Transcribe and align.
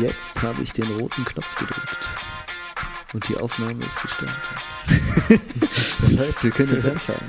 Jetzt 0.00 0.40
habe 0.40 0.62
ich 0.62 0.72
den 0.72 0.86
roten 0.98 1.26
Knopf 1.26 1.56
gedrückt. 1.56 2.08
Und 3.12 3.28
die 3.28 3.36
Aufnahme 3.36 3.84
ist 3.84 4.00
gestartet. 4.00 4.34
das 6.00 6.18
heißt, 6.18 6.44
wir 6.44 6.50
können 6.52 6.72
jetzt 6.72 6.86
anfangen. 6.86 7.28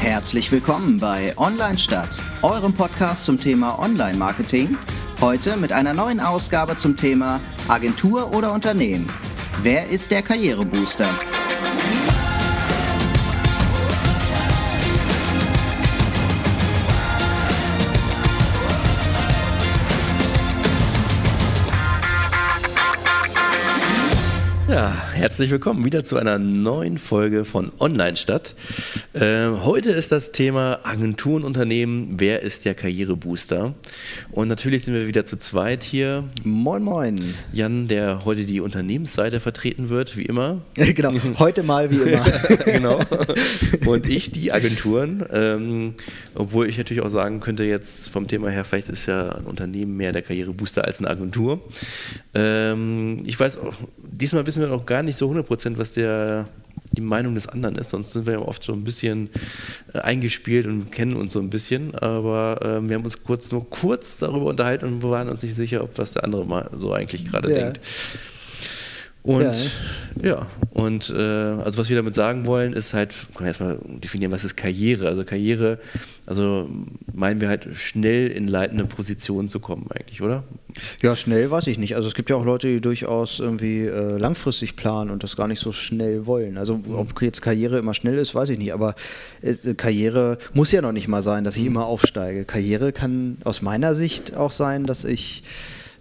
Herzlich 0.00 0.50
willkommen 0.50 0.96
bei 0.96 1.36
Online 1.36 1.76
Stadt, 1.76 2.22
eurem 2.40 2.72
Podcast 2.72 3.24
zum 3.24 3.38
Thema 3.38 3.78
Online-Marketing. 3.78 4.78
Heute 5.20 5.58
mit 5.58 5.72
einer 5.72 5.92
neuen 5.92 6.20
Ausgabe 6.20 6.78
zum 6.78 6.96
Thema 6.96 7.38
Agentur 7.68 8.34
oder 8.34 8.52
Unternehmen. 8.52 9.06
Wer 9.62 9.88
ist 9.88 10.10
der 10.10 10.22
Karrierebooster? 10.22 11.10
Ja, 24.72 24.90
herzlich 25.12 25.50
willkommen 25.50 25.84
wieder 25.84 26.02
zu 26.02 26.16
einer 26.16 26.38
neuen 26.38 26.96
Folge 26.96 27.44
von 27.44 27.72
Online 27.78 28.16
Stadt. 28.16 28.54
Äh, 29.14 29.50
heute 29.62 29.90
ist 29.90 30.10
das 30.10 30.32
Thema 30.32 30.80
Agenturenunternehmen. 30.84 32.14
Wer 32.16 32.40
ist 32.40 32.64
der 32.64 32.74
Karrierebooster? 32.74 33.74
Und 34.30 34.48
natürlich 34.48 34.84
sind 34.84 34.94
wir 34.94 35.06
wieder 35.06 35.26
zu 35.26 35.36
zweit 35.36 35.84
hier. 35.84 36.24
Moin, 36.44 36.82
moin. 36.82 37.34
Jan, 37.52 37.88
der 37.88 38.20
heute 38.24 38.46
die 38.46 38.60
Unternehmensseite 38.60 39.38
vertreten 39.38 39.90
wird, 39.90 40.16
wie 40.16 40.22
immer. 40.22 40.62
genau, 40.74 41.12
heute 41.38 41.62
mal 41.62 41.90
wie 41.90 42.10
immer. 42.10 42.24
genau. 42.64 43.00
Und 43.84 44.08
ich 44.08 44.30
die 44.30 44.50
Agenturen. 44.50 45.26
Ähm, 45.30 45.94
obwohl 46.34 46.66
ich 46.66 46.78
natürlich 46.78 47.02
auch 47.02 47.10
sagen 47.10 47.40
könnte, 47.40 47.64
jetzt 47.64 48.08
vom 48.08 48.28
Thema 48.28 48.48
her, 48.48 48.64
vielleicht 48.64 48.88
ist 48.88 49.04
ja 49.04 49.32
ein 49.32 49.44
Unternehmen 49.44 49.94
mehr 49.94 50.12
der 50.12 50.22
Karrierebooster 50.22 50.86
als 50.86 51.00
eine 51.00 51.10
Agentur. 51.10 51.60
Ähm, 52.32 53.18
ich 53.26 53.38
weiß 53.38 53.58
auch, 53.58 53.74
diesmal 53.98 54.46
wissen 54.46 54.62
wir 54.62 54.68
noch 54.68 54.86
gar 54.86 55.02
nicht 55.02 55.18
so 55.18 55.30
100% 55.30 55.76
was 55.76 55.92
der, 55.92 56.48
die 56.92 57.00
Meinung 57.00 57.34
des 57.34 57.48
anderen 57.48 57.76
ist. 57.76 57.90
Sonst 57.90 58.12
sind 58.12 58.26
wir 58.26 58.34
ja 58.34 58.38
oft 58.40 58.62
so 58.62 58.72
ein 58.72 58.84
bisschen 58.84 59.30
äh, 59.92 59.98
eingespielt 59.98 60.66
und 60.66 60.92
kennen 60.92 61.16
uns 61.16 61.32
so 61.32 61.40
ein 61.40 61.50
bisschen. 61.50 61.94
Aber 61.94 62.60
äh, 62.62 62.88
wir 62.88 62.96
haben 62.96 63.04
uns 63.04 63.22
kurz 63.22 63.50
nur 63.50 63.68
kurz 63.68 64.18
darüber 64.18 64.46
unterhalten 64.46 64.86
und 64.86 65.02
wir 65.02 65.10
waren 65.10 65.28
uns 65.28 65.42
nicht 65.42 65.54
sicher, 65.54 65.82
ob 65.82 65.98
was 65.98 66.12
der 66.12 66.24
andere 66.24 66.44
mal 66.46 66.70
so 66.78 66.92
eigentlich 66.92 67.30
gerade 67.30 67.52
ja. 67.52 67.64
denkt. 67.64 67.80
Und 69.22 69.70
ja, 70.20 70.28
ja 70.28 70.46
und 70.72 71.10
äh, 71.10 71.20
also 71.20 71.78
was 71.78 71.88
wir 71.88 71.96
damit 71.96 72.14
sagen 72.14 72.46
wollen, 72.46 72.72
ist 72.72 72.92
halt, 72.92 73.14
können 73.34 73.44
wir 73.44 73.48
erstmal 73.48 73.78
definieren, 73.84 74.32
was 74.32 74.42
ist 74.42 74.56
Karriere? 74.56 75.06
Also 75.06 75.22
Karriere, 75.24 75.78
also 76.26 76.68
meinen 77.12 77.40
wir 77.40 77.48
halt 77.48 77.68
schnell 77.74 78.28
in 78.28 78.48
leitende 78.48 78.84
Positionen 78.84 79.48
zu 79.48 79.60
kommen 79.60 79.86
eigentlich, 79.90 80.22
oder? 80.22 80.42
Ja, 81.02 81.14
schnell 81.14 81.50
weiß 81.50 81.66
ich 81.68 81.78
nicht. 81.78 81.94
Also 81.94 82.08
es 82.08 82.14
gibt 82.14 82.30
ja 82.30 82.36
auch 82.36 82.44
Leute, 82.44 82.66
die 82.66 82.80
durchaus 82.80 83.38
irgendwie 83.38 83.82
äh, 83.82 84.16
langfristig 84.16 84.74
planen 84.74 85.10
und 85.10 85.22
das 85.22 85.36
gar 85.36 85.46
nicht 85.46 85.60
so 85.60 85.70
schnell 85.72 86.26
wollen. 86.26 86.58
Also 86.58 86.78
mhm. 86.78 86.94
ob 86.94 87.20
jetzt 87.22 87.42
Karriere 87.42 87.78
immer 87.78 87.94
schnell 87.94 88.16
ist, 88.16 88.34
weiß 88.34 88.48
ich 88.48 88.58
nicht. 88.58 88.72
Aber 88.72 88.94
äh, 89.42 89.74
Karriere 89.74 90.38
muss 90.52 90.72
ja 90.72 90.80
noch 90.80 90.92
nicht 90.92 91.06
mal 91.06 91.22
sein, 91.22 91.44
dass 91.44 91.54
ich 91.56 91.62
mhm. 91.62 91.68
immer 91.68 91.86
aufsteige. 91.86 92.44
Karriere 92.44 92.92
kann 92.92 93.36
aus 93.44 93.62
meiner 93.62 93.94
Sicht 93.94 94.36
auch 94.36 94.50
sein, 94.50 94.84
dass 94.84 95.04
ich 95.04 95.44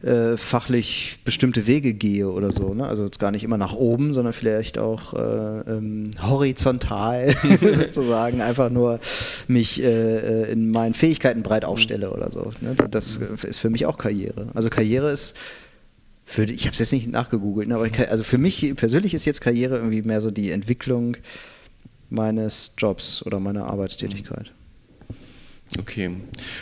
äh, 0.04 0.38
fachlich 0.38 1.20
bestimmte 1.26 1.68
Wege 1.68 1.94
gehe 1.94 2.30
oder 2.30 2.52
so. 2.52 2.74
Ne? 2.74 2.86
Also 2.88 3.06
jetzt 3.06 3.20
gar 3.20 3.32
nicht 3.32 3.44
immer 3.44 3.58
nach 3.58 3.74
oben, 3.74 4.14
sondern 4.14 4.34
vielleicht 4.34 4.78
auch 4.78 5.14
äh, 5.14 5.60
ähm, 5.70 6.12
horizontal 6.22 7.36
sozusagen 7.62 8.42
einfach 8.42 8.70
nur 8.70 9.00
mich 9.48 9.84
äh, 9.84 9.86
äh 9.86 10.52
in 10.52 10.72
meinen 10.72 10.94
Fähigkeiten 10.94 11.44
breit 11.44 11.66
aufstelle 11.66 12.12
oder 12.12 12.32
so. 12.32 12.52
Ne? 12.62 12.76
Das 12.90 13.20
ist 13.44 13.60
für 13.60 13.70
mich 13.70 13.86
auch 13.86 13.98
Karriere. 13.98 14.48
Also 14.54 14.70
Karriere 14.70 15.12
ist 15.12 15.36
für, 16.26 16.46
ich 16.46 16.66
habe 16.66 16.74
es 16.74 16.80
jetzt 16.80 16.94
nicht 16.94 17.08
nachgegoogelt, 17.08 17.68
ne? 17.68 17.76
aber 17.76 17.88
ich, 17.88 18.10
also 18.10 18.24
für 18.24 18.38
mich 18.38 18.74
persönlich 18.76 19.14
ist 19.14 19.26
jetzt 19.26 19.42
Karriere 19.42 19.76
irgendwie 19.76 20.02
mehr 20.02 20.22
so 20.22 20.32
die 20.32 20.52
Entwicklung 20.52 21.18
meines 22.10 22.74
Jobs 22.78 23.24
oder 23.26 23.40
meiner 23.40 23.66
Arbeitstätigkeit. 23.66 24.52
Okay. 25.80 26.12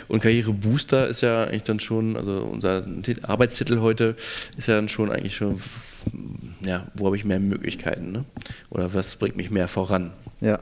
Und 0.08 0.20
Karrierebooster 0.20 1.08
ist 1.08 1.20
ja 1.20 1.44
eigentlich 1.44 1.64
dann 1.64 1.80
schon, 1.80 2.16
also 2.16 2.32
unser 2.42 2.84
Arbeitstitel 3.22 3.80
heute 3.80 4.16
ist 4.56 4.68
ja 4.68 4.76
dann 4.76 4.88
schon 4.88 5.10
eigentlich 5.10 5.36
schon, 5.36 5.60
ja, 6.64 6.86
wo 6.94 7.06
habe 7.06 7.16
ich 7.16 7.24
mehr 7.24 7.40
Möglichkeiten, 7.40 8.12
ne? 8.12 8.24
Oder 8.70 8.94
was 8.94 9.16
bringt 9.16 9.36
mich 9.36 9.50
mehr 9.50 9.68
voran? 9.68 10.12
Ja. 10.40 10.58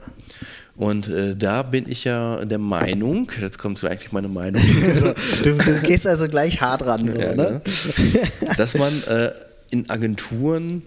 Und 0.77 1.09
äh, 1.09 1.35
da 1.37 1.63
bin 1.63 1.91
ich 1.91 2.05
ja 2.05 2.45
der 2.45 2.59
Meinung, 2.59 3.31
jetzt 3.41 3.59
kommt 3.59 3.79
so 3.79 3.89
eigentlich 3.89 4.13
meine 4.13 4.29
Meinung. 4.29 4.63
so, 4.95 5.13
du, 5.43 5.59
du, 5.59 5.81
gehst 5.83 6.07
also 6.07 6.29
gleich 6.29 6.61
hart 6.61 6.87
ran, 6.87 7.11
so, 7.13 7.19
ja, 7.19 7.35
ne? 7.35 7.61
Genau. 7.65 8.55
Dass 8.57 8.75
man 8.75 8.93
äh, 9.09 9.33
in 9.71 9.91
Agenturen 9.91 10.83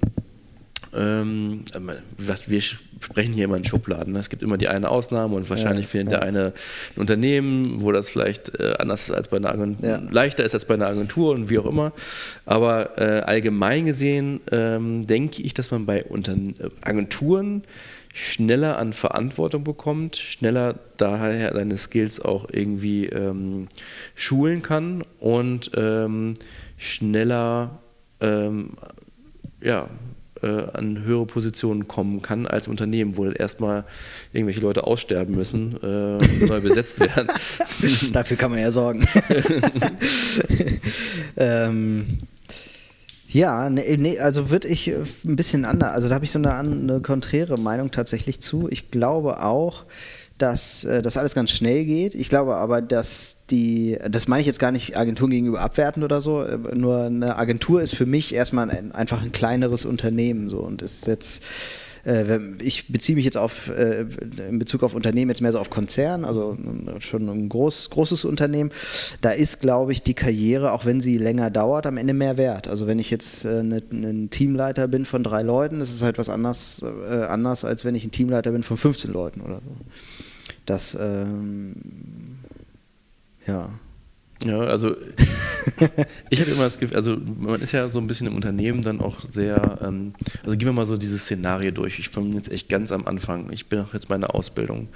ähm, 0.94 1.63
wir 2.47 2.62
sprechen 2.62 3.34
hier 3.34 3.46
immer 3.46 3.57
in 3.57 3.66
Schubladen. 3.66 4.13
Ne? 4.13 4.19
Es 4.19 4.29
gibt 4.29 4.44
immer 4.44 4.57
die 4.57 4.68
eine 4.68 4.90
Ausnahme 4.90 5.35
und 5.35 5.50
wahrscheinlich 5.50 5.85
ja, 5.85 5.91
findet 5.91 6.13
ja. 6.13 6.19
der 6.19 6.28
eine 6.28 6.53
ein 6.96 7.00
Unternehmen, 7.00 7.81
wo 7.81 7.91
das 7.91 8.09
vielleicht 8.09 8.59
äh, 8.59 8.74
anders 8.78 9.09
ist 9.09 9.12
als 9.12 9.28
bei 9.28 9.38
einer 9.38 9.50
Agentur, 9.50 9.88
ja. 9.88 10.02
leichter 10.09 10.44
ist 10.44 10.53
als 10.53 10.66
bei 10.66 10.74
einer 10.74 10.88
Agentur 10.88 11.34
und 11.34 11.50
wie 11.50 11.59
auch 11.59 11.66
immer. 11.66 11.94
Aber 12.46 12.97
äh, 12.97 13.22
allgemein 13.22 13.85
gesehen 13.85 14.41
ähm, 14.52 15.07
denke 15.07 15.41
ich, 15.41 15.53
dass 15.53 15.72
man 15.72 15.85
bei 15.85 16.03
Unter 16.03 16.35
Agenturen 16.81 17.63
schneller 18.13 18.78
an 18.78 18.91
Verantwortung 18.91 19.63
bekommt, 19.63 20.18
schneller 20.18 20.75
daher 20.97 21.53
seine 21.53 21.78
Skills 21.78 22.19
auch 22.19 22.47
irgendwie 22.52 23.06
ähm, 23.06 23.68
schulen 24.16 24.62
kann 24.62 25.03
und 25.19 25.72
ähm, 25.75 26.34
schneller 26.78 27.79
ähm, 28.19 28.72
ja, 29.62 29.88
äh, 30.41 30.68
an 30.74 31.03
höhere 31.03 31.25
Positionen 31.25 31.88
kommen 31.88 32.22
kann 32.22 32.47
als 32.47 32.68
Unternehmen, 32.68 33.18
wo 33.18 33.25
erstmal 33.25 33.84
irgendwelche 34.34 34.62
Leute 34.62 34.85
aussterben 34.85 35.35
müssen 35.35 35.78
äh, 35.81 35.85
und 35.85 36.47
neu 36.47 36.62
besetzt 36.62 37.00
werden. 37.16 37.29
Dafür 38.13 38.38
kann 38.38 38.52
man 38.52 38.59
ja 38.59 38.72
sorgen. 38.72 39.06
ähm, 41.38 42.06
ja, 43.28 43.69
nee, 43.69 43.96
nee, 43.97 44.19
also 44.19 44.50
würde 44.50 44.68
ich 44.68 44.90
äh, 44.90 44.96
ein 45.25 45.38
bisschen 45.38 45.63
anders, 45.63 45.91
also 45.91 46.09
da 46.09 46.16
habe 46.16 46.25
ich 46.25 46.31
so 46.31 46.40
eine, 46.40 46.53
eine 46.53 47.00
konträre 47.00 47.58
Meinung 47.58 47.91
tatsächlich 47.91 48.41
zu. 48.41 48.68
Ich 48.69 48.91
glaube 48.91 49.41
auch, 49.41 49.85
dass 50.41 50.84
äh, 50.84 51.02
das 51.02 51.18
alles 51.18 51.35
ganz 51.35 51.52
schnell 51.52 51.85
geht. 51.85 52.16
Ich 52.16 52.29
glaube 52.29 52.56
aber, 52.56 52.81
dass 52.81 53.38
die, 53.50 53.97
das 54.09 54.28
meine 54.28 54.41
ich 54.41 54.47
jetzt 54.47 54.59
gar 54.59 54.72
nicht 54.72 54.97
Agenturen 54.97 55.31
gegenüber 55.31 55.62
abwerten 55.62 56.03
oder 56.03 56.22
so, 56.22 56.41
äh, 56.41 56.57
nur 56.74 57.03
eine 57.03 57.35
Agentur 57.38 57.81
ist 57.81 57.96
für 57.96 58.06
mich 58.06 58.34
erstmal 58.34 58.69
ein, 58.69 58.91
einfach 58.91 59.22
ein 59.22 59.31
kleineres 59.31 59.85
Unternehmen 59.85 60.50
so 60.50 60.59
und 60.59 60.81
ist 60.81 61.06
jetzt 61.06 61.44
äh, 62.03 62.40
ich 62.59 62.88
beziehe 62.88 63.16
mich 63.16 63.25
jetzt 63.25 63.38
auf, 63.38 63.69
in 63.69 64.57
Bezug 64.57 64.81
auf 64.81 64.96
Unternehmen 64.96 65.29
jetzt 65.29 65.41
mehr 65.41 65.52
so 65.52 65.59
auf 65.59 65.69
Konzern, 65.69 66.25
also 66.25 66.58
schon 66.97 67.29
ein 67.29 67.47
groß, 67.47 67.91
großes 67.91 68.25
Unternehmen. 68.25 68.72
Da 69.22 69.29
ist, 69.29 69.62
glaube 69.62 69.91
ich, 69.91 70.02
die 70.02 70.16
Karriere, 70.16 70.72
auch 70.72 70.85
wenn 70.85 71.00
sie 71.00 71.19
länger 71.19 71.52
dauert, 71.52 71.85
am 71.85 71.97
Ende 71.97 72.16
mehr 72.16 72.38
wert. 72.38 72.68
Also 72.68 72.88
wenn 72.88 72.97
ich 72.97 73.12
jetzt 73.12 73.46
ne, 73.46 73.84
ein 73.91 74.31
Teamleiter 74.31 74.88
bin 74.88 75.06
von 75.06 75.23
drei 75.23 75.44
Leuten, 75.44 75.78
das 75.78 75.91
ist 75.91 76.02
halt 76.02 76.18
was 76.18 76.29
anders, 76.29 76.84
anders, 76.84 77.63
als 77.66 77.85
wenn 77.85 77.94
ich 77.94 78.03
ein 78.03 78.12
Teamleiter 78.12 78.52
bin 78.52 78.63
von 78.63 78.78
15 78.78 79.13
Leuten 79.13 79.41
oder 79.41 79.62
so. 79.63 79.75
Das, 80.72 80.98
ähm, 80.98 81.74
ja. 83.46 83.70
Ja, 84.46 84.58
also 84.58 84.96
ich 86.30 86.40
habe 86.40 86.50
immer 86.50 86.64
das 86.64 86.80
Gefühl, 86.80 86.96
also 86.96 87.18
man 87.40 87.62
ist 87.62 87.74
ja 87.74 87.90
so 87.90 88.00
ein 88.00 88.08
bisschen 88.08 88.28
im 88.28 88.36
Unternehmen 88.36 88.82
dann 88.82 89.02
auch 89.02 89.20
sehr, 89.30 89.80
ähm, 89.84 90.14
also 90.46 90.58
gehen 90.58 90.70
wir 90.70 90.72
mal 90.72 90.86
so 90.86 90.96
dieses 90.96 91.24
Szenario 91.24 91.72
durch. 91.72 92.00
Ich 92.00 92.09
bin 92.12 92.34
jetzt 92.36 92.50
echt 92.50 92.70
ganz 92.70 92.94
am 92.94 93.06
Anfang. 93.06 93.52
Ich 93.52 93.68
bin 93.68 93.82
auch 93.82 93.94
jetzt 93.94 94.09
meine 94.09 94.34
Ausbildung. 94.34 94.88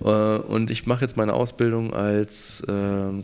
Äh, 0.00 0.04
und 0.04 0.70
ich 0.70 0.86
mache 0.86 1.00
jetzt 1.00 1.16
meine 1.16 1.32
Ausbildung 1.32 1.94
als 1.94 2.62
äh, 2.68 3.22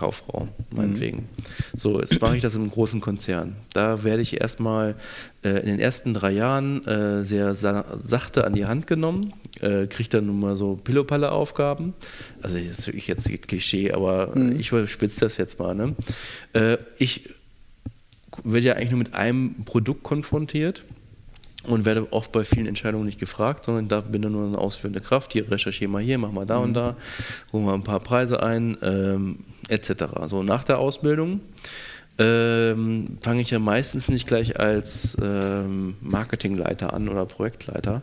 Kommunikationskauffrau, 0.00 0.48
meinetwegen. 0.70 1.18
Mhm. 1.18 1.78
So, 1.78 2.00
jetzt 2.00 2.20
mache 2.20 2.36
ich 2.36 2.42
das 2.42 2.54
in 2.54 2.62
einem 2.62 2.70
großen 2.70 3.00
Konzern. 3.00 3.56
Da 3.72 4.02
werde 4.02 4.22
ich 4.22 4.40
erstmal 4.40 4.96
äh, 5.42 5.50
in 5.60 5.66
den 5.66 5.78
ersten 5.78 6.14
drei 6.14 6.32
Jahren 6.32 6.86
äh, 6.86 7.24
sehr 7.24 7.54
sa 7.54 7.84
sachte 8.02 8.44
an 8.44 8.54
die 8.54 8.66
Hand 8.66 8.86
genommen, 8.86 9.32
äh, 9.60 9.86
kriege 9.86 10.08
dann 10.08 10.26
nun 10.26 10.40
mal 10.40 10.56
so 10.56 10.76
Pillopalle-Aufgaben. 10.82 11.94
Also 12.42 12.56
das 12.56 12.78
ist 12.78 12.86
wirklich 12.86 13.06
jetzt 13.06 13.28
Klischee, 13.46 13.92
aber 13.92 14.32
mhm. 14.34 14.58
ich 14.58 14.72
überspitze 14.72 15.20
das 15.20 15.36
jetzt 15.36 15.58
mal. 15.58 15.74
Ne? 15.74 15.94
Äh, 16.52 16.78
ich 16.98 17.28
werde 18.42 18.66
ja 18.66 18.74
eigentlich 18.74 18.90
nur 18.90 18.98
mit 18.98 19.14
einem 19.14 19.64
Produkt 19.64 20.02
konfrontiert 20.02 20.82
und 21.64 21.84
werde 21.84 22.12
oft 22.12 22.32
bei 22.32 22.44
vielen 22.44 22.66
Entscheidungen 22.66 23.04
nicht 23.04 23.20
gefragt, 23.20 23.66
sondern 23.66 23.88
da 23.88 24.00
bin 24.00 24.22
dann 24.22 24.32
nur 24.32 24.46
eine 24.46 24.58
ausführende 24.58 25.00
Kraft. 25.00 25.32
Hier 25.32 25.50
recherchiere 25.50 25.90
mal 25.90 26.02
hier, 26.02 26.16
mach 26.18 26.32
mal 26.32 26.46
da 26.46 26.58
mhm. 26.58 26.64
und 26.64 26.74
da, 26.74 26.96
hol 27.52 27.62
mal 27.62 27.74
ein 27.74 27.84
paar 27.84 28.00
Preise 28.00 28.42
ein, 28.42 28.78
ähm, 28.82 29.40
etc. 29.70 30.04
So 30.26 30.42
nach 30.42 30.64
der 30.64 30.78
Ausbildung 30.78 31.40
ähm, 32.18 33.18
fange 33.22 33.40
ich 33.40 33.50
ja 33.50 33.58
meistens 33.58 34.08
nicht 34.08 34.28
gleich 34.28 34.60
als 34.60 35.16
ähm, 35.22 35.96
Marketingleiter 36.02 36.92
an 36.92 37.08
oder 37.08 37.24
Projektleiter, 37.24 38.02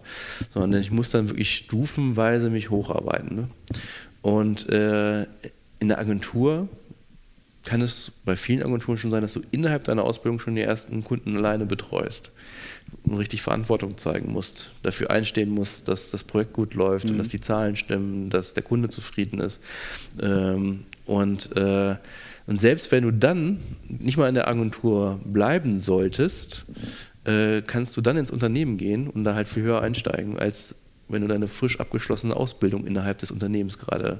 sondern 0.51 0.81
ich 0.81 0.91
muss 0.91 1.11
dann 1.11 1.29
wirklich 1.29 1.55
stufenweise 1.55 2.49
mich 2.49 2.69
hocharbeiten. 2.69 3.35
Ne? 3.35 3.47
Und 4.23 4.67
äh, 4.69 5.23
in 5.79 5.89
der 5.89 5.99
Agentur 5.99 6.67
kann 7.63 7.81
es 7.81 8.11
bei 8.25 8.37
vielen 8.37 8.63
Agenturen 8.63 8.97
schon 8.97 9.11
sein, 9.11 9.21
dass 9.21 9.33
du 9.33 9.41
innerhalb 9.51 9.83
deiner 9.83 10.03
Ausbildung 10.03 10.39
schon 10.39 10.55
die 10.55 10.61
ersten 10.61 11.03
Kunden 11.03 11.37
alleine 11.37 11.65
betreust 11.65 12.31
und 13.03 13.17
richtig 13.17 13.41
Verantwortung 13.41 13.97
zeigen 13.97 14.31
musst, 14.31 14.71
dafür 14.83 15.11
einstehen 15.11 15.49
musst, 15.49 15.89
dass 15.89 16.09
das 16.09 16.23
Projekt 16.23 16.53
gut 16.53 16.73
läuft 16.73 17.05
mhm. 17.05 17.11
und 17.11 17.17
dass 17.19 17.29
die 17.29 17.41
Zahlen 17.41 17.75
stimmen, 17.75 18.29
dass 18.29 18.53
der 18.53 18.63
Kunde 18.63 18.89
zufrieden 18.89 19.39
ist. 19.39 19.59
Ähm, 20.19 20.85
und, 21.07 21.55
äh, 21.55 21.95
und 22.45 22.61
selbst 22.61 22.91
wenn 22.91 23.03
du 23.03 23.11
dann 23.11 23.59
nicht 23.87 24.17
mal 24.17 24.29
in 24.29 24.35
der 24.35 24.47
Agentur 24.47 25.19
bleiben 25.25 25.79
solltest, 25.79 26.65
äh, 27.25 27.61
kannst 27.61 27.97
du 27.97 28.01
dann 28.01 28.17
ins 28.17 28.31
Unternehmen 28.31 28.77
gehen 28.77 29.09
und 29.09 29.23
da 29.23 29.35
halt 29.35 29.47
viel 29.47 29.63
höher 29.63 29.81
einsteigen, 29.81 30.37
als 30.37 30.75
wenn 31.09 31.21
du 31.21 31.27
deine 31.27 31.47
frisch 31.47 31.79
abgeschlossene 31.79 32.35
Ausbildung 32.35 32.85
innerhalb 32.85 33.17
des 33.19 33.31
Unternehmens 33.31 33.77
gerade 33.77 34.19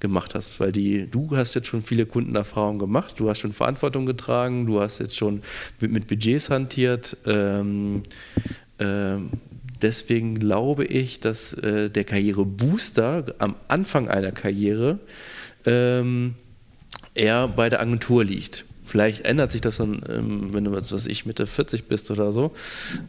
gemacht 0.00 0.34
hast, 0.34 0.58
weil 0.60 0.72
die, 0.72 1.08
du 1.10 1.34
hast 1.36 1.54
jetzt 1.54 1.68
schon 1.68 1.82
viele 1.82 2.06
Kundenerfahrungen 2.06 2.78
gemacht, 2.78 3.14
du 3.18 3.30
hast 3.30 3.38
schon 3.38 3.52
Verantwortung 3.52 4.04
getragen, 4.04 4.66
du 4.66 4.80
hast 4.80 4.98
jetzt 4.98 5.16
schon 5.16 5.42
mit, 5.80 5.92
mit 5.92 6.06
Budgets 6.08 6.50
hantiert. 6.50 7.16
Ähm, 7.24 8.02
ähm, 8.78 9.30
deswegen 9.80 10.38
glaube 10.38 10.84
ich, 10.84 11.20
dass 11.20 11.52
äh, 11.54 11.88
der 11.88 12.04
Karrierebooster 12.04 13.34
am 13.38 13.54
Anfang 13.68 14.08
einer 14.08 14.32
Karriere 14.32 14.98
ähm, 15.66 16.34
eher 17.14 17.48
bei 17.48 17.68
der 17.68 17.80
Agentur 17.80 18.24
liegt. 18.24 18.64
Vielleicht 18.84 19.24
ändert 19.24 19.52
sich 19.52 19.62
das 19.62 19.78
dann, 19.78 20.02
ähm, 20.08 20.48
wenn 20.52 20.64
du, 20.64 20.72
was 20.72 20.92
weiß 20.92 21.06
ich, 21.06 21.24
Mitte 21.24 21.46
40 21.46 21.84
bist 21.84 22.10
oder 22.10 22.30
so, 22.30 22.52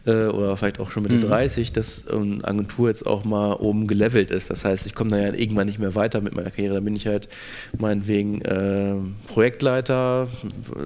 äh, 0.06 0.26
oder 0.28 0.56
vielleicht 0.56 0.80
auch 0.80 0.90
schon 0.90 1.02
Mitte 1.02 1.16
mhm. 1.16 1.22
30, 1.22 1.72
dass 1.72 2.08
eine 2.08 2.42
Agentur 2.42 2.88
jetzt 2.88 3.06
auch 3.06 3.24
mal 3.24 3.52
oben 3.54 3.86
gelevelt 3.86 4.30
ist. 4.30 4.48
Das 4.48 4.64
heißt, 4.64 4.86
ich 4.86 4.94
komme 4.94 5.10
da 5.10 5.18
ja 5.18 5.34
irgendwann 5.34 5.66
nicht 5.66 5.78
mehr 5.78 5.94
weiter 5.94 6.22
mit 6.22 6.34
meiner 6.34 6.50
Karriere. 6.50 6.76
Da 6.76 6.80
bin 6.80 6.96
ich 6.96 7.06
halt 7.06 7.28
meinetwegen 7.76 8.40
äh, 8.42 8.94
Projektleiter, 9.26 10.28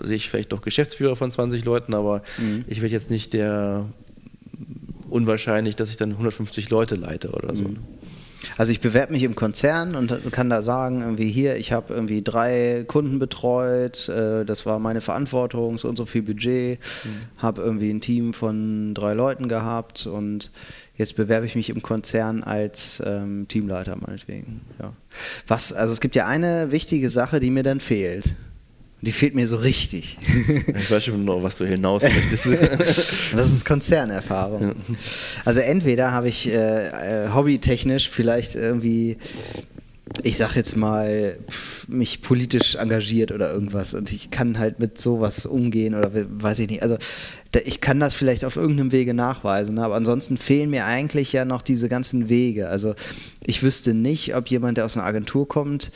sehe 0.03 0.17
ich 0.17 0.31
vielleicht 0.31 0.51
doch 0.51 0.63
Geschäftsführer 0.63 1.15
von 1.15 1.31
20 1.31 1.65
Leuten, 1.65 1.95
aber 1.95 2.23
mhm. 2.39 2.65
ich 2.67 2.83
werde 2.83 2.95
jetzt 2.95 3.11
nicht 3.11 3.35
der 3.35 3.85
unwahrscheinlich, 5.11 5.77
dass 5.77 5.91
ich 5.91 5.97
dann 5.97 6.11
150 6.11 6.71
Leute 6.71 6.95
leite 6.95 7.31
oder 7.31 7.55
so. 7.55 7.65
Mhm. 7.65 7.77
Also 8.59 8.73
ich 8.73 8.81
bewerbe 8.81 9.13
mich 9.13 9.23
im 9.23 9.37
Konzern 9.37 9.95
und 9.95 10.13
kann 10.33 10.51
da 10.51 10.63
sagen, 10.63 11.01
irgendwie 11.01 11.31
hier, 11.31 11.57
ich 11.57 11.71
habe 11.71 11.95
irgendwie 11.95 12.23
drei 12.23 12.85
Kunden 12.87 13.21
betreut, 13.21 14.09
äh, 14.09 14.45
das 14.45 14.67
war 14.67 14.81
meine 14.81 15.01
Verantwortung, 15.01 15.79
so 15.79 15.89
und 15.89 15.97
so 15.97 16.05
viel 16.05 16.23
Budget, 16.23 16.81
mhm. 17.05 17.09
habe 17.41 17.63
irgendwie 17.63 17.91
ein 17.91 18.01
Team 18.01 18.35
von 18.35 18.95
drei 18.95 19.15
Leuten 19.15 19.49
gehabt 19.49 20.09
und 20.09 20.51
jetzt 20.97 21.15
bewerbe 21.15 21.47
ich 21.47 21.55
mich 21.55 21.71
im 21.71 21.83
Konzern 21.83 22.43
als 22.43 23.01
ähm, 23.07 23.47
Teamleiter 23.47 23.97
meinetwegen. 23.97 24.63
Ja. 24.81 24.93
Was, 25.47 25.73
also 25.73 25.93
es 25.93 26.01
gibt 26.01 26.17
ja 26.17 26.27
eine 26.27 26.73
wichtige 26.73 27.11
Sache, 27.11 27.39
die 27.39 27.53
mir 27.53 27.63
dann 27.63 27.79
fehlt. 27.79 28.35
Die 29.01 29.13
fehlt 29.13 29.35
mir 29.35 29.47
so 29.47 29.57
richtig. 29.57 30.19
Ich 30.79 30.91
weiß 30.91 31.05
schon 31.05 31.25
noch, 31.25 31.43
was 31.43 31.57
du 31.57 31.67
hinaus 31.67 32.03
möchtest. 32.03 32.47
das 33.37 33.53
ist 33.53 33.65
Konzernerfahrung. 33.65 34.75
Also 35.45 35.61
entweder 35.61 36.13
habe 36.13 36.29
ich 36.29 36.49
äh, 36.49 37.27
äh, 37.27 37.29
hobbytechnisch 37.33 38.09
vielleicht 38.09 38.55
irgendwie, 38.55 39.19
ich 40.23 40.37
sag 40.37 40.57
jetzt 40.57 40.77
mal, 40.77 41.39
mich 41.87 42.23
politisch 42.23 42.77
engagiert 42.77 43.33
oder 43.33 43.53
irgendwas 43.53 43.95
und 43.95 44.13
ich 44.13 44.31
kann 44.31 44.59
halt 44.59 44.79
mit 44.79 44.99
sowas 44.99 45.47
umgehen 45.47 45.95
oder 45.95 46.11
weiß 46.13 46.61
ich 46.61 46.69
nicht. 46.69 46.83
Also 46.83 46.97
ich 47.65 47.81
kann 47.81 48.01
das 48.01 48.15
vielleicht 48.15 48.45
auf 48.45 48.57
irgendeinem 48.57 48.93
Wege 48.93 49.15
nachweisen, 49.15 49.77
ne? 49.77 49.85
aber 49.85 49.97
ansonsten 49.97 50.39
fehlen 50.39 50.71
mir 50.71 50.87
eigentlich 50.87 51.33
ja 51.33 51.45
noch 51.45 51.63
diese 51.63 51.89
ganzen 51.89 52.29
Wege. 52.29 52.69
Also 52.69 52.95
ich 53.45 53.63
wüsste 53.63 53.95
nicht, 53.95 54.35
ob 54.35 54.49
jemand, 54.49 54.79
der 54.79 54.85
aus 54.85 54.97
einer 54.97 55.07
Agentur 55.07 55.49
kommt, 55.49 55.91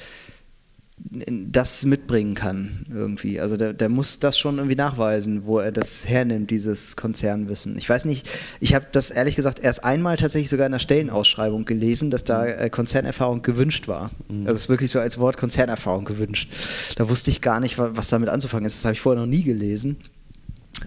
das 1.10 1.84
mitbringen 1.84 2.34
kann 2.34 2.86
irgendwie. 2.88 3.40
Also 3.40 3.56
der, 3.56 3.72
der 3.72 3.88
muss 3.88 4.18
das 4.20 4.38
schon 4.38 4.58
irgendwie 4.58 4.76
nachweisen, 4.76 5.44
wo 5.44 5.58
er 5.58 5.72
das 5.72 6.08
hernimmt, 6.08 6.50
dieses 6.50 6.96
Konzernwissen. 6.96 7.76
Ich 7.76 7.88
weiß 7.88 8.04
nicht, 8.04 8.28
ich 8.60 8.74
habe 8.74 8.86
das 8.92 9.10
ehrlich 9.10 9.36
gesagt 9.36 9.60
erst 9.60 9.84
einmal 9.84 10.16
tatsächlich 10.16 10.48
sogar 10.48 10.66
in 10.66 10.72
der 10.72 10.78
Stellenausschreibung 10.78 11.64
gelesen, 11.64 12.10
dass 12.10 12.24
da 12.24 12.46
äh, 12.46 12.70
Konzernerfahrung 12.70 13.42
gewünscht 13.42 13.88
war. 13.88 14.10
Mhm. 14.28 14.42
Also 14.42 14.52
es 14.52 14.60
ist 14.62 14.68
wirklich 14.68 14.90
so 14.90 15.00
als 15.00 15.18
Wort 15.18 15.36
Konzernerfahrung 15.36 16.04
gewünscht. 16.04 16.50
Da 16.96 17.08
wusste 17.08 17.30
ich 17.30 17.40
gar 17.40 17.60
nicht, 17.60 17.78
was 17.78 18.08
damit 18.08 18.28
anzufangen 18.28 18.64
ist. 18.64 18.78
Das 18.78 18.84
habe 18.84 18.94
ich 18.94 19.00
vorher 19.00 19.20
noch 19.20 19.28
nie 19.28 19.42
gelesen. 19.42 19.96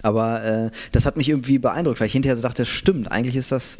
Aber 0.02 0.44
äh, 0.44 0.70
das 0.92 1.06
hat 1.06 1.16
mich 1.16 1.28
irgendwie 1.28 1.58
beeindruckt, 1.58 2.00
weil 2.00 2.06
ich 2.06 2.12
hinterher 2.12 2.36
so 2.36 2.42
dachte, 2.42 2.64
stimmt, 2.64 3.10
eigentlich 3.10 3.36
ist 3.36 3.52
das, 3.52 3.78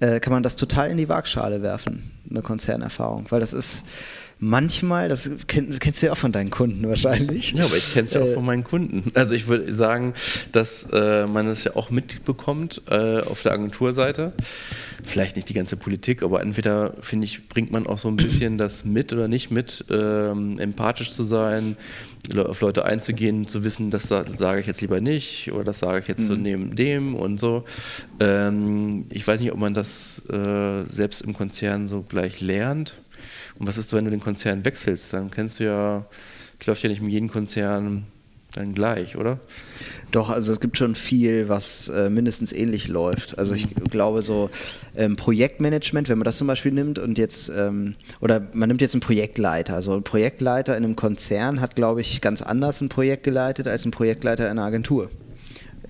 äh, 0.00 0.20
kann 0.20 0.32
man 0.32 0.42
das 0.42 0.56
total 0.56 0.90
in 0.90 0.96
die 0.96 1.08
Waagschale 1.08 1.62
werfen, 1.62 2.10
eine 2.28 2.42
Konzernerfahrung. 2.42 3.26
Weil 3.30 3.40
das 3.40 3.52
ist 3.52 3.84
manchmal, 4.40 5.08
das 5.08 5.30
kenn, 5.46 5.78
kennst 5.78 6.02
du 6.02 6.06
ja 6.06 6.12
auch 6.12 6.18
von 6.18 6.32
deinen 6.32 6.50
Kunden 6.50 6.88
wahrscheinlich. 6.88 7.52
Ja, 7.52 7.64
aber 7.66 7.76
ich 7.76 7.92
kenne 7.92 8.06
es 8.06 8.14
ja 8.14 8.22
auch 8.22 8.26
äh, 8.26 8.34
von 8.34 8.44
meinen 8.44 8.64
Kunden. 8.64 9.12
Also 9.14 9.34
ich 9.34 9.46
würde 9.46 9.74
sagen, 9.74 10.14
dass 10.52 10.88
äh, 10.92 11.26
man 11.26 11.46
es 11.46 11.64
ja 11.64 11.76
auch 11.76 11.90
mitbekommt 11.90 12.82
äh, 12.88 13.18
auf 13.20 13.42
der 13.42 13.52
Agenturseite. 13.52 14.32
Vielleicht 15.06 15.36
nicht 15.36 15.48
die 15.48 15.54
ganze 15.54 15.76
Politik, 15.76 16.22
aber 16.22 16.40
entweder, 16.40 16.94
finde 17.00 17.26
ich, 17.26 17.48
bringt 17.48 17.70
man 17.70 17.86
auch 17.86 17.98
so 17.98 18.08
ein 18.08 18.16
bisschen 18.16 18.58
das 18.58 18.84
mit 18.84 19.12
oder 19.12 19.28
nicht 19.28 19.50
mit, 19.50 19.84
ähm, 19.90 20.58
empathisch 20.58 21.12
zu 21.12 21.24
sein, 21.24 21.76
auf 22.36 22.60
Leute 22.60 22.84
einzugehen, 22.84 23.48
zu 23.48 23.64
wissen, 23.64 23.90
das 23.90 24.08
sage 24.08 24.60
ich 24.60 24.66
jetzt 24.66 24.80
lieber 24.80 25.00
nicht 25.00 25.50
oder 25.52 25.64
das 25.64 25.78
sage 25.78 26.00
ich 26.00 26.08
jetzt 26.08 26.22
mhm. 26.22 26.26
so 26.26 26.34
neben 26.34 26.76
dem 26.76 27.14
und 27.14 27.40
so. 27.40 27.64
Ähm, 28.20 29.06
ich 29.10 29.26
weiß 29.26 29.40
nicht, 29.40 29.52
ob 29.52 29.58
man 29.58 29.74
das 29.74 30.22
äh, 30.30 30.84
selbst 30.90 31.22
im 31.22 31.34
Konzern 31.34 31.88
so 31.88 32.02
gleich 32.02 32.40
lernt. 32.40 32.94
Und 33.60 33.68
was 33.68 33.76
ist, 33.76 33.92
wenn 33.92 34.06
du 34.06 34.10
den 34.10 34.20
Konzern 34.20 34.64
wechselst? 34.64 35.12
Dann 35.12 35.30
kennst 35.30 35.60
du 35.60 35.64
ja, 35.64 36.06
läuft 36.64 36.82
ja 36.82 36.88
nicht 36.88 37.02
mit 37.02 37.12
jedem 37.12 37.30
Konzern 37.30 38.06
dann 38.54 38.74
gleich, 38.74 39.16
oder? 39.16 39.38
Doch, 40.10 40.30
also 40.30 40.52
es 40.52 40.60
gibt 40.60 40.76
schon 40.76 40.96
viel, 40.96 41.48
was 41.48 41.88
äh, 41.88 42.10
mindestens 42.10 42.52
ähnlich 42.52 42.88
läuft. 42.88 43.38
Also 43.38 43.54
ich 43.54 43.68
glaube 43.90 44.22
so 44.22 44.50
ähm, 44.96 45.14
Projektmanagement, 45.14 46.08
wenn 46.08 46.18
man 46.18 46.24
das 46.24 46.38
zum 46.38 46.46
Beispiel 46.46 46.72
nimmt 46.72 46.98
und 46.98 47.18
jetzt, 47.18 47.52
ähm, 47.54 47.94
oder 48.20 48.48
man 48.54 48.68
nimmt 48.68 48.80
jetzt 48.80 48.94
einen 48.94 49.02
Projektleiter. 49.02 49.74
Also 49.74 49.92
ein 49.94 50.02
Projektleiter 50.02 50.76
in 50.76 50.82
einem 50.82 50.96
Konzern 50.96 51.60
hat, 51.60 51.76
glaube 51.76 52.00
ich, 52.00 52.20
ganz 52.20 52.42
anders 52.42 52.80
ein 52.80 52.88
Projekt 52.88 53.22
geleitet 53.22 53.68
als 53.68 53.84
ein 53.84 53.92
Projektleiter 53.92 54.46
in 54.46 54.58
einer 54.58 54.64
Agentur 54.64 55.10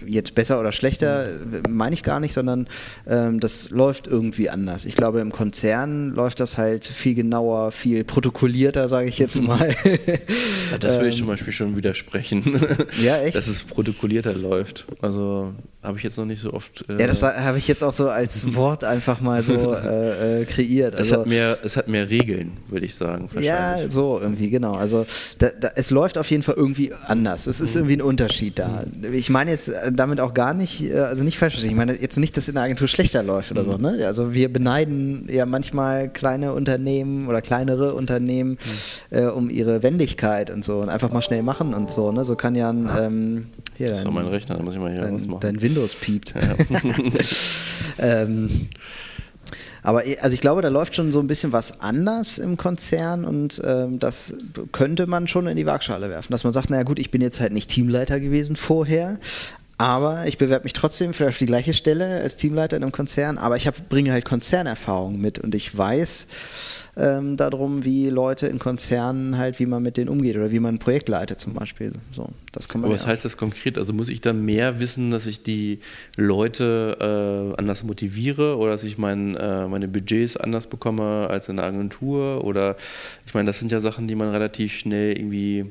jetzt 0.07 0.35
besser 0.35 0.61
oder 0.61 0.73
schlechter, 0.73 1.27
meine 1.69 1.95
ich 1.95 2.03
gar 2.03 2.21
nicht, 2.21 2.33
sondern 2.33 2.67
ähm, 3.07 3.41
das 3.41 3.71
läuft 3.71 4.07
irgendwie 4.07 4.51
anders. 4.51 4.85
Ich 4.85 4.97
glaube, 4.97 5.21
im 5.21 5.33
Konzern 5.33 6.11
läuft 6.11 6.41
das 6.41 6.59
halt 6.59 6.87
viel 6.87 7.15
genauer, 7.15 7.73
viel 7.73 8.05
protokollierter, 8.05 8.89
sage 8.89 9.09
ich 9.09 9.19
jetzt 9.19 9.41
mal. 9.43 9.75
Ja, 9.85 10.79
das 10.79 10.97
würde 10.97 11.09
ich 11.09 11.17
zum 11.17 11.27
Beispiel 11.27 11.53
schon 11.53 11.77
widersprechen. 11.77 12.61
Ja, 13.01 13.19
echt? 13.19 13.35
Dass 13.35 13.47
es 13.47 13.63
protokollierter 13.63 14.35
läuft. 14.35 14.87
Also 15.01 15.55
habe 15.83 15.97
ich 15.97 16.05
jetzt 16.05 16.19
noch 16.19 16.27
nicht 16.27 16.43
so 16.43 16.53
oft. 16.53 16.85
Äh 16.91 17.01
ja, 17.01 17.07
das 17.07 17.23
habe 17.23 17.57
ich 17.57 17.67
jetzt 17.67 17.83
auch 17.83 17.93
so 17.93 18.11
als 18.11 18.55
Wort 18.55 18.85
einfach 18.85 19.23
mal 19.23 19.43
so 19.43 19.75
äh, 19.75 20.43
äh, 20.43 20.45
kreiert. 20.45 20.95
Also, 20.95 21.15
es, 21.15 21.21
hat 21.21 21.27
mehr, 21.27 21.59
es 21.63 21.77
hat 21.79 21.89
mehr 21.89 22.11
Regeln, 22.11 22.59
würde 22.69 22.85
ich 22.85 22.95
sagen. 22.95 23.31
Ja, 23.41 23.89
so 23.89 24.21
irgendwie, 24.21 24.51
genau. 24.51 24.75
Also 24.75 25.07
da, 25.39 25.49
da, 25.59 25.71
es 25.77 25.91
läuft 25.91 26.19
auf 26.19 26.31
jeden 26.31 26.43
Fall 26.43 26.57
irgendwie 26.57 26.93
anders. 27.07 27.47
Es 27.47 27.63
ist 27.63 27.75
mhm. 27.75 27.81
irgendwie 27.81 27.97
ein 27.97 28.03
Unterschied 28.03 28.59
da. 28.59 28.85
Ich 29.11 29.31
meine 29.31 29.53
jetzt 29.53 29.71
damit 29.97 30.21
auch 30.21 30.35
gar 30.35 30.55
nicht, 30.55 30.83
äh, 30.83 30.99
also 30.99 31.25
nicht 31.25 31.39
falsch 31.39 31.55
verstehen. 31.55 31.71
Ich 31.71 31.77
meine 31.77 32.01
jetzt 32.01 32.19
nicht, 32.19 32.37
dass 32.37 32.49
in 32.49 32.55
der 32.55 32.65
Agentur 32.65 32.89
schlechter 32.89 33.23
läuft 33.23 33.51
oder 33.51 33.63
mhm. 33.63 33.71
so. 33.71 33.79
Ne? 33.79 34.07
Also 34.07 34.35
wir 34.35 34.53
beneiden 34.53 35.29
ja 35.31 35.47
manchmal 35.47 36.09
kleine 36.09 36.53
Unternehmen 36.53 37.29
oder 37.29 37.43
kleinere 37.43 37.95
Unternehmen 37.95 38.59
mhm. 39.11 39.17
äh, 39.17 39.27
um 39.27 39.51
ihre 39.51 39.83
Wendigkeit 39.83 40.51
und 40.51 40.65
so 40.65 40.81
und 40.81 40.89
einfach 40.89 41.11
mal 41.11 41.23
schnell 41.23 41.43
machen 41.43 41.75
und 41.75 41.91
so. 41.91 42.13
Ne? 42.13 42.25
So 42.25 42.37
kann 42.37 42.55
ja 42.55 42.71
ein 42.71 42.89
ähm, 42.99 43.47
hier, 43.77 43.89
das 43.89 43.99
ist 43.99 44.05
doch 44.05 44.13
mein 44.13 44.27
Rechner, 44.27 44.57
da 44.57 44.63
muss 44.63 44.75
ich 44.75 44.81
mal 44.81 44.93
hier 44.93 45.01
dein, 45.01 45.15
was 45.15 45.27
machen. 45.27 45.41
Dein 45.41 45.63
Windows 45.63 45.95
piept. 45.95 46.35
Ja. 46.35 46.55
ähm, 47.99 48.69
aber 49.83 50.03
also 50.21 50.35
ich 50.35 50.41
glaube, 50.41 50.63
da 50.63 50.69
läuft 50.69 50.95
schon 50.95 51.13
so 51.13 51.21
ein 51.21 51.27
bisschen 51.27 51.53
was 51.53 51.81
anders 51.81 52.39
im 52.39 52.57
Konzern 52.57 53.25
und 53.25 53.61
ähm, 53.65 53.99
das 53.99 54.35
könnte 54.73 55.07
man 55.07 55.29
schon 55.29 55.47
in 55.47 55.57
die 55.57 55.67
Waagschale 55.67 56.11
werfen. 56.11 56.33
Dass 56.33 56.45
man 56.45 56.53
sagt, 56.53 56.71
naja 56.71 56.83
gut, 56.83 56.99
ich 56.99 57.11
bin 57.11 57.23
jetzt 57.23 57.41
halt 57.41 57.53
nicht 57.53 57.71
Teamleiter 57.71 58.21
gewesen 58.21 58.57
vorher, 58.57 59.19
aber 59.81 60.27
ich 60.27 60.37
bewerbe 60.37 60.65
mich 60.65 60.75
trotzdem 60.75 61.15
für 61.15 61.31
die 61.31 61.47
gleiche 61.47 61.73
Stelle 61.73 62.21
als 62.21 62.37
Teamleiter 62.37 62.77
in 62.77 62.83
einem 62.83 62.93
Konzern, 62.93 63.39
aber 63.39 63.57
ich 63.57 63.67
hab, 63.67 63.89
bringe 63.89 64.13
halt 64.13 64.27
Konzernerfahrung 64.27 65.19
mit 65.19 65.39
und 65.39 65.55
ich 65.55 65.75
weiß 65.77 66.29
ähm, 66.99 67.39
darum, 67.39 67.83
wie 67.83 68.11
Leute 68.11 68.47
in 68.47 68.59
Konzernen 68.59 69.39
halt, 69.39 69.59
wie 69.59 69.65
man 69.65 69.83
mit 69.83 69.97
denen 69.97 70.11
umgeht 70.11 70.37
oder 70.37 70.51
wie 70.51 70.61
man 70.61 70.75
ein 70.75 70.79
Projekt 70.81 71.09
leitet 71.09 71.41
zum 71.41 71.55
Beispiel. 71.55 71.95
So, 72.13 72.29
das 72.53 72.69
kann 72.69 72.83
man 72.83 72.91
aber 72.91 72.95
was 72.95 73.07
heißt 73.07 73.25
das 73.25 73.39
konkret? 73.39 73.79
Also 73.79 73.95
muss 73.95 74.11
ich 74.11 74.21
dann 74.21 74.45
mehr 74.45 74.81
wissen, 74.81 75.11
dass 75.11 75.25
ich 75.25 75.45
die 75.45 75.79
Leute 76.19 77.55
äh, 77.57 77.59
anders 77.59 77.83
motiviere 77.83 78.59
oder 78.59 78.73
dass 78.73 78.85
ich 78.85 78.99
mein, 78.99 79.35
äh, 79.37 79.67
meine 79.67 79.89
Budgets 79.89 80.37
anders 80.37 80.67
bekomme 80.67 81.29
als 81.31 81.49
in 81.49 81.57
der 81.57 81.65
Agentur? 81.65 82.45
Oder 82.45 82.77
ich 83.25 83.33
meine, 83.33 83.47
das 83.47 83.59
sind 83.59 83.73
ja 83.73 83.81
Sachen, 83.81 84.09
die 84.09 84.15
man 84.15 84.29
relativ 84.29 84.75
schnell 84.75 85.17
irgendwie 85.17 85.65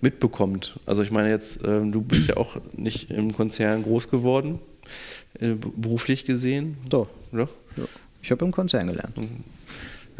mitbekommt. 0.00 0.78
Also 0.86 1.02
ich 1.02 1.10
meine 1.10 1.30
jetzt, 1.30 1.60
ähm, 1.64 1.92
du 1.92 2.00
bist 2.00 2.28
ja 2.28 2.36
auch 2.36 2.56
nicht 2.72 3.10
im 3.10 3.34
Konzern 3.34 3.82
groß 3.82 4.10
geworden, 4.10 4.58
äh, 5.38 5.54
beruflich 5.54 6.24
gesehen. 6.24 6.76
Doch. 6.88 7.08
Doch? 7.32 7.50
Ja. 7.76 7.84
Ich 8.22 8.30
habe 8.30 8.44
im 8.44 8.52
Konzern 8.52 8.86
gelernt. 8.86 9.16
Mhm. 9.16 9.44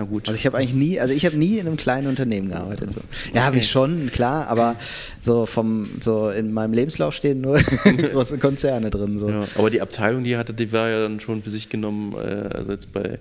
Na 0.01 0.05
gut. 0.07 0.29
Also 0.29 0.39
ich 0.39 0.47
habe 0.47 0.57
eigentlich 0.57 0.75
nie, 0.75 0.99
also 0.99 1.13
ich 1.13 1.27
habe 1.27 1.37
nie 1.37 1.59
in 1.59 1.67
einem 1.67 1.77
kleinen 1.77 2.07
Unternehmen 2.07 2.49
gearbeitet. 2.49 2.93
So. 2.93 3.03
Ja, 3.35 3.43
habe 3.43 3.59
ich 3.59 3.71
schon, 3.71 4.11
klar, 4.11 4.49
aber 4.49 4.77
so 5.21 5.45
vom, 5.45 5.91
so 6.01 6.31
in 6.31 6.53
meinem 6.53 6.73
Lebenslauf 6.73 7.15
stehen 7.15 7.43
nur 7.43 7.61
große 8.13 8.39
Konzerne 8.39 8.89
drin. 8.89 9.19
So. 9.19 9.29
Ja, 9.29 9.45
aber 9.57 9.69
die 9.69 9.83
Abteilung, 9.83 10.25
die 10.25 10.31
ihr 10.31 10.39
hattet, 10.39 10.59
die 10.59 10.73
war 10.73 10.89
ja 10.89 11.03
dann 11.03 11.21
schon 11.21 11.43
für 11.43 11.51
sich 11.51 11.69
genommen, 11.69 12.15
äh, 12.15 12.49
also 12.55 12.73
jetzt 12.73 12.93
bei 12.95 13.19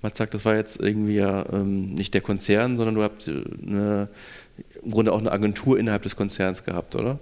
Matzak, 0.00 0.30
das 0.30 0.44
war 0.44 0.54
jetzt 0.54 0.80
irgendwie 0.80 1.16
ja 1.16 1.44
ähm, 1.52 1.90
nicht 1.90 2.14
der 2.14 2.20
Konzern, 2.20 2.76
sondern 2.76 2.94
du 2.94 3.02
habt 3.02 3.28
äh, 3.28 3.42
eine, 3.66 4.08
im 4.82 4.90
Grunde 4.90 5.12
auch 5.12 5.18
eine 5.18 5.32
Agentur 5.32 5.78
innerhalb 5.78 6.02
des 6.02 6.16
Konzerns 6.16 6.64
gehabt, 6.64 6.94
oder? 6.94 7.18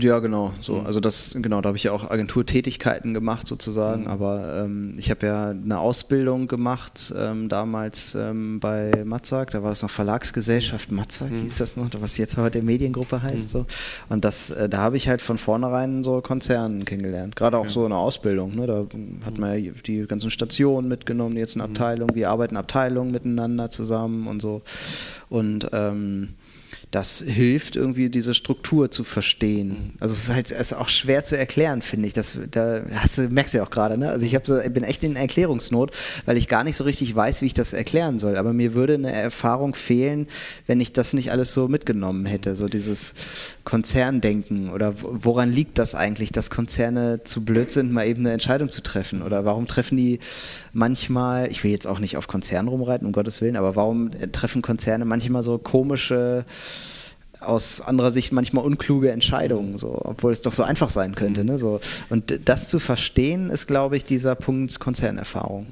Ja, 0.00 0.20
genau. 0.20 0.52
So, 0.60 0.80
also 0.80 1.00
das, 1.00 1.34
genau, 1.40 1.60
da 1.60 1.68
habe 1.68 1.76
ich 1.76 1.84
ja 1.84 1.92
auch 1.92 2.08
Agenturtätigkeiten 2.08 3.14
gemacht 3.14 3.46
sozusagen. 3.46 4.02
Mhm. 4.02 4.08
Aber 4.08 4.64
ähm, 4.64 4.92
ich 4.96 5.10
habe 5.10 5.26
ja 5.26 5.50
eine 5.50 5.78
Ausbildung 5.78 6.46
gemacht 6.46 7.12
ähm, 7.18 7.48
damals 7.48 8.14
ähm, 8.14 8.60
bei 8.60 9.02
Matzak. 9.04 9.50
Da 9.50 9.62
war 9.62 9.70
das 9.70 9.82
noch 9.82 9.90
Verlagsgesellschaft 9.90 10.92
Matzak 10.92 11.30
mhm. 11.30 11.42
hieß 11.42 11.58
das 11.58 11.76
noch, 11.76 11.90
was 11.98 12.16
jetzt 12.16 12.36
heute 12.36 12.62
Mediengruppe 12.62 13.22
heißt. 13.22 13.34
Mhm. 13.34 13.58
So. 13.58 13.66
Und 14.08 14.24
das, 14.24 14.50
äh, 14.50 14.68
da 14.68 14.78
habe 14.78 14.96
ich 14.96 15.08
halt 15.08 15.20
von 15.20 15.38
vornherein 15.38 16.04
so 16.04 16.20
Konzernen 16.20 16.84
kennengelernt. 16.84 17.34
Gerade 17.34 17.58
auch 17.58 17.64
ja. 17.64 17.70
so 17.70 17.84
eine 17.84 17.96
Ausbildung. 17.96 18.54
Ne? 18.54 18.66
Da 18.66 18.86
hat 19.24 19.38
man 19.38 19.64
ja 19.64 19.72
die 19.72 20.06
ganzen 20.06 20.30
Stationen 20.30 20.86
mitgenommen, 20.86 21.36
jetzt 21.36 21.56
eine 21.56 21.64
mhm. 21.64 21.70
Abteilung. 21.70 22.10
Wie 22.14 22.26
arbeiten 22.26 22.56
Abteilungen 22.56 23.10
miteinander 23.10 23.70
zusammen 23.70 24.28
und 24.28 24.40
so. 24.40 24.62
Und 25.28 25.68
ähm, 25.72 26.34
das 26.96 27.22
hilft 27.26 27.76
irgendwie 27.76 28.08
diese 28.08 28.32
Struktur 28.32 28.90
zu 28.90 29.04
verstehen. 29.04 29.68
Mhm. 29.68 29.90
Also 30.00 30.14
es 30.14 30.22
ist 30.22 30.28
halt 30.30 30.50
ist 30.50 30.72
auch 30.72 30.88
schwer 30.88 31.22
zu 31.24 31.36
erklären, 31.36 31.82
finde 31.82 32.08
ich. 32.08 32.14
Das, 32.14 32.38
da 32.50 32.80
hast 32.94 33.18
du, 33.18 33.28
merkst 33.28 33.52
du 33.52 33.58
ja 33.58 33.64
auch 33.64 33.70
gerade, 33.70 33.98
ne? 33.98 34.08
Also 34.08 34.24
ich 34.24 34.34
so, 34.44 34.58
bin 34.70 34.82
echt 34.82 35.04
in 35.04 35.14
Erklärungsnot, 35.14 35.90
weil 36.24 36.38
ich 36.38 36.48
gar 36.48 36.64
nicht 36.64 36.76
so 36.76 36.84
richtig 36.84 37.14
weiß, 37.14 37.42
wie 37.42 37.46
ich 37.46 37.54
das 37.54 37.74
erklären 37.74 38.18
soll. 38.18 38.38
Aber 38.38 38.54
mir 38.54 38.72
würde 38.72 38.94
eine 38.94 39.12
Erfahrung 39.12 39.74
fehlen, 39.74 40.26
wenn 40.66 40.80
ich 40.80 40.94
das 40.94 41.12
nicht 41.12 41.30
alles 41.32 41.52
so 41.52 41.68
mitgenommen 41.68 42.24
hätte. 42.24 42.56
So 42.56 42.66
dieses 42.66 43.12
Konzerndenken 43.66 44.70
oder 44.70 44.94
woran 45.02 45.50
liegt 45.50 45.78
das 45.78 45.96
eigentlich, 45.96 46.30
dass 46.30 46.50
Konzerne 46.50 47.24
zu 47.24 47.44
blöd 47.44 47.72
sind, 47.72 47.92
mal 47.92 48.06
eben 48.06 48.20
eine 48.20 48.32
Entscheidung 48.32 48.70
zu 48.70 48.80
treffen? 48.80 49.22
Oder 49.22 49.44
warum 49.44 49.66
treffen 49.66 49.96
die 49.96 50.20
manchmal, 50.72 51.50
ich 51.50 51.64
will 51.64 51.72
jetzt 51.72 51.86
auch 51.86 51.98
nicht 51.98 52.16
auf 52.16 52.28
Konzern 52.28 52.68
rumreiten, 52.68 53.06
um 53.06 53.12
Gottes 53.12 53.40
Willen, 53.40 53.56
aber 53.56 53.74
warum 53.74 54.10
treffen 54.30 54.62
Konzerne 54.62 55.04
manchmal 55.04 55.42
so 55.42 55.58
komische 55.58 56.46
aus 57.40 57.80
anderer 57.80 58.12
Sicht 58.12 58.32
manchmal 58.32 58.64
unkluge 58.64 59.10
Entscheidungen, 59.10 59.78
so, 59.78 59.98
obwohl 60.00 60.32
es 60.32 60.42
doch 60.42 60.52
so 60.52 60.62
einfach 60.62 60.88
sein 60.88 61.16
könnte. 61.16 61.44
Ne, 61.44 61.58
so. 61.58 61.80
Und 62.08 62.40
das 62.44 62.68
zu 62.68 62.78
verstehen, 62.78 63.50
ist, 63.50 63.66
glaube 63.66 63.96
ich, 63.96 64.04
dieser 64.04 64.36
Punkt 64.36 64.78
Konzernerfahrung. 64.78 65.66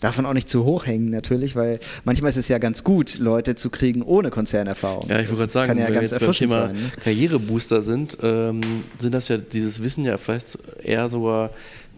Darf 0.00 0.16
man 0.16 0.26
auch 0.26 0.34
nicht 0.34 0.48
zu 0.48 0.64
hoch 0.64 0.86
hängen, 0.86 1.10
natürlich, 1.10 1.56
weil 1.56 1.78
manchmal 2.04 2.30
ist 2.30 2.36
es 2.36 2.48
ja 2.48 2.58
ganz 2.58 2.84
gut, 2.84 3.18
Leute 3.18 3.54
zu 3.54 3.70
kriegen 3.70 4.02
ohne 4.02 4.30
Konzernerfahrung. 4.30 5.08
Ja, 5.08 5.20
ich 5.20 5.28
wollte 5.28 5.40
gerade 5.40 5.52
sagen, 5.52 5.68
kann 5.68 5.78
ja 5.78 5.86
wenn 5.86 5.94
ganz 5.94 6.10
wir 6.10 6.18
jetzt 6.18 6.26
beim 6.26 6.32
Thema 6.32 6.66
sein, 6.66 6.74
ne? 6.74 6.92
Karrierebooster 7.02 7.82
sind, 7.82 8.18
ähm, 8.22 8.60
sind 8.98 9.14
das 9.14 9.28
ja 9.28 9.38
dieses 9.38 9.82
Wissen 9.82 10.04
ja 10.04 10.16
vielleicht 10.18 10.58
eher 10.82 11.08
sogar 11.08 11.50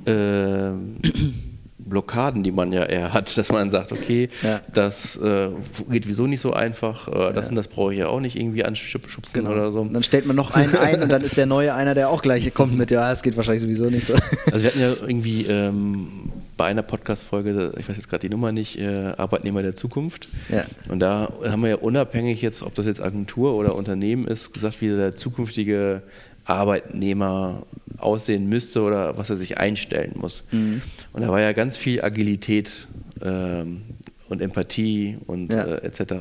äh, 0.05 0.71
Blockaden, 1.79 2.43
die 2.43 2.53
man 2.53 2.73
ja 2.73 2.85
eher 2.85 3.13
hat, 3.13 3.37
dass 3.39 3.51
man 3.51 3.71
sagt, 3.71 3.93
okay, 3.93 4.29
ja. 4.43 4.61
das 4.73 5.17
äh, 5.17 5.49
geht 5.89 6.07
wieso 6.09 6.27
nicht 6.27 6.41
so 6.41 6.53
einfach, 6.53 7.09
äh, 7.09 7.33
das 7.33 7.47
ja. 7.47 7.51
und 7.51 7.57
das 7.57 7.69
brauche 7.69 7.93
ich 7.93 8.01
ja 8.01 8.09
auch 8.09 8.21
nicht 8.21 8.37
irgendwie 8.37 8.65
anschubsen 8.65 9.15
genau. 9.33 9.51
oder 9.51 9.73
so. 9.73 9.81
Und 9.81 9.93
dann 9.93 10.03
stellt 10.03 10.27
man 10.27 10.37
noch 10.37 10.53
einen 10.53 10.77
ein 10.77 11.03
und 11.03 11.09
dann 11.09 11.23
ist 11.23 11.37
der 11.37 11.47
neue 11.47 11.75
einer, 11.75 11.95
der 11.95 12.11
auch 12.11 12.23
gleich 12.23 12.53
kommt 12.55 12.77
mit, 12.77 12.91
ja, 12.91 13.11
es 13.13 13.23
geht 13.23 13.37
wahrscheinlich 13.37 13.63
sowieso 13.63 13.87
nicht 13.87 14.07
so. 14.07 14.15
Also 14.53 14.63
wir 14.63 14.71
hatten 14.71 14.81
ja 14.81 14.89
irgendwie 14.89 15.47
ähm, 15.47 16.09
bei 16.57 16.67
einer 16.67 16.83
Podcast-Folge, 16.83 17.73
ich 17.79 17.89
weiß 17.89 17.97
jetzt 17.97 18.09
gerade 18.09 18.27
die 18.27 18.31
Nummer 18.31 18.53
nicht, 18.53 18.79
äh, 18.79 19.13
Arbeitnehmer 19.17 19.63
der 19.63 19.75
Zukunft. 19.75 20.29
Ja. 20.49 20.65
Und 20.89 21.01
da 21.01 21.33
haben 21.45 21.63
wir 21.63 21.71
ja 21.71 21.77
unabhängig 21.77 22.41
jetzt, 22.43 22.63
ob 22.63 22.75
das 22.75 22.87
jetzt 22.87 23.01
Agentur 23.01 23.55
oder 23.55 23.75
Unternehmen 23.75 24.27
ist, 24.27 24.53
gesagt, 24.53 24.81
wie 24.81 24.89
der 24.89 25.17
zukünftige 25.17 26.03
Arbeitnehmer 26.45 27.67
aussehen 27.99 28.49
müsste 28.49 28.83
oder 28.83 29.19
was 29.19 29.31
er 29.31 29.37
sich 29.37 29.59
einstellen 29.59 30.13
muss. 30.17 30.45
Mhm. 30.51 30.83
Und 31.13 31.23
da 31.23 31.29
war 31.29 31.41
ja 31.41 31.53
ganz 31.53 31.77
viel 31.77 32.03
Agilität 32.03 32.87
ähm, 33.23 33.83
und 34.29 34.41
Empathie 34.41 35.19
und 35.27 35.53
ja. 35.53 35.65
äh, 35.65 35.87
etc., 35.87 36.15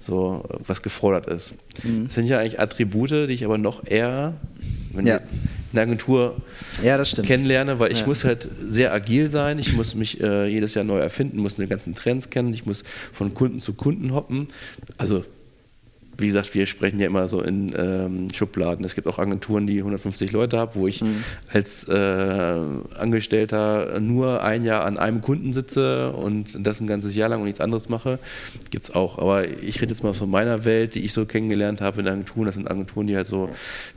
so 0.00 0.44
was 0.66 0.82
gefordert 0.82 1.26
ist. 1.26 1.54
Mhm. 1.82 2.06
Das 2.06 2.14
sind 2.14 2.26
ja 2.26 2.38
eigentlich 2.38 2.60
Attribute, 2.60 3.10
die 3.10 3.32
ich 3.32 3.44
aber 3.44 3.58
noch 3.58 3.86
eher 3.86 4.34
wenn 4.96 5.06
ja. 5.06 5.20
In 5.76 5.78
der 5.78 5.82
Agentur 5.84 6.36
ja, 6.82 7.02
kennenlerne, 7.02 7.78
weil 7.78 7.92
ich 7.92 8.00
ja. 8.00 8.06
muss 8.06 8.24
halt 8.24 8.48
sehr 8.66 8.92
agil 8.94 9.28
sein, 9.28 9.58
ich 9.58 9.74
muss 9.74 9.94
mich 9.94 10.20
äh, 10.22 10.46
jedes 10.46 10.74
Jahr 10.74 10.84
neu 10.84 10.98
erfinden, 10.98 11.38
muss 11.38 11.56
die 11.56 11.66
ganzen 11.66 11.94
Trends 11.94 12.30
kennen, 12.30 12.54
ich 12.54 12.64
muss 12.64 12.82
von 13.12 13.34
Kunden 13.34 13.60
zu 13.60 13.74
Kunden 13.74 14.14
hoppen. 14.14 14.48
Also 14.96 15.24
wie 16.18 16.26
gesagt, 16.26 16.54
wir 16.54 16.66
sprechen 16.66 16.98
ja 16.98 17.06
immer 17.06 17.28
so 17.28 17.42
in 17.42 17.72
ähm, 17.76 18.28
Schubladen. 18.34 18.84
Es 18.84 18.94
gibt 18.94 19.06
auch 19.06 19.18
Agenturen, 19.18 19.66
die 19.66 19.78
150 19.78 20.32
Leute 20.32 20.58
haben, 20.58 20.72
wo 20.74 20.86
ich 20.86 21.02
mhm. 21.02 21.24
als 21.52 21.86
äh, 21.88 21.94
Angestellter 21.94 24.00
nur 24.00 24.42
ein 24.42 24.64
Jahr 24.64 24.84
an 24.84 24.98
einem 24.98 25.20
Kunden 25.20 25.52
sitze 25.52 26.12
und 26.12 26.66
das 26.66 26.80
ein 26.80 26.86
ganzes 26.86 27.14
Jahr 27.14 27.28
lang 27.28 27.40
und 27.40 27.46
nichts 27.46 27.60
anderes 27.60 27.88
mache. 27.88 28.18
Gibt 28.70 28.84
es 28.84 28.94
auch. 28.94 29.18
Aber 29.18 29.46
ich 29.46 29.80
rede 29.82 29.92
jetzt 29.92 30.02
mal 30.02 30.14
von 30.14 30.30
meiner 30.30 30.64
Welt, 30.64 30.94
die 30.94 31.04
ich 31.04 31.12
so 31.12 31.26
kennengelernt 31.26 31.80
habe 31.80 32.00
in 32.00 32.08
Agenturen. 32.08 32.46
Das 32.46 32.54
sind 32.54 32.70
Agenturen, 32.70 33.06
die 33.06 33.16
halt 33.16 33.26
so 33.26 33.50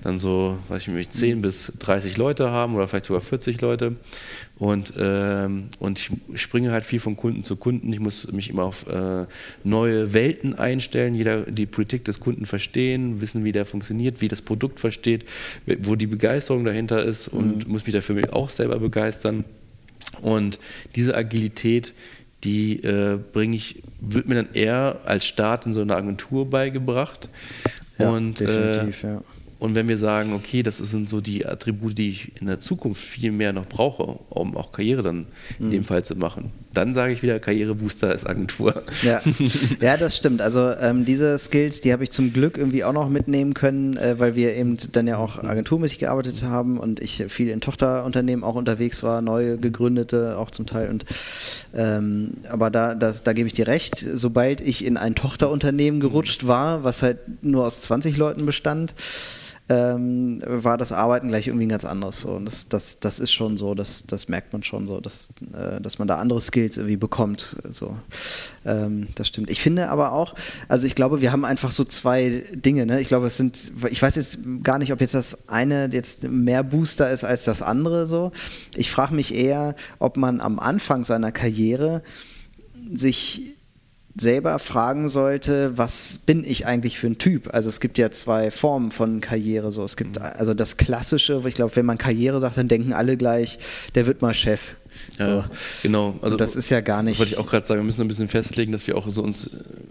dann 0.03 0.19
so, 0.19 0.57
weiß 0.67 0.88
ich 0.88 0.93
nicht, 0.93 1.13
10 1.13 1.41
bis 1.41 1.73
30 1.79 2.17
Leute 2.17 2.51
haben 2.51 2.75
oder 2.75 2.88
vielleicht 2.88 3.05
sogar 3.05 3.21
40 3.21 3.61
Leute. 3.61 3.95
Und, 4.59 4.93
ähm, 4.97 5.69
und 5.79 5.99
ich 5.99 6.41
springe 6.41 6.71
halt 6.71 6.83
viel 6.83 6.99
von 6.99 7.15
Kunden 7.15 7.45
zu 7.45 7.55
Kunden. 7.55 7.93
Ich 7.93 8.01
muss 8.01 8.29
mich 8.33 8.49
immer 8.49 8.63
auf 8.63 8.87
äh, 8.87 9.25
neue 9.63 10.13
Welten 10.13 10.53
einstellen, 10.53 11.15
jeder 11.15 11.43
die 11.43 11.65
Politik 11.65 12.03
des 12.03 12.19
Kunden 12.19 12.45
verstehen, 12.45 13.21
wissen, 13.21 13.45
wie 13.45 13.53
der 13.53 13.65
funktioniert, 13.65 14.19
wie 14.19 14.27
das 14.27 14.41
Produkt 14.41 14.81
versteht, 14.81 15.23
wo 15.81 15.95
die 15.95 16.07
Begeisterung 16.07 16.65
dahinter 16.65 17.03
ist 17.03 17.29
und 17.29 17.65
mhm. 17.65 17.71
muss 17.71 17.85
mich 17.85 17.93
dafür 17.93 18.33
auch 18.33 18.49
selber 18.49 18.79
begeistern. 18.79 19.45
Und 20.21 20.59
diese 20.95 21.15
Agilität, 21.15 21.93
die 22.43 22.83
äh, 22.83 23.17
bringe 23.31 23.55
ich, 23.55 23.81
wird 24.01 24.27
mir 24.27 24.35
dann 24.35 24.49
eher 24.53 24.99
als 25.05 25.25
Start 25.25 25.65
in 25.67 25.73
so 25.73 25.81
einer 25.81 25.95
Agentur 25.95 26.49
beigebracht. 26.49 27.29
Ja, 27.97 28.09
und, 28.09 28.41
definitiv, 28.41 29.03
äh, 29.03 29.07
ja. 29.07 29.21
Und 29.59 29.75
wenn 29.75 29.89
wir 29.89 29.97
sagen, 29.97 30.33
okay, 30.33 30.63
das 30.63 30.77
sind 30.77 31.09
so 31.09 31.19
die 31.19 31.45
Attribute, 31.45 31.97
die 31.97 32.09
ich 32.09 32.31
in 32.39 32.47
der 32.47 32.61
Zukunft 32.61 33.01
viel 33.01 33.31
mehr 33.31 33.51
noch 33.51 33.65
brauche, 33.65 34.17
um 34.29 34.55
auch 34.55 34.71
Karriere 34.71 35.01
dann 35.01 35.25
in 35.59 35.67
mhm. 35.67 35.71
dem 35.71 35.83
Fall 35.83 36.03
zu 36.03 36.15
machen, 36.15 36.51
dann 36.73 36.93
sage 36.93 37.11
ich 37.11 37.23
wieder, 37.23 37.39
Karrierebooster 37.39 38.13
ist 38.15 38.25
Agentur. 38.25 38.83
Ja, 39.01 39.21
ja 39.81 39.97
das 39.97 40.15
stimmt. 40.15 40.41
Also 40.41 40.71
ähm, 40.79 41.03
diese 41.03 41.37
Skills, 41.37 41.81
die 41.81 41.91
habe 41.91 42.05
ich 42.05 42.11
zum 42.11 42.31
Glück 42.31 42.57
irgendwie 42.57 42.85
auch 42.85 42.93
noch 42.93 43.09
mitnehmen 43.09 43.53
können, 43.53 43.97
äh, 43.97 44.17
weil 44.17 44.35
wir 44.35 44.55
eben 44.55 44.77
dann 44.93 45.07
ja 45.07 45.17
auch 45.17 45.43
agenturmäßig 45.43 45.99
gearbeitet 45.99 46.43
haben 46.43 46.79
und 46.79 47.01
ich 47.01 47.25
viel 47.27 47.49
in 47.49 47.59
Tochterunternehmen 47.59 48.45
auch 48.45 48.55
unterwegs 48.55 49.03
war, 49.03 49.21
neu 49.21 49.57
gegründete 49.57 50.37
auch 50.37 50.51
zum 50.51 50.67
Teil. 50.67 50.89
Und 50.89 51.03
ähm, 51.75 52.35
aber 52.49 52.69
da, 52.69 52.95
das, 52.95 53.23
da 53.23 53.33
gebe 53.33 53.47
ich 53.47 53.53
dir 53.53 53.67
recht, 53.67 53.97
sobald 53.97 54.61
ich 54.61 54.85
in 54.85 54.95
ein 54.95 55.15
Tochterunternehmen 55.15 55.99
gerutscht 55.99 56.47
war, 56.47 56.85
was 56.85 57.01
halt 57.01 57.17
nur 57.43 57.65
aus 57.65 57.81
20 57.81 58.15
Leuten 58.15 58.45
bestand, 58.45 58.93
ähm, 59.69 60.41
war 60.45 60.77
das 60.77 60.91
Arbeiten 60.91 61.27
gleich 61.27 61.47
irgendwie 61.47 61.67
ganz 61.67 61.85
anderes. 61.85 62.21
So. 62.21 62.29
Und 62.29 62.45
das, 62.45 62.67
das, 62.67 62.99
das 62.99 63.19
ist 63.19 63.31
schon 63.31 63.55
so, 63.55 63.75
das, 63.75 64.03
das 64.07 64.27
merkt 64.27 64.51
man 64.51 64.63
schon 64.63 64.88
so, 64.88 64.99
dass, 64.99 65.29
äh, 65.53 65.79
dass 65.79 65.99
man 65.99 66.07
da 66.07 66.15
andere 66.15 66.41
Skills 66.41 66.77
irgendwie 66.77 66.97
bekommt. 66.97 67.55
So. 67.69 67.95
Ähm, 68.65 69.07
das 69.13 69.27
stimmt. 69.27 69.51
Ich 69.51 69.61
finde 69.61 69.89
aber 69.89 70.13
auch, 70.13 70.33
also 70.67 70.88
ich 70.88 70.95
glaube, 70.95 71.21
wir 71.21 71.31
haben 71.31 71.45
einfach 71.45 71.69
so 71.69 71.83
zwei 71.83 72.43
Dinge. 72.51 72.88
Ne? 72.88 72.99
Ich 72.99 73.09
glaube, 73.09 73.27
es 73.27 73.38
sind, 73.38 73.71
ich 73.89 74.01
weiß 74.01 74.15
jetzt 74.15 74.39
gar 74.63 74.79
nicht, 74.79 74.91
ob 74.91 75.01
jetzt 75.01 75.13
das 75.13 75.47
eine 75.47 75.89
jetzt 75.91 76.27
mehr 76.27 76.63
Booster 76.63 77.11
ist 77.11 77.23
als 77.23 77.43
das 77.43 77.61
andere. 77.61 78.07
So. 78.07 78.31
Ich 78.75 78.89
frage 78.89 79.13
mich 79.13 79.35
eher, 79.35 79.75
ob 79.99 80.17
man 80.17 80.41
am 80.41 80.59
Anfang 80.59 81.03
seiner 81.03 81.31
Karriere 81.31 82.01
sich 82.91 83.53
selber 84.21 84.59
fragen 84.59 85.09
sollte, 85.09 85.77
was 85.77 86.19
bin 86.25 86.43
ich 86.43 86.65
eigentlich 86.65 86.99
für 86.99 87.07
ein 87.07 87.17
Typ? 87.17 87.53
Also 87.53 87.69
es 87.69 87.79
gibt 87.79 87.97
ja 87.97 88.11
zwei 88.11 88.51
Formen 88.51 88.91
von 88.91 89.21
Karriere. 89.21 89.71
So. 89.71 89.83
Es 89.83 89.97
gibt 89.97 90.19
mhm. 90.19 90.25
also 90.38 90.53
das 90.53 90.77
Klassische, 90.77 91.41
ich 91.45 91.55
glaube, 91.55 91.75
wenn 91.75 91.85
man 91.85 91.97
Karriere 91.97 92.39
sagt, 92.39 92.57
dann 92.57 92.67
denken 92.67 92.93
alle 92.93 93.17
gleich, 93.17 93.59
der 93.95 94.05
wird 94.05 94.21
mal 94.21 94.33
Chef. 94.33 94.75
So. 95.17 95.23
Ja, 95.23 95.49
genau. 95.83 96.19
Also 96.21 96.35
das 96.35 96.55
ist 96.55 96.69
ja 96.69 96.81
gar 96.81 97.03
nicht. 97.03 97.19
Wollte 97.19 97.33
ich 97.33 97.38
auch 97.38 97.47
gerade 97.47 97.65
sagen, 97.65 97.79
wir 97.79 97.85
müssen 97.85 98.01
ein 98.01 98.07
bisschen 98.07 98.27
festlegen, 98.27 98.71
dass 98.71 98.88
wir 98.88 98.97
auch 98.97 99.07
so 99.09 99.23
uns 99.23 99.49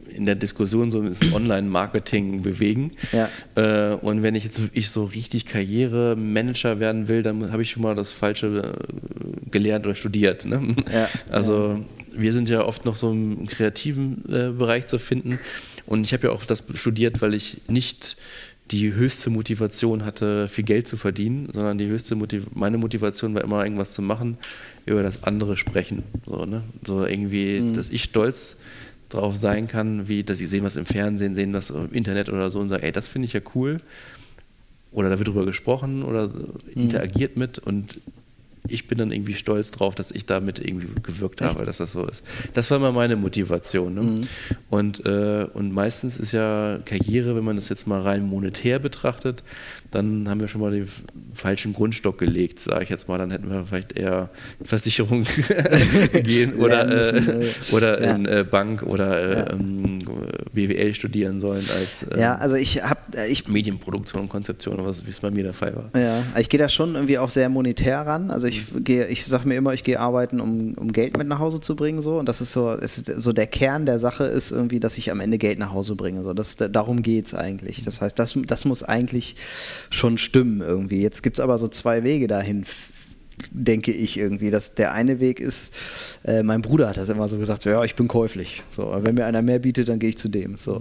in 0.08 0.26
der 0.26 0.34
Diskussion 0.34 0.90
so 0.90 1.00
ein 1.00 1.14
Online-Marketing 1.32 2.42
bewegen. 2.42 2.92
Ja. 3.12 3.28
Äh, 3.54 3.94
und 3.94 4.22
wenn 4.22 4.34
ich 4.34 4.44
jetzt 4.44 4.60
ich 4.72 4.90
so 4.90 5.04
richtig 5.04 5.46
Karrieremanager 5.46 6.80
werden 6.80 7.08
will, 7.08 7.22
dann 7.22 7.52
habe 7.52 7.62
ich 7.62 7.70
schon 7.70 7.82
mal 7.82 7.94
das 7.94 8.10
Falsche 8.10 8.74
äh, 8.76 9.50
gelernt 9.50 9.86
oder 9.86 9.94
studiert. 9.94 10.44
Ne? 10.44 10.74
Ja. 10.92 11.08
Also 11.30 11.84
wir 12.18 12.32
sind 12.32 12.48
ja 12.48 12.64
oft 12.64 12.84
noch 12.84 12.96
so 12.96 13.10
im 13.10 13.46
kreativen 13.46 14.24
äh, 14.28 14.50
Bereich 14.50 14.86
zu 14.86 14.98
finden. 14.98 15.38
Und 15.86 16.04
ich 16.04 16.12
habe 16.12 16.26
ja 16.26 16.32
auch 16.32 16.44
das 16.44 16.64
studiert, 16.74 17.22
weil 17.22 17.34
ich 17.34 17.62
nicht 17.68 18.16
die 18.70 18.92
höchste 18.92 19.30
Motivation 19.30 20.04
hatte, 20.04 20.46
viel 20.48 20.64
Geld 20.64 20.86
zu 20.86 20.96
verdienen, 20.96 21.48
sondern 21.52 21.78
die 21.78 21.86
höchste 21.86 22.14
Motiv 22.16 22.44
meine 22.54 22.76
Motivation 22.76 23.34
war 23.34 23.42
immer 23.42 23.64
irgendwas 23.64 23.94
zu 23.94 24.02
machen, 24.02 24.36
über 24.84 25.02
das 25.02 25.24
andere 25.24 25.56
sprechen. 25.56 26.02
So, 26.26 26.44
ne? 26.44 26.62
so 26.86 27.06
irgendwie, 27.06 27.60
mhm. 27.60 27.74
dass 27.74 27.88
ich 27.88 28.04
stolz 28.04 28.56
drauf 29.08 29.36
sein 29.36 29.68
kann, 29.68 30.08
wie, 30.08 30.22
dass 30.22 30.38
sie 30.38 30.46
sehen 30.46 30.64
was 30.64 30.76
im 30.76 30.84
Fernsehen, 30.84 31.34
sehen 31.34 31.54
was 31.54 31.70
im 31.70 31.92
Internet 31.92 32.28
oder 32.28 32.50
so 32.50 32.60
und 32.60 32.68
sagen, 32.68 32.82
ey, 32.82 32.92
das 32.92 33.08
finde 33.08 33.26
ich 33.26 33.32
ja 33.32 33.40
cool. 33.54 33.78
Oder 34.90 35.08
da 35.08 35.18
wird 35.18 35.28
drüber 35.28 35.46
gesprochen 35.46 36.02
oder 36.02 36.28
mhm. 36.28 36.52
interagiert 36.74 37.36
mit 37.36 37.58
und 37.58 38.00
ich 38.68 38.86
bin 38.86 38.98
dann 38.98 39.10
irgendwie 39.10 39.34
stolz 39.34 39.70
drauf, 39.70 39.94
dass 39.94 40.10
ich 40.10 40.26
damit 40.26 40.58
irgendwie 40.58 40.88
gewirkt 41.02 41.40
habe, 41.40 41.64
dass 41.64 41.78
das 41.78 41.92
so 41.92 42.06
ist. 42.06 42.22
Das 42.54 42.70
war 42.70 42.78
immer 42.78 42.92
meine 42.92 43.16
Motivation. 43.16 43.94
Ne? 43.94 44.02
Mhm. 44.02 44.20
Und, 44.70 45.06
äh, 45.06 45.46
und 45.52 45.72
meistens 45.72 46.18
ist 46.18 46.32
ja 46.32 46.78
Karriere, 46.84 47.36
wenn 47.36 47.44
man 47.44 47.56
das 47.56 47.68
jetzt 47.68 47.86
mal 47.86 48.00
rein 48.02 48.26
monetär 48.26 48.78
betrachtet, 48.78 49.42
dann 49.90 50.28
haben 50.28 50.40
wir 50.40 50.48
schon 50.48 50.60
mal 50.60 50.70
den 50.70 50.86
falschen 51.32 51.72
Grundstock 51.72 52.18
gelegt, 52.18 52.60
sage 52.60 52.84
ich 52.84 52.90
jetzt 52.90 53.08
mal. 53.08 53.18
Dann 53.18 53.30
hätten 53.30 53.50
wir 53.50 53.64
vielleicht 53.66 53.92
eher 53.92 54.28
in 54.60 54.66
Versicherung 54.66 55.24
gehen 56.22 56.54
oder, 56.58 57.14
äh, 57.14 57.48
oder 57.72 58.02
ja. 58.02 58.14
in 58.14 58.26
äh, 58.26 58.44
Bank 58.48 58.82
oder 58.82 59.18
äh, 59.18 59.38
ja. 59.38 59.50
ähm, 59.52 60.00
BWL 60.52 60.94
studieren 60.94 61.40
sollen 61.40 61.64
als 61.74 62.02
äh, 62.02 62.20
ja, 62.20 62.36
also 62.36 62.56
ich 62.56 62.82
habe 62.82 63.00
äh, 63.14 63.30
ich 63.30 63.48
Medienproduktion 63.48 64.22
und 64.22 64.28
Konzeption, 64.28 64.78
wie 64.78 65.10
es 65.10 65.20
bei 65.20 65.30
mir 65.30 65.44
der 65.44 65.54
Fall 65.54 65.74
war. 65.74 66.00
Ja, 66.00 66.22
ich 66.38 66.48
gehe 66.48 66.58
da 66.58 66.68
schon 66.68 66.94
irgendwie 66.94 67.18
auch 67.18 67.30
sehr 67.30 67.48
monetär 67.48 68.00
ran. 68.00 68.30
Also 68.30 68.46
ich 68.46 68.57
gehe, 68.84 69.06
ich 69.06 69.24
sage 69.24 69.48
mir 69.48 69.56
immer, 69.56 69.74
ich 69.74 69.84
gehe 69.84 70.00
arbeiten, 70.00 70.40
um, 70.40 70.74
um 70.74 70.92
Geld 70.92 71.16
mit 71.16 71.26
nach 71.26 71.38
Hause 71.38 71.60
zu 71.60 71.76
bringen, 71.76 72.02
so 72.02 72.18
und 72.18 72.28
das 72.28 72.40
ist 72.40 72.52
so, 72.52 72.72
ist 72.72 73.06
so 73.06 73.32
der 73.32 73.46
Kern 73.46 73.86
der 73.86 73.98
Sache 73.98 74.24
ist 74.24 74.50
irgendwie, 74.50 74.80
dass 74.80 74.98
ich 74.98 75.10
am 75.10 75.20
Ende 75.20 75.38
Geld 75.38 75.58
nach 75.58 75.72
Hause 75.72 75.96
bringe. 75.96 76.22
So, 76.22 76.34
das, 76.34 76.56
darum 76.56 77.02
geht 77.02 77.26
es 77.26 77.34
eigentlich. 77.34 77.84
Das 77.84 78.00
heißt, 78.00 78.18
das, 78.18 78.38
das 78.46 78.64
muss 78.64 78.82
eigentlich 78.82 79.36
schon 79.90 80.18
stimmen 80.18 80.60
irgendwie. 80.60 81.02
Jetzt 81.02 81.22
gibt 81.22 81.38
es 81.38 81.44
aber 81.44 81.58
so 81.58 81.68
zwei 81.68 82.04
Wege 82.04 82.26
dahin 82.28 82.64
denke 83.50 83.92
ich 83.92 84.18
irgendwie. 84.18 84.50
Dass 84.50 84.74
der 84.74 84.92
eine 84.92 85.20
Weg 85.20 85.40
ist, 85.40 85.74
äh, 86.24 86.42
mein 86.42 86.62
Bruder 86.62 86.88
hat 86.88 86.96
das 86.96 87.08
immer 87.08 87.28
so 87.28 87.38
gesagt, 87.38 87.62
so, 87.62 87.70
ja, 87.70 87.84
ich 87.84 87.94
bin 87.94 88.08
käuflich. 88.08 88.62
So, 88.68 88.96
wenn 89.02 89.14
mir 89.14 89.26
einer 89.26 89.42
mehr 89.42 89.58
bietet, 89.58 89.88
dann 89.88 89.98
gehe 89.98 90.10
ich 90.10 90.18
zu 90.18 90.28
dem. 90.28 90.58
So. 90.58 90.80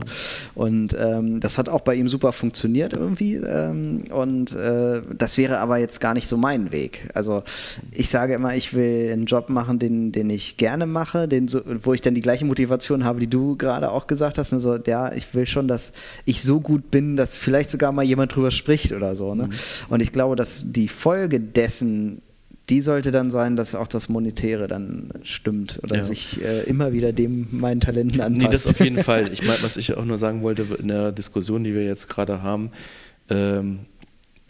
Und 0.56 0.96
ähm, 1.00 1.40
das 1.40 1.58
hat 1.58 1.70
auch 1.70 1.82
bei 1.82 1.96
ihm 1.96 2.10
super 2.10 2.34
funktioniert 2.34 2.94
irgendwie. 2.94 3.36
Ähm, 3.36 4.06
und 4.12 4.54
äh, 4.54 5.02
das 5.18 5.38
wäre 5.38 5.60
aber 5.60 5.78
jetzt 5.78 6.00
gar 6.00 6.14
nicht 6.14 6.28
so 6.28 6.38
mein 6.38 6.72
Weg. 6.72 7.10
Also 7.14 7.44
ich 7.92 8.10
sage 8.10 8.34
immer, 8.34 8.56
ich 8.56 8.74
will 8.74 9.10
einen 9.12 9.26
Job 9.26 9.50
machen, 9.50 9.80
den, 9.80 10.12
den 10.12 10.30
ich 10.30 10.58
gerne 10.58 10.86
mache, 10.86 11.28
den 11.28 11.48
so, 11.48 11.62
wo 11.84 11.94
ich 11.94 12.02
dann 12.02 12.16
die 12.16 12.22
gleiche 12.22 12.46
Motivation 12.46 13.04
habe, 13.04 13.20
die 13.20 13.28
du 13.28 13.56
gerade 13.56 13.92
auch 13.92 14.08
gesagt 14.08 14.38
hast. 14.38 14.54
Also, 14.54 14.78
ja, 14.86 15.12
ich 15.14 15.34
will 15.34 15.46
schon, 15.46 15.68
dass 15.68 15.94
ich 16.26 16.42
so 16.42 16.60
gut 16.60 16.92
bin, 16.92 17.18
dass 17.18 17.38
vielleicht 17.38 17.70
sogar 17.70 17.92
mal 17.92 18.04
jemand 18.04 18.36
drüber 18.36 18.52
spricht 18.52 18.92
oder 18.92 19.16
so. 19.16 19.36
Ne? 19.36 19.44
Mhm. 19.44 19.52
Und 19.90 20.02
ich 20.02 20.12
glaube, 20.12 20.36
dass 20.36 20.72
die 20.72 20.88
Folge 20.88 21.40
dessen 21.40 22.22
die 22.70 22.82
sollte 22.82 23.12
dann 23.12 23.32
sein, 23.32 23.56
dass 23.56 23.76
auch 23.76 23.88
das 23.88 24.10
Monetäre 24.10 24.68
dann 24.68 25.10
stimmt 25.24 25.80
oder 25.84 25.98
ja. 25.98 26.04
sich 26.04 26.44
äh, 26.44 26.64
immer 26.64 26.92
wieder 26.92 27.14
dem 27.14 27.48
meinen 27.52 27.80
Talenten 27.80 28.20
anpasst. 28.20 28.42
Nee, 28.42 28.50
das 28.52 28.68
auf 28.68 28.80
jeden 28.80 29.04
Fall. 29.04 29.32
Ich 29.38 29.42
meine, 29.42 29.62
was 29.62 29.78
ich 29.78 29.96
auch 29.96 30.06
nur 30.06 30.18
sagen 30.18 30.42
wollte 30.42 30.66
in 30.80 30.88
der 30.88 31.12
Diskussion, 31.12 31.64
die 31.64 31.74
wir 31.74 31.86
jetzt 31.86 32.10
gerade 32.10 32.42
haben, 32.42 32.72
ähm, 33.30 33.80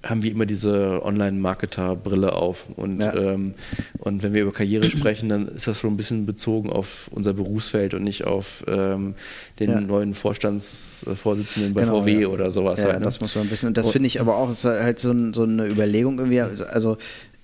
haben 0.04 0.22
wir 0.22 0.32
immer 0.32 0.46
diese 0.46 1.04
Online-Marketer-Brille 1.04 2.34
auf. 2.34 2.68
Und, 2.76 3.00
ja. 3.00 3.14
ähm, 3.16 3.54
und 4.00 4.24
wenn 4.24 4.34
wir 4.34 4.44
über 4.44 4.54
Karriere 4.54 4.90
sprechen, 4.90 5.30
dann 5.30 5.48
ist 5.48 5.68
das 5.68 5.80
schon 5.80 5.94
ein 5.94 5.98
bisschen 5.98 6.26
bezogen 6.26 6.70
auf 6.70 7.10
unser 7.12 7.34
Berufsfeld 7.34 7.94
und 7.94 8.04
nicht 8.04 8.26
auf 8.26 8.64
ähm, 8.68 9.16
den 9.60 9.70
ja. 9.70 9.82
neuen 9.82 10.14
Vorstandsvorsitzenden 10.14 11.74
bei 11.74 11.82
genau, 11.82 12.02
VW 12.02 12.22
ja. 12.22 12.28
oder 12.28 12.52
sowas. 12.52 12.80
Ja, 12.80 12.88
halt, 12.88 13.00
ne? 13.00 13.06
das 13.06 13.20
muss 13.20 13.36
man 13.36 13.46
ein 13.46 13.50
bisschen. 13.50 13.68
Und 13.68 13.78
das 13.78 13.90
finde 13.90 14.08
ich 14.08 14.22
aber 14.22 14.38
auch, 14.38 14.50
ist 14.50 14.66
halt 14.66 15.00
so, 15.00 15.12
ein, 15.12 15.34
so 15.34 15.44
eine 15.44 15.68
Überlegung 15.68 16.20
irgendwie. 16.20 16.42
Also 16.42 16.98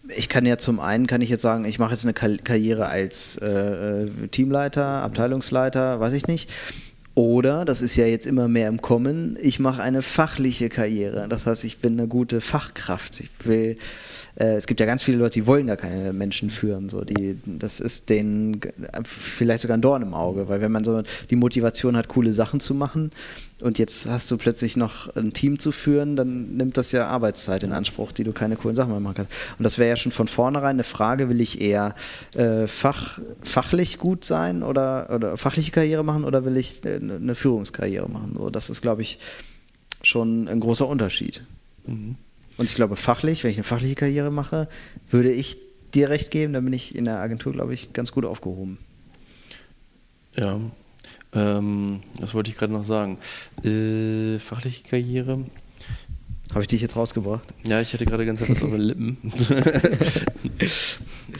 ich 0.09 0.29
kann 0.29 0.45
ja 0.45 0.57
zum 0.57 0.79
einen, 0.79 1.07
kann 1.07 1.21
ich 1.21 1.29
jetzt 1.29 1.41
sagen, 1.41 1.65
ich 1.65 1.79
mache 1.79 1.91
jetzt 1.91 2.05
eine 2.05 2.13
Karriere 2.13 2.87
als 2.87 3.37
äh, 3.37 3.47
äh, 4.03 4.27
Teamleiter, 4.29 5.01
Abteilungsleiter, 5.01 5.99
weiß 5.99 6.13
ich 6.13 6.27
nicht. 6.27 6.49
Oder, 7.15 7.63
das 7.63 7.83
ist 7.83 7.95
ja 7.95 8.07
jetzt 8.07 8.25
immer 8.25 8.47
mehr 8.47 8.67
im 8.67 8.81
Kommen, 8.81 9.37
ich 9.39 9.59
mache 9.59 9.83
eine 9.83 10.01
fachliche 10.01 10.69
Karriere. 10.69 11.27
Das 11.29 11.45
heißt, 11.45 11.63
ich 11.63 11.77
bin 11.77 11.93
eine 11.99 12.07
gute 12.07 12.41
Fachkraft. 12.41 13.19
Ich 13.19 13.29
will, 13.43 13.77
äh, 14.35 14.55
es 14.55 14.65
gibt 14.65 14.79
ja 14.79 14.87
ganz 14.87 15.03
viele 15.03 15.17
Leute, 15.17 15.35
die 15.35 15.45
wollen 15.45 15.67
gar 15.67 15.77
keine 15.77 16.11
Menschen 16.11 16.49
führen. 16.49 16.89
So. 16.89 17.03
Die, 17.03 17.37
das 17.45 17.79
ist 17.79 18.09
denen 18.09 18.59
vielleicht 19.03 19.61
sogar 19.61 19.77
ein 19.77 19.81
Dorn 19.81 20.01
im 20.01 20.15
Auge, 20.15 20.49
weil 20.49 20.59
wenn 20.61 20.71
man 20.71 20.83
so 20.83 21.03
die 21.29 21.35
Motivation 21.35 21.95
hat, 21.95 22.07
coole 22.07 22.33
Sachen 22.33 22.59
zu 22.59 22.73
machen, 22.73 23.11
und 23.63 23.79
jetzt 23.79 24.07
hast 24.07 24.29
du 24.29 24.37
plötzlich 24.37 24.75
noch 24.75 25.15
ein 25.15 25.33
Team 25.33 25.57
zu 25.57 25.71
führen, 25.71 26.15
dann 26.15 26.57
nimmt 26.57 26.75
das 26.77 26.91
ja 26.91 27.07
Arbeitszeit 27.07 27.63
in 27.63 27.71
Anspruch, 27.71 28.11
die 28.11 28.23
du 28.23 28.33
keine 28.33 28.57
coolen 28.57 28.75
Sachen 28.75 28.91
mehr 28.91 28.99
machen 28.99 29.15
kannst. 29.15 29.31
Und 29.57 29.63
das 29.63 29.77
wäre 29.77 29.89
ja 29.89 29.97
schon 29.97 30.11
von 30.11 30.27
vornherein 30.27 30.75
eine 30.75 30.83
Frage, 30.83 31.29
will 31.29 31.39
ich 31.39 31.61
eher 31.61 31.95
äh, 32.35 32.67
fach, 32.67 33.19
fachlich 33.41 33.97
gut 33.97 34.25
sein 34.25 34.63
oder, 34.63 35.09
oder 35.13 35.37
fachliche 35.37 35.71
Karriere 35.71 36.03
machen 36.03 36.25
oder 36.25 36.43
will 36.45 36.57
ich 36.57 36.83
äh, 36.83 36.95
eine 36.95 37.35
Führungskarriere 37.35 38.09
machen? 38.09 38.35
So, 38.37 38.49
das 38.49 38.69
ist, 38.69 38.81
glaube 38.81 39.01
ich, 39.01 39.19
schon 40.03 40.47
ein 40.49 40.59
großer 40.59 40.87
Unterschied. 40.87 41.43
Mhm. 41.87 42.15
Und 42.57 42.69
ich 42.69 42.75
glaube, 42.75 42.97
fachlich, 42.97 43.43
wenn 43.43 43.51
ich 43.51 43.57
eine 43.57 43.63
fachliche 43.63 43.95
Karriere 43.95 44.31
mache, 44.31 44.67
würde 45.09 45.31
ich 45.31 45.57
dir 45.93 46.09
recht 46.09 46.31
geben, 46.31 46.53
dann 46.53 46.65
bin 46.65 46.73
ich 46.73 46.95
in 46.95 47.05
der 47.05 47.19
Agentur, 47.19 47.53
glaube 47.53 47.73
ich, 47.73 47.93
ganz 47.93 48.11
gut 48.11 48.25
aufgehoben. 48.25 48.77
Ja, 50.35 50.59
ähm, 51.35 52.01
was 52.19 52.33
wollte 52.33 52.49
ich 52.49 52.57
gerade 52.57 52.73
noch 52.73 52.83
sagen? 52.83 53.17
Äh, 53.63 54.39
fachliche 54.39 54.83
Karriere. 54.83 55.45
Habe 56.51 56.61
ich 56.61 56.67
dich 56.67 56.81
jetzt 56.81 56.95
rausgebracht? 56.95 57.53
Ja, 57.65 57.81
ich 57.81 57.93
hatte 57.93 58.05
gerade 58.05 58.25
ganz 58.25 58.41
was 58.41 58.61
auf 58.61 58.69
den 58.69 58.81
Lippen. 58.81 59.17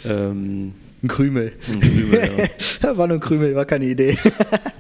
ähm, 0.06 0.74
ein 1.04 1.08
Krümel. 1.08 1.54
Ein 1.72 1.80
Krümel, 1.82 2.50
ja. 2.82 2.98
war 2.98 3.08
nur 3.08 3.18
ein 3.18 3.20
Krümel, 3.20 3.56
war 3.56 3.66
keine 3.66 3.86
Idee. 3.86 4.18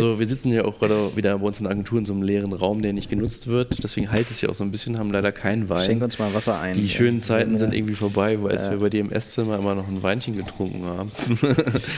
Also 0.00 0.18
wir 0.18 0.26
sitzen 0.26 0.52
ja 0.52 0.64
auch 0.64 0.78
gerade 0.78 1.16
wieder 1.16 1.38
bei 1.38 1.46
uns 1.46 1.58
in 1.58 1.64
der 1.64 1.72
Agentur 1.72 1.98
in 1.98 2.06
so 2.06 2.12
einem 2.12 2.22
leeren 2.22 2.52
Raum, 2.52 2.82
der 2.82 2.92
nicht 2.92 3.10
genutzt 3.10 3.46
wird. 3.46 3.82
Deswegen 3.82 4.10
halt 4.10 4.30
es 4.30 4.40
ja 4.40 4.48
auch 4.48 4.54
so 4.54 4.64
ein 4.64 4.70
bisschen, 4.70 4.98
haben 4.98 5.10
leider 5.10 5.32
keinen 5.32 5.68
Wein. 5.68 5.86
Schenk 5.86 6.02
uns 6.02 6.18
mal 6.18 6.32
Wasser 6.34 6.60
ein. 6.60 6.76
Die 6.76 6.88
schönen 6.88 7.22
Zeiten 7.22 7.52
ja. 7.52 7.58
sind 7.58 7.74
irgendwie 7.74 7.94
vorbei, 7.94 8.42
weil 8.42 8.56
ja. 8.56 8.70
wir 8.70 8.78
bei 8.78 8.90
dir 8.90 9.00
im 9.00 9.10
Esszimmer 9.10 9.58
immer 9.58 9.74
noch 9.74 9.88
ein 9.88 10.02
Weinchen 10.02 10.36
getrunken 10.36 10.84
haben. 10.84 11.12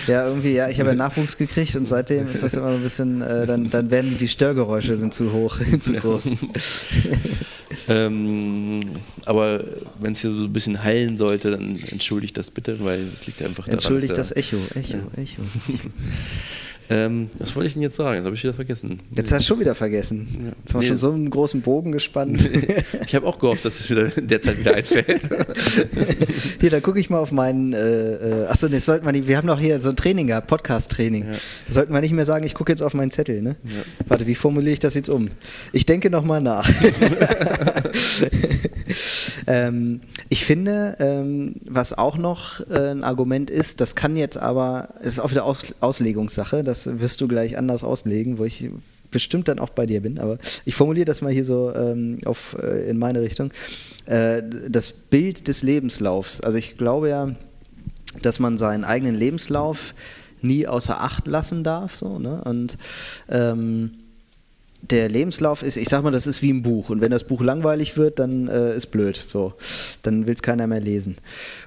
Ja, 0.07 0.27
irgendwie, 0.27 0.55
ja, 0.55 0.69
ich 0.69 0.79
habe 0.81 0.91
ja 0.91 0.95
Nachwuchs 0.95 1.37
gekriegt 1.37 1.77
und 1.77 1.87
seitdem 1.87 2.29
ist 2.29 2.43
das 2.43 2.55
immer 2.55 2.71
so 2.71 2.77
ein 2.77 2.83
bisschen, 2.83 3.23
äh, 3.23 3.47
dann, 3.47 3.71
dann 3.71 3.91
werden 3.91 4.17
die 4.19 4.29
Störgeräusche 4.29 4.97
sind 4.97 5.15
zu 5.15 5.33
hoch, 5.33 5.59
zu 5.81 5.93
groß. 5.95 6.25
ähm, 7.89 8.81
aber 9.25 9.65
wenn 10.01 10.13
es 10.13 10.23
hier 10.23 10.33
so 10.33 10.45
ein 10.45 10.53
bisschen 10.53 10.83
heilen 10.83 11.17
sollte, 11.17 11.51
dann 11.51 11.77
entschuldigt 11.77 12.37
das 12.37 12.51
bitte, 12.51 12.83
weil 12.83 13.07
es 13.13 13.27
liegt 13.27 13.43
einfach 13.43 13.65
daran. 13.65 13.75
Entschuldigt 13.75 14.17
das 14.17 14.33
Echo, 14.33 14.57
Echo, 14.75 14.97
ja. 14.97 15.23
Echo. 15.23 15.43
Ähm, 16.93 17.31
was 17.39 17.55
wollte 17.55 17.69
ich 17.69 17.75
denn 17.75 17.83
jetzt 17.83 17.95
sagen? 17.95 18.17
Jetzt 18.17 18.25
habe 18.25 18.35
ich 18.35 18.43
wieder 18.43 18.53
vergessen. 18.53 18.99
Jetzt 19.15 19.31
hast 19.31 19.43
du 19.43 19.47
schon 19.47 19.61
wieder 19.61 19.77
vergessen. 19.77 20.27
Ja. 20.33 20.53
Jetzt 20.59 20.75
haben 20.75 20.75
wir 20.75 20.81
nee. 20.81 20.87
schon 20.89 20.99
so 20.99 21.13
einen 21.13 21.31
großen 21.31 21.63
Bogen 21.63 21.93
gespannt. 21.93 22.51
ich 23.07 23.15
habe 23.15 23.29
auch 23.29 23.39
gehofft, 23.39 23.65
dass 23.65 23.79
es 23.79 23.89
wieder 23.89 24.09
derzeit 24.09 24.59
wieder 24.59 24.75
einfällt. 24.75 25.23
hier, 26.61 26.71
da 26.71 26.81
gucke 26.81 26.99
ich 26.99 27.09
mal 27.09 27.21
auf 27.21 27.31
meinen. 27.31 27.75
Äh, 27.75 27.79
äh 27.79 28.47
achso, 28.47 28.67
das 28.67 28.85
sollten 28.85 29.07
wir 29.07 29.13
nicht. 29.13 29.29
Wir 29.29 29.37
haben 29.37 29.47
noch 29.47 29.61
hier 29.61 29.81
so 29.81 29.91
ein 29.91 29.97
Training 29.97 30.27
gehabt, 30.27 30.49
Podcast-Training. 30.49 31.27
Ja. 31.27 31.33
Da 31.69 31.75
sollten 31.75 31.95
wir 31.95 32.01
nicht 32.01 32.13
mehr 32.13 32.27
sagen, 32.27 32.45
ich 32.45 32.55
gucke 32.55 32.73
jetzt 32.73 32.83
auf 32.83 32.95
meinen 32.95 33.13
Zettel. 33.13 33.41
Ne? 33.41 33.55
Ja. 33.63 33.71
Warte, 34.09 34.27
wie 34.27 34.35
formuliere 34.35 34.73
ich 34.73 34.81
das 34.81 34.95
jetzt 34.95 35.09
um? 35.09 35.29
Ich 35.73 35.87
denke 35.87 36.11
nochmal 36.11 36.41
nach. 36.41 36.69
ähm, 39.47 40.01
ich 40.33 40.45
finde, 40.45 40.97
ähm, 41.01 41.57
was 41.65 41.93
auch 41.93 42.17
noch 42.17 42.61
äh, 42.71 42.93
ein 42.93 43.03
Argument 43.03 43.51
ist, 43.51 43.81
das 43.81 43.97
kann 43.97 44.17
jetzt 44.17 44.39
aber, 44.39 44.89
das 44.99 45.15
ist 45.15 45.19
auch 45.19 45.33
wieder 45.33 45.45
Aus 45.45 45.59
Auslegungssache, 45.81 46.63
das 46.63 47.01
wirst 47.01 47.21
du 47.21 47.27
gleich 47.27 47.59
anders 47.59 47.83
auslegen, 47.83 48.39
wo 48.39 48.45
ich 48.45 48.71
bestimmt 49.11 49.49
dann 49.49 49.59
auch 49.59 49.71
bei 49.71 49.87
dir 49.87 50.01
bin, 50.01 50.21
aber 50.21 50.39
ich 50.65 50.77
formuliere 50.77 51.05
das 51.05 51.21
mal 51.21 51.33
hier 51.33 51.45
so 51.45 51.75
ähm, 51.75 52.21
auf, 52.27 52.57
äh, 52.63 52.89
in 52.89 52.99
meine 52.99 53.23
Richtung. 53.23 53.51
Äh, 54.07 54.43
das 54.69 54.93
Bild 54.93 55.49
des 55.49 55.65
Lebenslaufs. 55.65 56.41
Also 56.41 56.59
ich 56.59 56.79
glaube 56.79 57.09
ja, 57.09 57.35
dass 58.23 58.39
man 58.39 58.57
seinen 58.57 58.85
eigenen 58.85 59.17
Lebenslauf 59.17 59.95
nie 60.43 60.69
außer 60.69 61.01
Acht 61.01 61.27
lassen 61.27 61.65
darf. 61.65 61.97
So, 61.97 62.21
ne? 62.21 62.41
Und 62.45 62.79
ähm, 63.29 63.95
der 64.83 65.09
Lebenslauf 65.09 65.63
ist, 65.63 65.77
ich 65.77 65.89
sag 65.89 66.03
mal, 66.03 66.11
das 66.11 66.27
ist 66.27 66.43
wie 66.43 66.53
ein 66.53 66.63
Buch. 66.63 66.91
Und 66.91 67.01
wenn 67.01 67.11
das 67.11 67.25
Buch 67.25 67.43
langweilig 67.43 67.97
wird, 67.97 68.19
dann 68.19 68.49
äh, 68.49 68.75
ist 68.75 68.87
blöd. 68.87 69.23
So, 69.27 69.55
dann 70.03 70.27
will 70.27 70.35
es 70.35 70.43
keiner 70.43 70.67
mehr 70.67 70.81
lesen. 70.81 71.17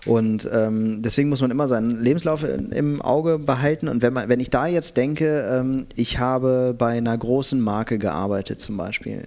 Und 0.06 0.50
ähm, 0.52 1.02
deswegen 1.02 1.30
muss 1.30 1.42
man 1.42 1.52
immer 1.52 1.68
seinen 1.68 2.02
Lebenslauf 2.02 2.44
im 2.44 3.02
Auge 3.02 3.40
behalten. 3.40 3.88
Und 3.88 4.02
wenn 4.02 4.14
man, 4.14 4.30
wenn 4.30 4.40
ich 4.40 4.50
da 4.50 4.68
jetzt 4.68 4.98
denke, 4.98 5.48
ähm, 5.52 5.86
ich 5.96 6.20
habe 6.20 6.76
bei 6.78 6.98
einer 6.98 7.18
großen 7.18 7.60
Marke 7.60 8.00
gearbeitet, 8.00 8.60
zum 8.60 8.78
Beispiel. 8.78 9.24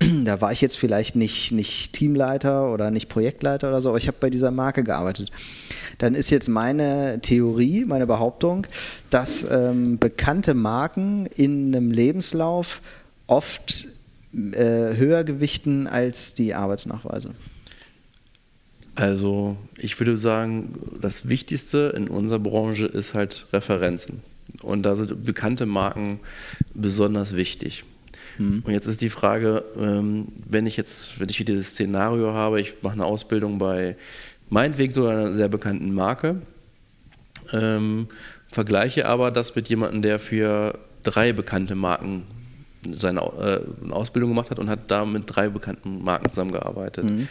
Da 0.24 0.40
war 0.40 0.52
ich 0.52 0.60
jetzt 0.60 0.78
vielleicht 0.78 1.16
nicht, 1.16 1.52
nicht 1.52 1.92
Teamleiter 1.92 2.72
oder 2.72 2.90
nicht 2.90 3.08
Projektleiter 3.08 3.68
oder 3.68 3.82
so, 3.82 3.88
aber 3.88 3.98
ich 3.98 4.06
habe 4.06 4.18
bei 4.20 4.30
dieser 4.30 4.50
Marke 4.50 4.84
gearbeitet. 4.84 5.30
Dann 5.98 6.14
ist 6.14 6.30
jetzt 6.30 6.48
meine 6.48 7.18
Theorie, 7.20 7.84
meine 7.84 8.06
Behauptung, 8.06 8.66
dass 9.10 9.46
ähm, 9.50 9.98
bekannte 9.98 10.54
Marken 10.54 11.26
in 11.26 11.74
einem 11.74 11.90
Lebenslauf 11.90 12.80
oft 13.28 13.86
äh, 14.34 14.96
höher 14.96 15.22
gewichten 15.22 15.86
als 15.86 16.34
die 16.34 16.54
Arbeitsnachweise? 16.54 17.34
Also 18.96 19.56
ich 19.76 19.98
würde 20.00 20.16
sagen, 20.16 20.74
das 21.00 21.28
Wichtigste 21.28 21.92
in 21.96 22.08
unserer 22.08 22.40
Branche 22.40 22.86
ist 22.86 23.14
halt 23.14 23.46
Referenzen. 23.52 24.22
Und 24.62 24.82
da 24.82 24.96
sind 24.96 25.24
bekannte 25.24 25.66
Marken 25.66 26.18
besonders 26.74 27.36
wichtig. 27.36 27.84
Mhm. 28.38 28.62
Und 28.66 28.72
jetzt 28.72 28.86
ist 28.86 29.00
die 29.00 29.10
Frage, 29.10 29.64
ähm, 29.76 30.28
wenn 30.48 30.66
ich 30.66 30.76
jetzt, 30.76 31.20
wenn 31.20 31.28
ich 31.28 31.38
wieder 31.38 31.52
dieses 31.52 31.70
Szenario 31.70 32.32
habe, 32.32 32.60
ich 32.60 32.74
mache 32.82 32.94
eine 32.94 33.04
Ausbildung 33.04 33.58
bei 33.58 33.96
meinetwegen 34.50 34.92
sogar 34.92 35.12
einer 35.12 35.34
sehr 35.34 35.48
bekannten 35.48 35.92
Marke, 35.92 36.42
ähm, 37.52 38.08
vergleiche 38.50 39.06
aber 39.06 39.30
das 39.30 39.54
mit 39.54 39.68
jemandem, 39.68 40.02
der 40.02 40.18
für 40.18 40.78
drei 41.02 41.32
bekannte 41.32 41.74
Marken 41.74 42.24
seine 42.94 43.20
äh, 43.20 43.90
Ausbildung 43.90 44.30
gemacht 44.30 44.50
hat 44.50 44.58
und 44.58 44.68
hat 44.70 44.90
da 44.90 45.04
mit 45.04 45.24
drei 45.26 45.48
bekannten 45.48 46.02
Marken 46.04 46.30
zusammengearbeitet. 46.30 47.04
Mhm. 47.04 47.28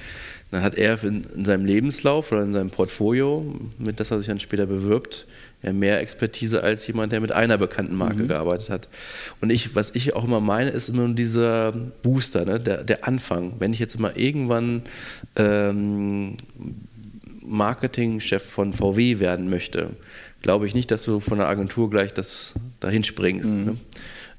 Dann 0.51 0.63
hat 0.63 0.75
er 0.75 1.03
in, 1.03 1.25
in, 1.35 1.45
seinem 1.45 1.65
Lebenslauf 1.65 2.31
oder 2.31 2.43
in 2.43 2.53
seinem 2.53 2.69
Portfolio, 2.69 3.45
mit 3.77 3.99
das 3.99 4.11
er 4.11 4.19
sich 4.19 4.27
dann 4.27 4.39
später 4.39 4.65
bewirbt, 4.65 5.27
ja 5.61 5.73
mehr 5.73 5.99
Expertise 5.99 6.63
als 6.63 6.87
jemand, 6.87 7.11
der 7.11 7.19
mit 7.19 7.31
einer 7.31 7.57
bekannten 7.57 7.95
Marke 7.95 8.23
mhm. 8.23 8.27
gearbeitet 8.27 8.69
hat. 8.69 8.87
Und 9.41 9.49
ich, 9.49 9.75
was 9.75 9.93
ich 9.95 10.15
auch 10.15 10.23
immer 10.23 10.39
meine, 10.39 10.69
ist 10.69 10.93
nur 10.93 11.09
dieser 11.09 11.71
Booster, 11.71 12.45
ne? 12.45 12.59
der, 12.59 12.83
der 12.83 13.07
Anfang. 13.07 13.55
Wenn 13.59 13.73
ich 13.73 13.79
jetzt 13.79 13.99
mal 13.99 14.13
irgendwann 14.15 14.83
ähm, 15.35 16.37
Marketingchef 17.45 18.43
von 18.43 18.73
VW 18.73 19.19
werden 19.19 19.49
möchte, 19.49 19.89
glaube 20.41 20.67
ich 20.67 20.75
nicht, 20.75 20.91
dass 20.91 21.03
du 21.03 21.19
von 21.19 21.39
der 21.39 21.47
Agentur 21.47 21.89
gleich 21.89 22.13
das 22.13 22.53
dahin 22.79 23.03
springst. 23.03 23.57
Mhm. 23.57 23.65
Ne? 23.65 23.77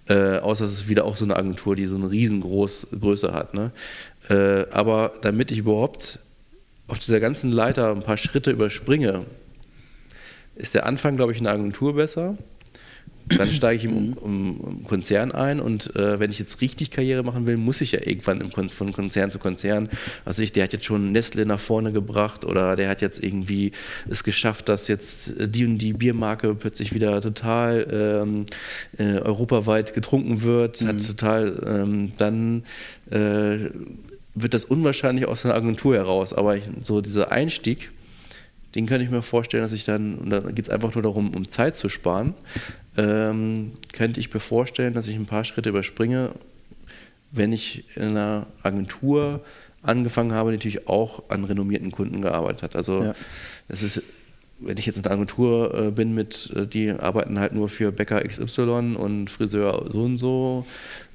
Äh, 0.09 0.39
außer 0.39 0.65
es 0.65 0.73
ist 0.73 0.89
wieder 0.89 1.05
auch 1.05 1.17
so 1.17 1.25
eine 1.25 1.37
Agentur, 1.37 1.77
die 1.77 1.87
so 1.87 1.97
eine 1.97 2.11
riesengroße 2.11 2.89
Größe 2.99 3.33
hat. 3.33 3.55
Ne? 3.55 3.73
Äh, 4.31 4.71
aber 4.73 5.13
damit 5.21 5.51
ich 5.51 5.59
überhaupt 5.59 6.19
auf 6.87 6.99
dieser 6.99 7.21
ganzen 7.21 7.53
Leiter 7.53 7.91
ein 7.91 8.03
paar 8.03 8.17
Schritte 8.17 8.51
überspringe, 8.51 9.27
ist 10.57 10.75
der 10.75 10.87
Anfang, 10.87 11.17
glaube 11.17 11.33
ich, 11.33 11.39
in 11.39 11.45
der 11.45 11.53
Agentur 11.53 11.95
besser. 11.95 12.37
Dann 13.37 13.49
steige 13.49 13.77
ich 13.79 13.85
im 13.85 14.13
um, 14.15 14.57
um 14.61 14.85
Konzern 14.85 15.33
ein 15.33 15.61
und 15.61 15.95
äh, 15.97 16.19
wenn 16.21 16.31
ich 16.31 16.39
jetzt 16.39 16.61
richtig 16.61 16.91
Karriere 16.91 17.23
machen 17.23 17.47
will, 17.47 17.57
muss 17.57 17.81
ich 17.81 17.93
ja 17.93 18.01
irgendwann 18.01 18.41
im 18.41 18.51
Kon 18.53 18.69
von 18.69 18.93
Konzern 18.93 19.31
zu 19.31 19.39
Konzern. 19.39 19.89
Also 20.25 20.43
ich, 20.43 20.53
der 20.53 20.65
hat 20.65 20.73
jetzt 20.73 20.85
schon 20.85 21.13
Nestle 21.13 21.47
nach 21.47 21.61
vorne 21.61 21.93
gebracht 21.93 22.45
oder 22.45 22.77
der 22.77 22.89
hat 22.89 23.03
jetzt 23.03 23.23
irgendwie 23.23 23.73
es 24.09 24.25
geschafft, 24.25 24.69
dass 24.69 24.89
jetzt 24.89 25.35
die 25.39 25.65
und 25.65 25.79
die 25.79 25.93
Biermarke 25.93 26.55
plötzlich 26.55 26.93
wieder 26.95 27.21
total 27.21 27.87
ähm, 27.91 28.47
äh, 28.99 29.21
europaweit 29.21 29.95
getrunken 29.95 30.43
wird, 30.43 30.81
mhm. 30.81 30.89
hat 30.89 31.07
total 31.07 31.63
ähm, 31.67 32.13
dann 32.17 32.65
äh, 33.11 33.71
wird 34.35 34.55
das 34.55 34.65
unwahrscheinlich 34.65 35.27
aus 35.27 35.45
einer 35.45 35.55
Agentur 35.55 35.97
heraus. 35.97 36.33
Aber 36.33 36.57
ich, 36.57 36.65
so 36.83 37.01
dieser 37.01 37.33
Einstieg, 37.33 37.91
den 38.75 38.87
könnte 38.87 39.05
ich 39.05 39.11
mir 39.11 39.23
vorstellen, 39.23 39.63
dass 39.63 39.73
ich 39.73 39.85
dann, 39.85 40.17
und 40.17 40.31
da 40.31 40.41
geht 40.41 40.67
es 40.67 40.71
einfach 40.71 40.95
nur 40.95 41.03
darum, 41.03 41.35
um 41.35 41.49
Zeit 41.49 41.77
zu 41.77 41.89
sparen, 41.89 42.35
ähm, 42.99 43.73
könnte 43.93 44.21
ich 44.21 44.33
mir 44.33 44.41
vorstellen, 44.41 44.93
dass 44.93 45.09
ich 45.09 45.15
ein 45.15 45.27
paar 45.27 45.45
Schritte 45.45 45.71
überspringe, 45.71 46.33
wenn 47.31 47.53
ich 47.53 47.85
in 47.97 48.11
einer 48.11 48.47
Agentur 48.63 49.45
angefangen 49.83 50.33
habe, 50.33 50.51
die 50.51 50.57
natürlich 50.57 50.89
auch 50.89 51.31
an 51.31 51.45
renommierten 51.45 51.93
Kunden 51.93 52.21
gearbeitet 52.21 52.63
hat. 52.63 52.77
Also 52.77 53.05
ja. 53.05 53.15
ist 53.69 54.03
wenn 54.61 54.77
ich 54.77 54.87
jetzt 54.87 54.97
in 54.97 55.03
der 55.03 55.13
Agentur 55.13 55.75
äh, 55.75 55.91
bin 55.91 56.15
mit, 56.15 56.53
äh, 56.55 56.67
die 56.67 56.91
arbeiten 56.91 57.39
halt 57.39 57.55
nur 57.55 57.69
für 57.69 57.93
Bäcker 57.93 58.21
XY 58.23 58.97
und 58.97 59.31
Friseur 59.31 59.89
so 59.93 60.03
und 60.03 60.19
so, 60.19 60.67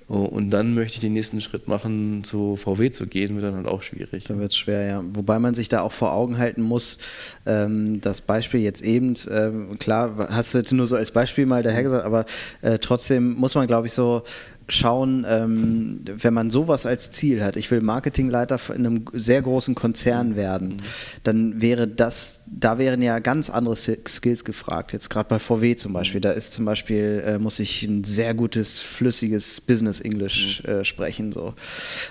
und 0.08 0.50
dann 0.50 0.74
möchte 0.74 0.96
ich 0.96 1.02
den 1.02 1.14
nächsten 1.14 1.42
Schritt 1.42 1.68
machen, 1.68 2.24
zu 2.24 2.56
VW 2.56 2.92
zu 2.92 3.08
gehen, 3.08 3.36
wird 3.36 3.46
dann 3.46 3.56
halt 3.56 3.68
auch 3.68 3.82
schwierig. 3.82 4.26
Dann 4.26 4.40
wird 4.40 4.52
es 4.52 4.58
schwer, 4.58 4.86
ja. 4.86 5.04
Wobei 5.14 5.40
man 5.40 5.54
sich 5.54 5.70
da 5.70 5.82
auch 5.82 5.92
vor 5.92 6.14
Augen 6.14 6.38
halten 6.38 6.62
muss, 6.62 6.98
ähm, 7.46 8.02
das 8.02 8.22
Beispiel 8.22 8.62
jetzt 8.62 8.82
eben, 8.82 9.16
ähm, 9.32 9.80
klar, 9.80 10.28
hast 10.30 10.54
du 10.54 10.58
jetzt 10.58 10.72
nur 10.74 10.88
so 10.88 10.96
als 10.96 11.12
Beispiel 11.12 11.46
mal 11.46 11.64
dahergesagt, 11.64 12.06
aber 12.06 12.26
äh, 12.62 12.80
trotzdem 12.80 13.34
muss 13.36 13.56
man, 13.56 13.68
glaube 13.68 13.88
ich, 13.88 13.94
so 13.94 14.24
schauen, 14.68 15.26
ähm, 15.28 16.02
wenn 16.06 16.34
man 16.34 16.50
sowas 16.50 16.86
als 16.86 17.12
Ziel 17.12 17.44
hat, 17.44 17.58
ich 17.58 17.70
will 17.72 17.82
Marketingleiter 17.82 18.60
in 18.70 18.86
einem 18.86 19.06
sehr 19.12 19.42
großen 19.42 19.76
Konzern 19.76 20.36
werden, 20.36 20.70
mhm. 20.70 20.80
dann 21.24 21.62
wäre 21.62 21.88
das, 21.88 22.42
da 22.48 22.78
wären 22.78 23.02
ja 23.02 23.20
ganz 23.20 23.50
andere 23.50 23.76
Skills 23.76 24.46
gefragt. 24.46 24.94
Jetzt 24.94 25.10
gerade 25.10 25.30
bei 25.30 25.40
VW 25.40 25.76
zum 25.76 25.94
Beispiel, 25.94 26.22
da 26.22 26.32
ist 26.32 26.54
zum 26.54 26.66
Beispiel, 26.66 27.24
äh, 27.26 27.40
muss 27.40 27.60
ich 27.60 27.84
ein 27.84 28.04
sehr 28.04 28.34
gutes, 28.34 28.80
flüssiges 28.80 29.62
Business 29.62 30.00
English 30.00 30.64
mhm. 30.64 30.70
äh, 30.70 30.86
sprechen. 30.86 31.32
So. 31.32 31.54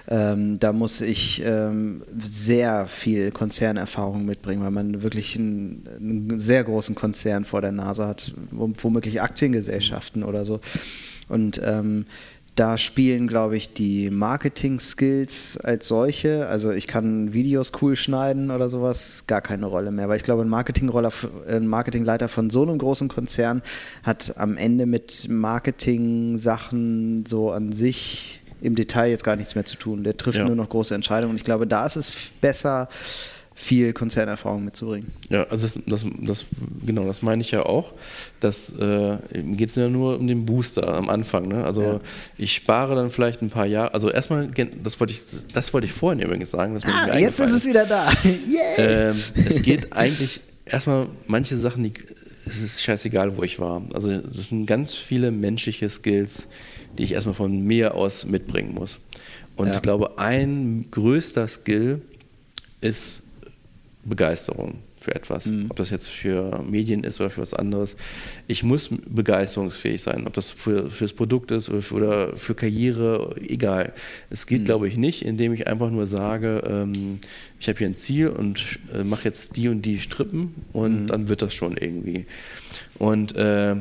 Ähm, 0.09 0.59
da 0.59 0.73
muss 0.73 1.01
ich 1.01 1.43
ähm, 1.45 2.03
sehr 2.19 2.87
viel 2.87 3.31
Konzernerfahrung 3.31 4.25
mitbringen, 4.25 4.63
weil 4.63 4.71
man 4.71 5.03
wirklich 5.03 5.37
einen, 5.37 5.85
einen 5.97 6.41
sehr 6.41 6.65
großen 6.65 6.95
Konzern 6.95 7.45
vor 7.45 7.61
der 7.61 7.73
Nase 7.73 8.07
hat, 8.07 8.35
womöglich 8.51 9.23
Aktiengesellschaften 9.23 10.23
oder 10.23 10.45
so. 10.45 10.61
Und 11.33 11.61
ähm, 11.65 12.05
da 12.55 12.77
spielen, 12.77 13.27
glaube 13.29 13.57
ich, 13.57 13.73
die 13.73 14.11
Marketing-Skills 14.11 15.57
als 15.57 15.87
solche, 15.87 16.47
also 16.49 16.71
ich 16.71 16.87
kann 16.87 17.33
Videos 17.33 17.73
cool 17.81 17.97
schneiden 17.97 18.51
oder 18.51 18.69
sowas, 18.69 19.25
gar 19.27 19.41
keine 19.41 19.65
Rolle 19.65 19.91
mehr. 19.91 20.11
Weil 20.11 20.19
ich 20.19 20.23
glaube, 20.23 20.43
ein, 20.43 20.53
ein 21.49 21.67
Marketingleiter 21.67 22.29
von 22.29 22.51
so 22.51 22.61
einem 22.63 22.77
großen 22.77 23.09
Konzern 23.09 23.63
hat 24.03 24.35
am 24.37 24.59
Ende 24.59 24.85
mit 24.85 25.29
Marketing-Sachen 25.31 27.25
so 27.25 27.51
an 27.51 27.73
sich 27.73 28.43
im 28.61 28.75
Detail 28.75 29.09
jetzt 29.09 29.25
gar 29.25 29.37
nichts 29.37 29.55
mehr 29.55 29.65
zu 29.65 29.77
tun. 29.77 30.05
Der 30.05 30.19
trifft 30.19 30.37
ja. 30.39 30.45
nur 30.45 30.55
noch 30.55 30.69
große 30.69 30.95
Entscheidungen. 30.95 31.31
Und 31.31 31.37
ich 31.37 31.45
glaube, 31.45 31.67
da 31.67 31.87
ist 31.87 31.97
es 31.97 32.13
besser, 32.43 32.91
viel 33.55 33.93
Konzernerfahrung 33.93 34.65
mitzubringen. 34.65 35.13
Ja, 35.29 35.45
also 35.45 35.67
das, 35.67 35.79
das, 35.87 36.05
das, 36.21 36.45
genau, 36.85 37.05
das 37.07 37.23
meine 37.23 37.43
ich 37.43 37.51
ja 37.51 37.65
auch. 37.65 37.93
Das 38.41 38.71
äh, 38.79 39.19
geht 39.33 39.69
es 39.69 39.75
ja 39.75 39.89
nur 39.89 40.19
um 40.19 40.27
den 40.27 40.47
Booster 40.47 40.95
am 40.95 41.11
Anfang. 41.11 41.49
Ne? 41.49 41.65
Also 41.65 41.83
ja. 41.83 42.01
ich 42.39 42.55
spare 42.55 42.95
dann 42.95 43.11
vielleicht 43.11 43.43
ein 43.43 43.51
paar 43.51 43.67
Jahre. 43.67 43.95
Also 43.95 44.11
erstmal, 44.11 44.49
das 44.83 44.99
wollte 45.01 45.13
ich, 45.13 45.23
das 45.53 45.73
wollte 45.75 45.87
ich 45.87 45.93
vorhin 45.93 46.21
übrigens 46.21 46.51
sagen. 46.51 46.77
ah, 46.85 47.19
jetzt 47.19 47.41
ist 47.41 47.53
es 47.53 47.67
wieder 47.67 47.87
da. 47.87 48.11
ähm, 48.79 49.17
es 49.47 49.63
geht 49.63 49.93
eigentlich 49.93 50.41
erstmal 50.65 51.07
manche 51.27 51.59
Sachen, 51.59 51.85
die, 51.85 51.93
es 52.47 52.61
ist 52.63 52.83
scheißegal, 52.83 53.37
wo 53.37 53.43
ich 53.43 53.59
war. 53.59 53.83
Also 53.93 54.17
das 54.17 54.49
sind 54.49 54.67
ganz 54.67 54.95
viele 54.95 55.31
menschliche 55.31 55.89
Skills, 55.91 56.49
die 56.99 57.05
ich 57.05 57.13
erstmal 57.13 57.35
von 57.35 57.61
mir 57.61 57.95
aus 57.95 58.25
mitbringen 58.25 58.75
muss. 58.75 58.99
Und 59.57 59.69
ja. 59.69 59.75
ich 59.75 59.83
glaube, 59.83 60.19
ein 60.19 60.87
größter 60.91 61.47
Skill 61.47 62.01
ist 62.81 63.23
Begeisterung 64.05 64.79
für 65.03 65.15
etwas. 65.15 65.47
Mhm. 65.47 65.67
Ob 65.69 65.77
das 65.77 65.91
jetzt 65.91 66.09
für 66.09 66.63
Medien 66.63 67.05
ist 67.05 67.21
oder 67.21 67.31
für 67.31 67.41
was 67.41 67.55
anderes. 67.55 67.97
Ich 68.47 68.63
muss 68.63 68.89
begeisterungsfähig 69.07 70.03
sein, 70.03 70.27
ob 70.27 70.33
das 70.33 70.51
für, 70.51 70.91
das 70.99 71.13
Produkt 71.13 71.51
ist 71.51 71.69
oder 71.69 71.83
für, 71.83 71.95
oder 71.95 72.37
für 72.37 72.55
Karriere, 72.55 73.35
egal. 73.47 73.93
Es 74.31 74.47
geht, 74.47 74.63
mhm. 74.63 74.65
glaube 74.67 74.89
ich, 74.89 74.97
nicht, 74.97 75.25
indem 75.25 75.53
ich 75.53 75.67
einfach 75.67 75.91
nur 75.91 76.07
sage, 76.07 76.63
ähm, 76.67 77.21
ich 77.61 77.69
habe 77.69 77.79
hier 77.79 77.89
ein 77.89 77.97
Ziel 77.97 78.29
und 78.29 78.79
äh, 78.95 79.05
mache 79.05 79.25
jetzt 79.25 79.57
die 79.57 79.69
und 79.69 79.83
die 79.83 79.99
Strippen 79.99 80.55
und 80.73 81.03
mhm. 81.03 81.07
dann 81.07 81.29
wird 81.29 81.43
das 81.43 81.55
schon 81.55 81.77
irgendwie. 81.77 82.27
Und 82.99 83.37
äh, 83.37 83.77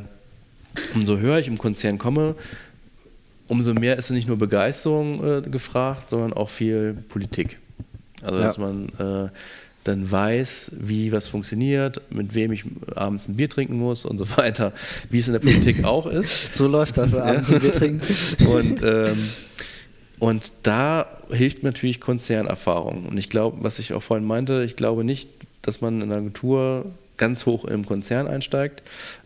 umso 0.96 1.18
höher 1.18 1.40
ich 1.40 1.48
im 1.48 1.58
Konzern 1.58 1.98
komme, 1.98 2.36
umso 3.48 3.74
mehr 3.74 3.98
ist 3.98 4.10
nicht 4.12 4.28
nur 4.28 4.38
Begeisterung 4.38 5.24
äh, 5.24 5.42
gefragt, 5.42 6.10
sondern 6.10 6.34
auch 6.34 6.50
viel 6.50 6.96
Politik. 7.10 7.58
Also, 8.24 8.40
ja. 8.40 8.44
dass 8.46 8.58
man 8.58 8.90
äh, 9.00 9.30
dann 9.84 10.10
weiß, 10.10 10.72
wie 10.80 11.12
was 11.12 11.28
funktioniert, 11.28 12.02
mit 12.12 12.36
wem 12.36 12.52
ich 12.52 12.66
abends 12.96 13.28
ein 13.28 13.36
Bier 13.36 13.50
trinken 13.50 13.78
muss 13.78 14.06
und 14.06 14.18
so 14.18 14.26
weiter, 14.38 14.74
wie 15.10 15.20
es 15.20 15.28
in 15.28 15.34
der 15.34 15.40
Politik 15.40 15.84
auch 15.84 16.06
ist. 16.06 16.54
So 16.54 16.68
läuft 16.68 16.98
das, 16.98 17.16
abends 17.16 17.52
ein 17.52 17.60
Bier 17.60 17.72
trinken. 17.72 18.02
Und, 18.46 18.82
ähm, 18.84 19.30
und 20.20 20.52
da 20.64 21.08
hilft 21.32 21.64
natürlich 21.64 22.00
Konzernerfahrung. 22.00 23.08
Und 23.08 23.18
ich 23.18 23.30
glaube, 23.30 23.64
was 23.64 23.80
ich 23.80 23.94
auch 23.94 24.04
vorhin 24.04 24.28
meinte, 24.28 24.64
ich 24.64 24.76
glaube 24.76 25.04
nicht, 25.04 25.30
dass 25.64 25.82
man 25.82 26.00
in 26.00 26.12
einer 26.12 26.18
Agentur 26.18 26.92
ganz 27.18 27.48
hoch 27.48 27.66
im 27.66 27.86
Konzern 27.86 28.28
einsteigt, 28.28 28.84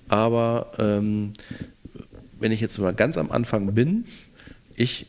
aber 0.08 0.72
ähm, 0.80 1.34
wenn 2.40 2.54
ich 2.54 2.62
jetzt 2.62 2.78
mal 2.80 2.94
ganz 2.94 3.18
am 3.18 3.32
Anfang 3.32 3.74
bin, 3.74 4.06
ich 4.76 5.08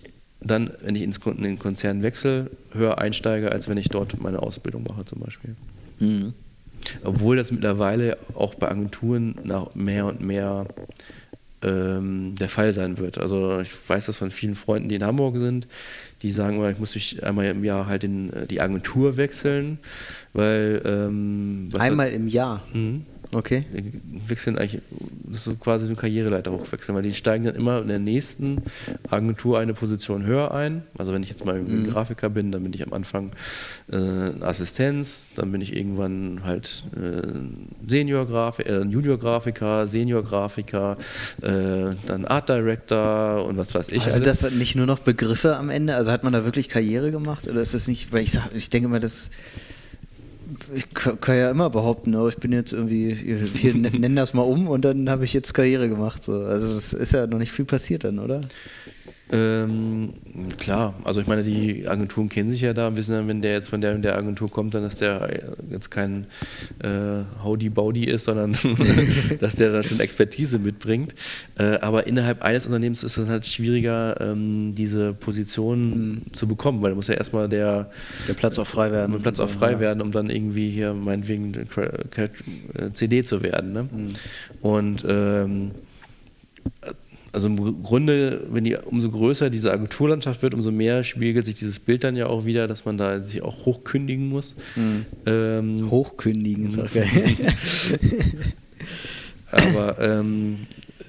dann, 0.50 0.70
wenn 0.82 0.96
ich 0.96 1.02
ins, 1.02 1.18
in 1.18 1.42
den 1.42 1.58
Konzern 1.58 2.02
wechsle, 2.02 2.50
höher 2.72 2.98
einsteige, 2.98 3.52
als 3.52 3.68
wenn 3.68 3.78
ich 3.78 3.88
dort 3.88 4.20
meine 4.20 4.40
Ausbildung 4.40 4.84
mache 4.84 5.04
zum 5.04 5.20
Beispiel. 5.20 5.56
Mhm. 5.98 6.34
Obwohl 7.02 7.36
das 7.36 7.50
mittlerweile 7.50 8.16
auch 8.34 8.54
bei 8.54 8.68
Agenturen 8.68 9.34
nach 9.44 9.74
mehr 9.74 10.06
und 10.06 10.20
mehr 10.20 10.66
ähm, 11.62 12.34
der 12.38 12.48
Fall 12.48 12.72
sein 12.72 12.98
wird. 12.98 13.18
Also 13.18 13.60
ich 13.60 13.70
weiß 13.88 14.06
das 14.06 14.16
von 14.16 14.30
vielen 14.30 14.54
Freunden, 14.54 14.88
die 14.88 14.94
in 14.94 15.04
Hamburg 15.04 15.38
sind, 15.38 15.66
die 16.22 16.30
sagen, 16.30 16.64
ich 16.68 16.78
muss 16.78 16.94
mich 16.94 17.24
einmal 17.24 17.46
im 17.46 17.64
Jahr 17.64 17.86
halt 17.86 18.04
in 18.04 18.32
äh, 18.32 18.46
die 18.46 18.60
Agentur 18.60 19.16
wechseln, 19.16 19.78
weil 20.32 20.82
ähm, 20.84 21.68
einmal 21.78 22.08
hat, 22.08 22.14
im 22.14 22.28
Jahr. 22.28 22.62
Mh, 22.72 23.00
Okay. 23.32 23.64
Die 23.72 24.00
wechseln 24.28 24.58
eigentlich, 24.58 24.82
das 25.24 25.38
ist 25.38 25.44
so 25.44 25.54
quasi 25.54 25.86
eine 25.86 25.96
Karriereleiter 25.96 26.52
hochwechseln, 26.52 26.94
weil 26.94 27.02
die 27.02 27.12
steigen 27.12 27.44
dann 27.44 27.54
immer 27.54 27.80
in 27.80 27.88
der 27.88 27.98
nächsten 27.98 28.62
Agentur 29.08 29.58
eine 29.58 29.74
Position 29.74 30.24
höher 30.24 30.52
ein. 30.52 30.82
Also 30.96 31.12
wenn 31.12 31.22
ich 31.22 31.30
jetzt 31.30 31.44
mal 31.44 31.60
mhm. 31.60 31.90
Grafiker 31.90 32.30
bin, 32.30 32.52
dann 32.52 32.62
bin 32.62 32.72
ich 32.72 32.84
am 32.86 32.92
Anfang 32.92 33.32
äh, 33.90 33.96
Assistenz, 34.40 35.32
dann 35.34 35.52
bin 35.52 35.60
ich 35.60 35.74
irgendwann 35.76 36.42
halt 36.44 36.84
äh, 36.96 37.22
Senior-Grafiker, 37.88 38.82
äh, 38.82 38.84
Junior-Grafiker, 38.84 39.86
Senior-Grafiker, 39.86 40.96
äh, 41.42 41.90
dann 42.06 42.24
Art 42.24 42.48
Director 42.48 43.44
und 43.44 43.56
was 43.56 43.74
weiß 43.74 43.88
ich. 43.90 44.04
Also 44.04 44.22
alles. 44.22 44.40
das 44.40 44.52
nicht 44.52 44.76
nur 44.76 44.86
noch 44.86 45.00
Begriffe 45.00 45.56
am 45.56 45.70
Ende? 45.70 45.94
Also 45.96 46.10
hat 46.10 46.24
man 46.24 46.32
da 46.32 46.44
wirklich 46.44 46.68
Karriere 46.68 47.10
gemacht 47.10 47.48
oder 47.48 47.60
ist 47.60 47.74
das 47.74 47.88
nicht, 47.88 48.12
weil 48.12 48.22
ich 48.22 48.32
sag, 48.32 48.54
ich 48.54 48.70
denke 48.70 48.88
mal, 48.88 49.00
das 49.00 49.30
ich 50.74 50.88
kann 50.90 51.36
ja 51.36 51.50
immer 51.50 51.70
behaupten, 51.70 52.14
oh, 52.14 52.28
ich 52.28 52.36
bin 52.36 52.52
jetzt 52.52 52.72
irgendwie, 52.72 53.14
hier 53.14 53.74
nennen 53.74 54.16
das 54.16 54.34
mal 54.34 54.42
um 54.42 54.68
und 54.68 54.84
dann 54.84 55.10
habe 55.10 55.24
ich 55.24 55.32
jetzt 55.32 55.54
Karriere 55.54 55.88
gemacht. 55.88 56.22
So. 56.22 56.40
Also 56.40 56.76
es 56.76 56.92
ist 56.92 57.12
ja 57.12 57.26
noch 57.26 57.38
nicht 57.38 57.52
viel 57.52 57.64
passiert 57.64 58.04
dann, 58.04 58.18
oder? 58.18 58.40
Ähm, 59.32 60.14
klar, 60.58 60.94
also 61.02 61.20
ich 61.20 61.26
meine, 61.26 61.42
die 61.42 61.88
Agenturen 61.88 62.28
kennen 62.28 62.48
sich 62.48 62.60
ja 62.60 62.72
da 62.72 62.86
und 62.86 62.96
wissen 62.96 63.12
dann, 63.12 63.26
wenn 63.26 63.42
der 63.42 63.52
jetzt 63.52 63.68
von 63.68 63.80
der, 63.80 63.94
der 63.98 64.16
Agentur 64.16 64.48
kommt, 64.48 64.74
dann, 64.74 64.84
dass 64.84 64.96
der 64.96 65.48
jetzt 65.68 65.90
kein 65.90 66.26
äh, 66.78 67.22
Howdy-Bowdy 67.42 68.04
ist, 68.04 68.26
sondern 68.26 68.52
dass 69.40 69.56
der 69.56 69.72
da 69.72 69.82
schon 69.82 69.98
Expertise 69.98 70.60
mitbringt. 70.60 71.14
Äh, 71.58 71.78
aber 71.80 72.06
innerhalb 72.06 72.42
eines 72.42 72.66
Unternehmens 72.66 73.02
ist 73.02 73.16
es 73.16 73.28
halt 73.28 73.46
schwieriger, 73.46 74.20
ähm, 74.20 74.76
diese 74.76 75.12
Position 75.12 75.88
mhm. 75.88 76.22
zu 76.32 76.46
bekommen, 76.46 76.80
weil 76.82 76.90
da 76.90 76.94
muss 76.94 77.08
ja 77.08 77.14
erstmal 77.14 77.48
der, 77.48 77.90
der 78.28 78.34
Platz 78.34 78.60
auch 78.60 78.66
frei 78.66 78.92
werden. 78.92 79.12
Der 79.12 79.18
Platz 79.18 79.40
auch 79.40 79.50
frei 79.50 79.72
ja. 79.72 79.80
werden, 79.80 80.02
um 80.02 80.12
dann 80.12 80.30
irgendwie 80.30 80.70
hier 80.70 80.94
meinetwegen 80.94 81.66
CD 82.92 83.24
zu 83.24 83.42
werden. 83.42 83.72
Ne? 83.72 83.82
Mhm. 83.82 84.08
Und 84.60 85.04
ähm, 85.08 85.72
also 87.36 87.48
im 87.48 87.82
Grunde, 87.82 88.46
wenn 88.50 88.64
die 88.64 88.76
umso 88.76 89.10
größer 89.10 89.50
diese 89.50 89.70
Agenturlandschaft 89.70 90.40
wird, 90.40 90.54
umso 90.54 90.72
mehr 90.72 91.04
spiegelt 91.04 91.44
sich 91.44 91.56
dieses 91.56 91.78
Bild 91.78 92.02
dann 92.02 92.16
ja 92.16 92.28
auch 92.28 92.46
wieder, 92.46 92.66
dass 92.66 92.86
man 92.86 92.96
da 92.96 93.22
sich 93.22 93.42
auch 93.42 93.66
hochkündigen 93.66 94.26
muss. 94.26 94.54
Mhm. 94.74 95.04
Ähm, 95.26 95.90
hochkündigen 95.90 96.68
ist 96.68 96.78
auch 96.78 96.90
geil. 96.90 97.36
Aber 99.50 99.98
ähm, 100.00 100.56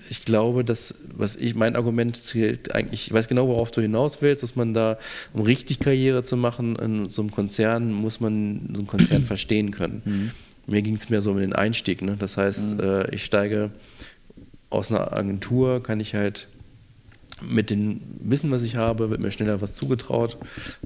ich 0.09 0.25
glaube, 0.25 0.65
dass, 0.65 0.95
was 1.15 1.37
ich, 1.37 1.55
mein 1.55 1.77
Argument 1.77 2.17
zählt 2.17 2.75
eigentlich, 2.75 3.07
ich 3.07 3.13
weiß 3.13 3.29
genau, 3.29 3.47
worauf 3.47 3.71
du 3.71 3.79
hinaus 3.79 4.21
willst, 4.21 4.43
dass 4.43 4.57
man 4.57 4.73
da, 4.73 4.99
um 5.31 5.43
richtig 5.43 5.79
Karriere 5.79 6.23
zu 6.23 6.35
machen 6.35 6.75
in 6.75 7.09
so 7.09 7.21
einem 7.21 7.31
Konzern, 7.31 7.93
muss 7.93 8.19
man 8.19 8.67
so 8.73 8.79
einen 8.79 8.87
Konzern 8.87 9.23
verstehen 9.25 9.71
können. 9.71 10.01
Mhm. 10.03 10.31
Mir 10.69 10.81
ging 10.81 10.97
es 10.97 11.09
mehr 11.09 11.21
so 11.21 11.31
um 11.31 11.37
den 11.37 11.53
Einstieg. 11.53 12.01
Ne? 12.01 12.17
Das 12.19 12.35
heißt, 12.35 12.79
mhm. 12.79 12.83
äh, 12.83 13.15
ich 13.15 13.23
steige 13.23 13.71
aus 14.69 14.91
einer 14.91 15.13
Agentur 15.13 15.81
kann 15.81 15.99
ich 15.99 16.15
halt 16.15 16.47
mit 17.41 17.69
dem 17.69 18.01
Wissen, 18.19 18.51
was 18.51 18.63
ich 18.63 18.75
habe, 18.75 19.09
wird 19.09 19.21
mir 19.21 19.31
schneller 19.31 19.61
was 19.61 19.73
zugetraut, 19.73 20.37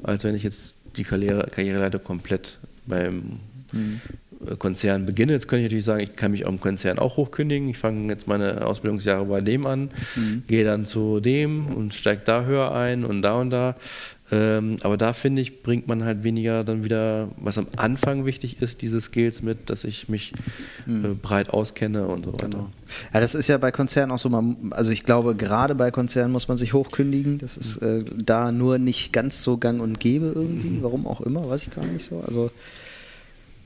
als 0.04 0.24
wenn 0.24 0.36
ich 0.36 0.44
jetzt 0.44 0.78
die 0.98 1.04
Karriere, 1.04 1.48
Karriereleiter 1.50 2.00
komplett 2.00 2.58
beim 2.86 3.40
mhm. 3.72 4.02
Konzern 4.60 5.06
beginne. 5.06 5.34
Jetzt 5.34 5.48
könnte 5.48 5.62
ich 5.62 5.66
natürlich 5.66 5.86
sagen, 5.86 6.02
ich 6.02 6.16
kann 6.16 6.32
mich 6.32 6.48
am 6.48 6.60
Konzern 6.60 7.00
auch 7.00 7.18
hochkündigen. 7.18 7.70
Ich 7.70 7.78
fange 7.78 8.12
jetzt 8.12 8.28
meine 8.28 8.66
Ausbildungsjahre 8.66 9.26
bei 9.26 9.42
dem 9.42 9.66
an, 9.66 9.90
mhm. 10.16 10.44
gehe 10.48 10.66
dann 10.66 10.86
zu 10.86 11.20
dem 11.20 11.68
und 11.68 11.94
steige 11.94 12.22
da 12.26 12.44
höher 12.44 12.74
ein 12.74 13.06
und 13.06 13.22
da 13.22 13.40
und 13.40 13.52
da. 13.52 13.76
Ähm, 14.32 14.78
aber 14.82 14.96
da 14.96 15.12
finde 15.12 15.42
ich, 15.42 15.62
bringt 15.62 15.88
man 15.88 16.06
halt 16.06 16.24
weniger 16.24 16.64
dann 16.64 16.86
wieder, 16.86 17.28
was 17.36 17.58
am 17.58 17.68
Anfang 17.76 18.26
wichtig 18.26 18.62
ist, 18.62 18.82
diese 18.82 19.02
Skills 19.02 19.42
mit, 19.42 19.70
dass 19.70 19.84
ich 19.84 20.08
mich 20.08 20.32
mhm. 20.86 21.06
äh, 21.06 21.08
breit 21.10 21.50
auskenne 21.50 22.08
und 22.08 22.26
so 22.26 22.34
weiter. 22.34 22.48
Genau. 22.48 22.70
Ja, 23.14 23.20
das 23.20 23.36
ist 23.36 23.48
ja 23.48 23.58
bei 23.58 23.72
Konzernen 23.72 24.12
auch 24.12 24.18
so, 24.18 24.30
man, 24.30 24.72
also 24.72 24.90
ich 24.92 25.04
glaube, 25.04 25.36
gerade 25.36 25.76
bei 25.76 25.92
Konzernen 25.92 26.32
muss 26.32 26.48
man 26.48 26.58
sich 26.58 26.72
hochkündigen. 26.74 27.40
Das 27.40 27.58
ist 27.58 27.78
äh, 27.78 28.06
da 28.16 28.54
nur 28.54 28.78
nicht 28.78 29.12
ganz 29.12 29.44
so 29.44 29.58
gang 29.58 29.82
und 29.82 30.00
gäbe 30.00 30.32
irgendwie, 30.34 30.70
mhm. 30.70 30.84
warum 30.84 31.06
auch 31.06 31.20
immer, 31.20 31.50
weiß 31.50 31.64
ich 31.64 31.72
gar 31.72 31.86
nicht 31.86 32.06
so. 32.06 32.24
Also 32.26 32.52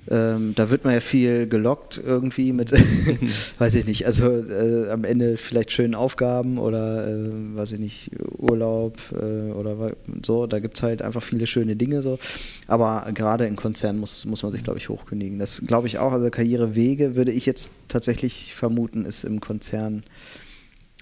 ähm, 0.08 0.54
da 0.56 0.70
wird 0.70 0.84
man 0.84 0.94
ja 0.94 1.00
viel 1.00 1.48
gelockt 1.48 2.00
irgendwie 2.04 2.54
mit, 2.54 2.72
weiß 3.58 3.76
ich 3.76 3.86
nicht, 3.86 4.06
also 4.06 4.30
äh, 4.30 4.89
am 4.91 5.04
Ende 5.04 5.38
vielleicht 5.38 5.72
schönen 5.72 5.96
Aufgaben 5.96 6.60
oder, 6.60 7.08
äh, 7.08 7.56
weiß 7.56 7.72
ich 7.72 7.80
nicht, 7.80 8.12
Urlaub 8.38 8.98
äh, 9.13 9.52
oder 9.52 9.94
so. 10.24 10.46
Da 10.46 10.60
gibt 10.60 10.78
es 10.78 10.84
halt 10.84 11.02
einfach 11.02 11.24
viele 11.24 11.48
schöne 11.48 11.76
Dinge 11.76 12.04
so. 12.04 12.20
Aber 12.68 13.10
gerade 13.13 13.48
in 13.48 13.56
Konzernen 13.56 14.00
muss, 14.00 14.26
muss 14.26 14.44
man 14.44 14.52
sich, 14.52 14.63
glaube 14.63 14.78
ich, 14.78 14.89
hochkündigen. 14.89 15.39
Das 15.39 15.63
glaube 15.65 15.88
ich 15.88 15.98
auch. 15.98 16.12
Also 16.12 16.30
Karrierewege 16.30 17.15
würde 17.15 17.32
ich 17.32 17.48
jetzt 17.48 17.72
tatsächlich 17.88 18.54
vermuten, 18.54 19.06
ist 19.06 19.24
im 19.24 19.39
Konzern 19.39 20.04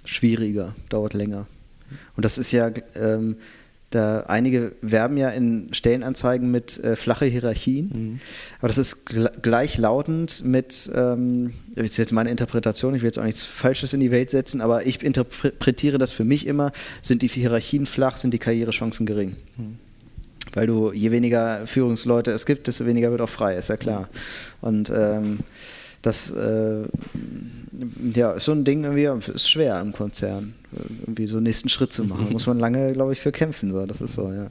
schwieriger, 0.06 0.76
dauert 0.88 1.14
länger. 1.14 1.48
Und 2.16 2.24
das 2.24 2.38
ist 2.38 2.52
ja. 2.54 2.72
Ähm, 2.96 3.36
da 3.96 4.22
einige 4.22 4.74
werben 4.82 5.18
ja 5.18 5.30
in 5.30 5.74
Stellenanzeigen 5.74 6.50
mit 6.52 6.84
äh, 6.84 6.96
flache 6.96 7.26
Hierarchien, 7.26 7.92
mhm. 7.94 8.20
aber 8.60 8.68
das 8.68 8.78
ist 8.78 9.06
gl 9.06 9.30
gleichlautend 9.42 10.44
mit, 10.46 10.90
ähm, 10.96 11.54
das 11.76 11.86
ist 11.86 11.98
jetzt 11.98 12.12
meine 12.12 12.30
Interpretation, 12.30 12.96
ich 12.96 13.02
will 13.02 13.08
jetzt 13.08 13.20
auch 13.20 13.24
nichts 13.24 13.44
Falsches 13.44 13.94
in 13.94 14.00
die 14.00 14.12
Welt 14.12 14.30
setzen, 14.30 14.62
aber 14.62 14.86
ich 14.86 15.04
interpretiere 15.04 15.98
das 15.98 16.12
für 16.12 16.24
mich 16.24 16.48
immer, 16.48 16.72
sind 17.02 17.22
die 17.22 17.28
Hierarchien 17.28 17.86
flach, 17.86 18.18
sind 18.18 18.34
die 18.34 18.40
Karrierechancen 18.40 19.06
gering. 19.06 19.36
Mhm. 19.58 19.78
Weil 20.54 20.68
du, 20.68 20.92
je 20.92 21.12
weniger 21.12 21.66
Führungsleute 21.66 22.32
es 22.32 22.46
gibt, 22.46 22.68
desto 22.68 22.86
weniger 22.86 23.12
wird 23.12 23.22
auch 23.22 23.30
frei, 23.30 23.56
ist 23.56 23.70
ja 23.70 23.78
klar. 23.78 24.10
Und 24.62 24.92
ähm, 24.96 25.40
das 26.04 26.32
äh, 26.32 26.84
ja, 28.14 28.32
ist 28.34 28.46
so 28.46 28.52
ein 28.52 28.64
Ding 28.64 28.84
irgendwie, 28.84 29.32
ist 29.32 29.50
schwer 29.50 29.80
im 29.82 29.94
Konzern, 29.94 30.54
irgendwie 31.02 31.26
so 31.26 31.38
einen 31.38 31.44
nächsten 31.44 31.70
Schritt 31.70 31.92
zu 31.92 32.04
machen. 32.04 32.26
Da 32.26 32.32
muss 32.32 32.46
man 32.46 32.60
lange, 32.60 32.94
glaube 32.94 33.14
ich, 33.14 33.20
für 33.20 33.32
kämpfen. 33.32 33.72
So. 33.72 33.86
Das 33.86 34.02
ist 34.02 34.14
so, 34.14 34.32
ja. 34.32 34.50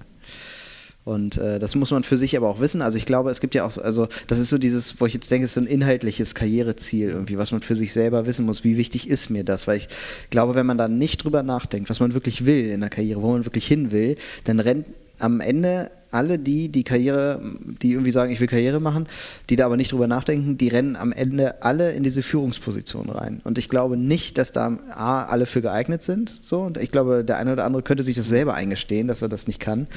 Und 1.05 1.37
äh, 1.37 1.59
das 1.59 1.75
muss 1.75 1.91
man 1.91 2.05
für 2.05 2.17
sich 2.17 2.37
aber 2.37 2.49
auch 2.49 2.61
wissen. 2.61 2.81
Also 2.81 2.97
ich 2.97 3.07
glaube, 3.07 3.31
es 3.31 3.41
gibt 3.41 3.55
ja 3.57 3.65
auch, 3.65 3.77
also 3.77 4.07
das 4.29 4.39
ist 4.39 4.51
so 4.51 4.59
dieses, 4.59 5.01
wo 5.01 5.07
ich 5.07 5.15
jetzt 5.15 5.31
denke, 5.33 5.47
ist 5.47 5.55
so 5.55 5.61
ein 5.61 5.67
inhaltliches 5.67 6.35
Karriereziel 6.35 7.09
irgendwie, 7.09 7.39
was 7.39 7.51
man 7.51 7.61
für 7.61 7.75
sich 7.75 7.93
selber 7.93 8.25
wissen 8.27 8.47
muss. 8.47 8.63
Wie 8.63 8.77
wichtig 8.77 9.09
ist 9.09 9.29
mir 9.29 9.43
das? 9.43 9.67
Weil 9.67 9.79
ich 9.79 9.89
glaube, 10.31 10.55
wenn 10.55 10.67
man 10.67 10.79
da 10.79 10.87
nicht 10.87 11.25
drüber 11.25 11.43
nachdenkt, 11.43 11.91
was 11.91 11.99
man 11.99 12.15
wirklich 12.15 12.47
will 12.47 12.71
in 12.71 12.81
der 12.81 12.91
Karriere, 12.91 13.21
wo 13.21 13.33
man 13.33 13.45
wirklich 13.45 13.67
hin 13.67 13.91
will, 13.91 14.17
dann 14.45 14.61
rennt 14.61 14.87
am 15.19 15.41
Ende 15.41 15.91
alle 16.13 16.39
die, 16.39 16.69
die 16.69 16.85
Karriere, 16.85 17.41
die 17.81 17.93
irgendwie 17.93 18.11
sagen, 18.11 18.33
ich 18.33 18.41
will 18.41 18.47
Karriere 18.47 18.81
machen, 18.81 19.09
die 19.49 19.57
da 19.57 19.67
aber 19.67 19.77
nicht 19.77 19.93
drüber 19.93 20.07
nachdenken, 20.07 20.59
die 20.59 20.69
rennen 20.69 20.95
am 20.95 21.11
Ende 21.11 21.63
alle 21.63 21.93
in 21.93 22.03
diese 22.03 22.23
Führungsposition 22.23 23.09
rein. 23.09 23.41
Und 23.45 23.57
ich 23.57 23.69
glaube 23.69 23.97
nicht, 23.97 24.37
dass 24.37 24.53
da 24.53 24.77
A, 24.91 25.25
alle 25.25 25.47
für 25.47 25.63
geeignet 25.63 26.03
sind. 26.03 26.39
So. 26.43 26.61
Und 26.61 26.77
ich 26.77 26.93
glaube, 26.93 27.25
der 27.25 27.39
eine 27.39 27.55
oder 27.55 27.65
andere 27.65 27.83
könnte 27.83 28.03
sich 28.03 28.15
das 28.15 28.29
selber 28.29 28.55
eingestehen, 28.55 29.09
dass 29.09 29.23
er 29.23 29.29
das 29.29 29.47
nicht 29.47 29.59
kann. 29.59 29.89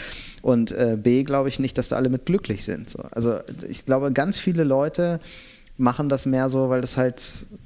Und 0.41 0.71
äh, 0.71 0.97
B, 1.01 1.23
glaube 1.23 1.49
ich 1.49 1.59
nicht, 1.59 1.77
dass 1.77 1.89
da 1.89 1.97
alle 1.97 2.09
mit 2.09 2.25
glücklich 2.25 2.63
sind. 2.63 2.89
So. 2.89 3.03
Also 3.11 3.39
ich 3.69 3.85
glaube, 3.85 4.11
ganz 4.13 4.39
viele 4.39 4.63
Leute 4.63 5.19
machen 5.77 6.09
das 6.09 6.25
mehr 6.25 6.49
so, 6.49 6.69
weil 6.69 6.81
das 6.81 6.97
halt 6.97 7.21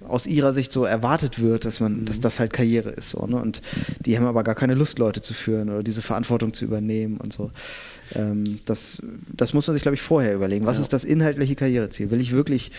aus 0.08 0.26
ihrer 0.26 0.54
Sicht 0.54 0.72
so 0.72 0.86
erwartet 0.86 1.40
wird, 1.40 1.66
dass 1.66 1.80
man, 1.80 2.02
mhm. 2.02 2.06
dass 2.06 2.20
das 2.20 2.40
halt 2.40 2.54
Karriere 2.54 2.90
ist. 2.90 3.12
So, 3.12 3.26
ne? 3.26 3.38
Und 3.38 3.62
die 4.06 4.18
haben 4.18 4.26
aber 4.26 4.44
gar 4.44 4.56
keine 4.56 4.74
Lust, 4.74 5.00
Leute 5.00 5.22
zu 5.22 5.34
führen 5.34 5.70
oder 5.70 5.84
diese 5.84 6.02
Verantwortung 6.02 6.54
zu 6.54 6.66
übernehmen 6.66 7.18
und 7.18 7.32
so. 7.32 7.52
Ähm, 8.16 8.60
das, 8.66 9.04
das 9.34 9.54
muss 9.54 9.68
man 9.68 9.74
sich, 9.74 9.82
glaube 9.82 9.96
ich, 9.96 10.02
vorher 10.02 10.34
überlegen. 10.34 10.66
Was 10.66 10.78
ja. 10.78 10.82
ist 10.82 10.94
das 10.94 11.04
inhaltliche 11.04 11.56
Karriereziel? 11.56 12.12
Will 12.12 12.22
ich 12.22 12.32
wirklich 12.32 12.72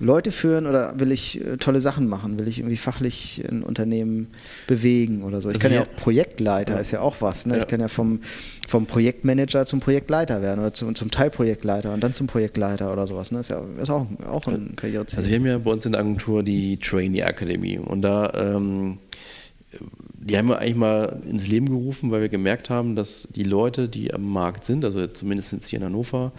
Leute 0.00 0.32
führen 0.32 0.66
oder 0.66 0.98
will 0.98 1.12
ich 1.12 1.40
äh, 1.40 1.56
tolle 1.56 1.80
Sachen 1.80 2.08
machen? 2.08 2.38
Will 2.38 2.48
ich 2.48 2.58
irgendwie 2.58 2.76
fachlich 2.76 3.44
ein 3.48 3.62
Unternehmen 3.62 4.26
bewegen 4.66 5.22
oder 5.22 5.40
so? 5.40 5.50
Ich 5.50 5.60
kann 5.60 5.72
ja 5.72 5.82
auch 5.82 5.96
Projektleiter, 5.96 6.74
ja. 6.74 6.80
ist 6.80 6.90
ja 6.90 7.00
auch 7.00 7.16
was. 7.20 7.46
Ne? 7.46 7.54
Ja. 7.54 7.60
Ich 7.60 7.68
kann 7.68 7.80
ja 7.80 7.86
vom, 7.86 8.20
vom 8.66 8.86
Projektmanager 8.86 9.66
zum 9.66 9.78
Projektleiter 9.78 10.42
werden 10.42 10.60
oder 10.60 10.74
zum, 10.74 10.96
zum 10.96 11.12
Teilprojektleiter 11.12 11.94
und 11.94 12.02
dann 12.02 12.12
zum 12.12 12.26
Projektleiter 12.26 12.92
oder 12.92 13.06
sowas. 13.06 13.30
Ne? 13.30 13.38
Ist 13.38 13.50
ja 13.50 13.62
ist 13.80 13.90
auch, 13.90 14.06
auch 14.28 14.46
ein 14.48 14.74
Karriereziel. 14.74 15.18
Also 15.18 15.30
wir 15.30 15.36
haben 15.36 15.46
ja 15.46 15.58
bei 15.58 15.70
uns 15.70 15.86
in 15.86 15.92
der 15.92 16.00
Agentur 16.00 16.42
die 16.42 16.76
Trainee 16.78 17.20
Academy 17.20 17.78
und 17.78 18.02
da 18.02 18.32
ähm, 18.34 18.98
die 20.24 20.38
haben 20.38 20.48
wir 20.48 20.58
eigentlich 20.58 20.76
mal 20.76 21.20
ins 21.28 21.48
Leben 21.48 21.68
gerufen, 21.68 22.10
weil 22.10 22.22
wir 22.22 22.30
gemerkt 22.30 22.70
haben, 22.70 22.96
dass 22.96 23.28
die 23.34 23.42
Leute, 23.42 23.90
die 23.90 24.14
am 24.14 24.26
Markt 24.26 24.64
sind, 24.64 24.84
also 24.84 25.06
zumindest 25.06 25.52
jetzt 25.52 25.68
hier 25.68 25.80
in 25.80 25.84
Hannover, 25.84 26.32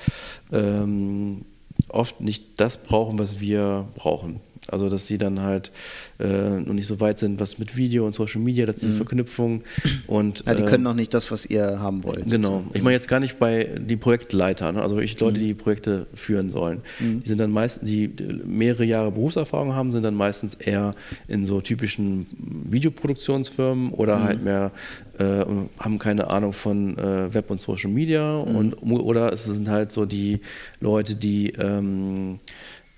ähm, 0.52 1.46
oft 1.90 2.20
nicht 2.20 2.60
das 2.60 2.82
brauchen, 2.84 3.20
was 3.20 3.40
wir 3.40 3.88
brauchen. 3.94 4.40
Also 4.72 4.90
dass 4.90 5.08
sie 5.08 5.18
dann 5.18 5.42
halt 5.42 5.72
äh, 6.20 6.60
noch 6.60 6.74
nicht 6.74 6.88
so 6.88 7.00
weit 7.00 7.20
sind, 7.20 7.40
was 7.40 7.60
mit 7.60 7.76
Video 7.76 8.06
und 8.06 8.16
Social 8.16 8.42
Media, 8.42 8.66
das 8.66 8.78
ist 8.78 8.84
diese 8.84 8.94
mhm. 8.94 8.98
Verknüpfung. 8.98 9.64
Und, 10.08 10.44
ja, 10.46 10.56
die 10.56 10.64
äh, 10.64 10.66
können 10.66 10.84
noch 10.84 10.94
nicht 10.94 11.14
das, 11.14 11.32
was 11.32 11.46
ihr 11.46 11.80
haben 11.80 12.04
wollt. 12.04 12.30
Genau. 12.30 12.48
Sozusagen. 12.48 12.72
Ich 12.74 12.82
meine 12.82 12.94
jetzt 12.94 13.08
gar 13.08 13.20
nicht 13.20 13.40
bei 13.40 13.70
die 13.78 13.98
Projektleiter, 13.98 14.72
ne? 14.72 14.82
also 14.82 15.00
ich 15.00 15.20
Leute, 15.20 15.40
mhm. 15.40 15.44
die 15.44 15.54
Projekte 15.54 16.08
führen 16.14 16.50
sollen. 16.50 16.82
Mhm. 17.00 17.24
Die 17.24 17.28
sind 17.28 17.40
dann 17.40 17.52
meistens, 17.52 17.88
die 17.88 18.12
mehrere 18.46 18.86
Jahre 18.86 19.12
Berufserfahrung 19.12 19.74
haben, 19.74 19.92
sind 19.92 20.04
dann 20.04 20.16
meistens 20.16 20.56
eher 20.56 20.92
in 21.28 21.46
so 21.46 21.62
typischen 21.62 22.28
Videoproduktionsfirmen 22.70 23.92
oder 23.92 24.18
mhm. 24.18 24.24
halt 24.24 24.44
mehr 24.44 24.72
äh, 25.18 25.46
haben 25.80 26.00
keine 26.00 26.30
Ahnung 26.32 26.54
von 26.54 26.98
äh, 26.98 27.34
Web 27.34 27.50
und 27.50 27.62
Social 27.62 27.90
Media 27.90 28.44
mhm. 28.44 28.56
und 28.56 28.74
oder 28.84 29.32
es 29.32 29.46
sind 29.46 29.70
halt 29.70 29.92
so 29.92 30.06
die 30.06 30.42
Leute, 30.82 31.16
die 31.16 31.52
ähm, 31.52 32.40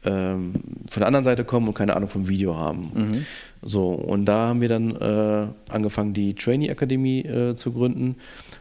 ähm, 0.07 0.53
von 0.89 1.01
der 1.01 1.07
anderen 1.07 1.25
Seite 1.25 1.43
kommen 1.43 1.67
und 1.67 1.73
keine 1.73 1.95
Ahnung 1.95 2.09
vom 2.09 2.27
Video 2.27 2.55
haben. 2.55 2.91
Mhm. 2.93 3.25
So, 3.61 3.89
und 3.89 4.25
da 4.25 4.47
haben 4.47 4.61
wir 4.61 4.69
dann 4.69 4.95
äh, 4.95 5.47
angefangen, 5.69 6.13
die 6.13 6.33
Trainee 6.35 6.69
Akademie 6.69 7.21
äh, 7.21 7.55
zu 7.55 7.73
gründen. 7.73 8.15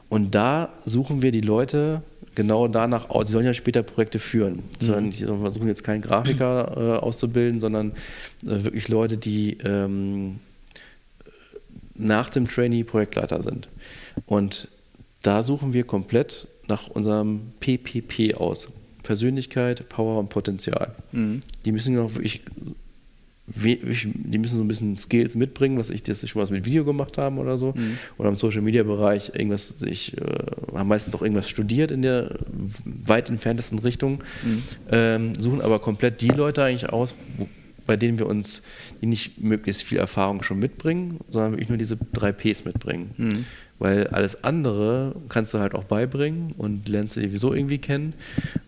Und 0.09 0.35
da 0.35 0.71
suchen 0.85 1.23
wir 1.23 1.31
die 1.31 1.41
Leute 1.41 2.03
genau 2.35 2.69
danach 2.69 3.11
aus. 3.11 3.27
Sie 3.27 3.33
sollen 3.33 3.47
ja 3.47 3.55
später 3.55 3.83
Projekte 3.83 4.19
führen. 4.19 4.63
Sie 4.79 4.87
sollen, 4.87 5.11
die 5.11 5.25
versuchen 5.25 5.69
jetzt 5.69 5.85
keinen 5.85 6.03
Grafiker 6.03 6.77
äh, 6.77 6.99
auszubilden, 6.99 7.61
sondern 7.61 7.93
äh, 8.45 8.65
wirklich 8.65 8.89
Leute, 8.89 9.17
die 9.17 9.59
ähm, 9.65 10.41
nach 11.95 12.31
dem 12.31 12.47
Trainee 12.47 12.85
Projektleiter 12.85 13.43
sind. 13.43 13.69
Und 14.27 14.69
da 15.23 15.43
suchen 15.43 15.73
wir 15.73 15.85
komplett 15.85 16.49
nach 16.69 16.89
unserem 16.89 17.53
PPP 17.61 18.35
aus. 18.37 18.69
Persönlichkeit, 19.07 19.89
Power 19.89 20.19
und 20.19 20.29
Potenzial. 20.29 20.95
Die 21.65 21.73
müssen 21.73 21.95
noch 21.95 22.15
wirklich 22.15 22.43
die 23.49 24.39
müssen 24.39 24.57
so 24.57 24.65
ein 24.65 24.69
bisschen 24.69 24.97
Skills 24.97 25.37
mitbringen, 25.37 25.79
was 25.79 25.91
ich, 25.91 26.03
sie 26.05 26.27
schon 26.27 26.43
was 26.43 26.51
mit 26.51 26.65
Video 26.65 26.85
gemacht 26.85 27.17
haben 27.17 27.39
oder 27.39 27.59
so. 27.59 27.75
Oder 28.19 28.29
im 28.31 28.37
Social 28.37 28.61
Media 28.61 28.83
Bereich 28.83 29.33
irgendwas, 29.35 29.83
ich 29.83 30.17
äh, 30.19 30.21
haben 30.75 30.89
meistens 30.89 31.15
auch 31.15 31.23
irgendwas 31.23 31.49
studiert 31.49 31.93
in 31.93 32.03
der 32.03 32.39
weit 32.85 33.31
entferntesten 33.31 33.79
Richtung, 33.79 34.25
ähm, 34.91 35.33
suchen 35.39 35.61
aber 35.61 35.79
komplett 35.79 36.21
die 36.21 36.29
Leute 36.29 36.65
eigentlich 36.65 36.91
aus, 36.91 37.15
wo, 37.37 37.47
bei 37.87 37.97
denen 37.97 38.19
wir 38.19 38.27
uns, 38.27 38.63
die 39.01 39.07
nicht 39.07 39.41
möglichst 39.41 39.85
viel 39.85 39.99
Erfahrung 39.99 40.43
schon 40.43 40.59
mitbringen, 40.59 41.21
sondern 41.31 41.53
wirklich 41.53 41.69
nur 41.69 41.79
diese 41.79 41.97
drei 42.13 42.33
Ps 42.33 42.65
mitbringen. 42.65 43.11
Weil 43.79 44.07
alles 44.09 44.43
andere 44.45 45.15
kannst 45.29 45.53
du 45.53 45.59
halt 45.59 45.75
auch 45.75 45.85
beibringen 45.85 46.55
und 46.57 46.89
lernst 46.89 47.17
du 47.17 47.21
sowieso 47.21 47.53
irgendwie 47.53 47.79
kennen. 47.79 48.15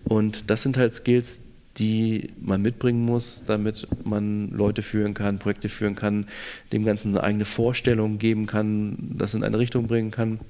Und 0.05 0.51
das 0.51 0.62
sind 0.62 0.77
halt 0.77 0.92
Skills, 0.94 1.40
die 1.79 2.31
man 2.40 2.61
mitbringen 2.61 3.05
muss, 3.05 3.42
damit 3.47 3.87
man 4.05 4.51
Leute 4.51 4.83
führen 4.83 5.14
kann, 5.14 5.38
Projekte 5.38 5.68
führen 5.68 5.94
kann, 5.94 6.27
dem 6.73 6.85
Ganzen 6.85 7.11
eine 7.11 7.23
eigene 7.23 7.44
Vorstellung 7.44 8.18
geben 8.18 8.47
kann, 8.47 8.97
das 9.16 9.35
in 9.35 9.44
eine 9.44 9.59
Richtung 9.59 9.87
bringen 9.87 10.11
kann. 10.11 10.40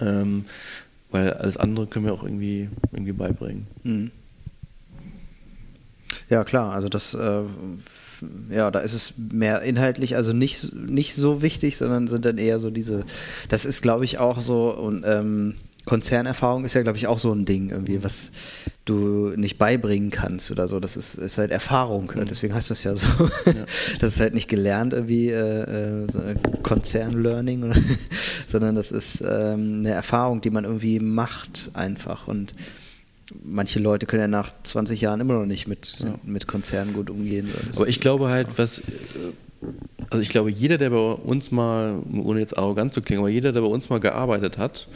Ähm, 0.00 0.44
weil 1.10 1.32
alles 1.34 1.56
andere 1.56 1.86
können 1.86 2.06
wir 2.06 2.12
auch 2.12 2.24
irgendwie, 2.24 2.68
irgendwie 2.92 3.12
beibringen. 3.12 3.66
Mhm. 3.84 4.10
Ja, 6.28 6.44
klar, 6.44 6.74
also 6.74 6.88
das, 6.88 7.14
äh, 7.14 7.42
ja, 8.50 8.70
da 8.70 8.80
ist 8.80 8.92
es 8.92 9.14
mehr 9.16 9.62
inhaltlich, 9.62 10.16
also 10.16 10.32
nicht, 10.32 10.74
nicht 10.74 11.14
so 11.14 11.40
wichtig, 11.40 11.76
sondern 11.78 12.06
sind 12.06 12.24
dann 12.24 12.36
eher 12.36 12.60
so 12.60 12.70
diese, 12.70 13.04
das 13.48 13.64
ist 13.64 13.82
glaube 13.82 14.04
ich 14.04 14.18
auch 14.18 14.42
so, 14.42 14.74
und 14.74 15.04
ähm, 15.06 15.54
Konzernerfahrung 15.86 16.66
ist 16.66 16.74
ja 16.74 16.82
glaube 16.82 16.98
ich 16.98 17.06
auch 17.06 17.18
so 17.18 17.32
ein 17.32 17.46
Ding 17.46 17.70
irgendwie, 17.70 18.02
was 18.02 18.32
du 18.84 19.32
nicht 19.36 19.56
beibringen 19.56 20.10
kannst 20.10 20.50
oder 20.50 20.68
so, 20.68 20.80
das 20.80 20.98
ist, 20.98 21.14
ist 21.14 21.38
halt 21.38 21.50
Erfahrung, 21.50 22.12
deswegen 22.28 22.52
heißt 22.52 22.70
das 22.70 22.84
ja 22.84 22.94
so, 22.94 23.08
das 24.00 24.14
ist 24.14 24.20
halt 24.20 24.34
nicht 24.34 24.48
gelernt 24.48 24.92
irgendwie, 24.92 25.30
äh, 25.30 26.02
äh, 26.02 26.06
so 26.12 26.20
Konzern-Learning, 26.62 27.72
sondern 28.48 28.74
das 28.74 28.90
ist 28.90 29.22
ähm, 29.22 29.78
eine 29.78 29.92
Erfahrung, 29.92 30.42
die 30.42 30.50
man 30.50 30.64
irgendwie 30.64 31.00
macht 31.00 31.70
einfach. 31.72 32.28
Und 32.28 32.52
manche 33.42 33.78
Leute 33.78 34.06
können 34.06 34.22
ja 34.22 34.28
nach 34.28 34.52
20 34.62 35.00
Jahren 35.00 35.20
immer 35.20 35.34
noch 35.34 35.46
nicht 35.46 35.68
mit, 35.68 36.04
mit 36.24 36.46
Konzernen 36.46 36.94
gut 36.94 37.10
umgehen. 37.10 37.48
Aber 37.76 37.88
ich 37.88 38.00
glaube 38.00 38.30
halt, 38.30 38.58
was, 38.58 38.82
also 40.10 40.22
ich 40.22 40.28
glaube, 40.28 40.50
jeder, 40.50 40.78
der 40.78 40.90
bei 40.90 40.96
uns 40.96 41.50
mal, 41.50 42.00
ohne 42.12 42.40
jetzt 42.40 42.56
arrogant 42.56 42.92
zu 42.92 43.02
klingen, 43.02 43.20
aber 43.20 43.28
jeder, 43.28 43.52
der 43.52 43.60
bei 43.60 43.66
uns 43.66 43.90
mal 43.90 44.00
gearbeitet 44.00 44.58
hat, 44.58 44.88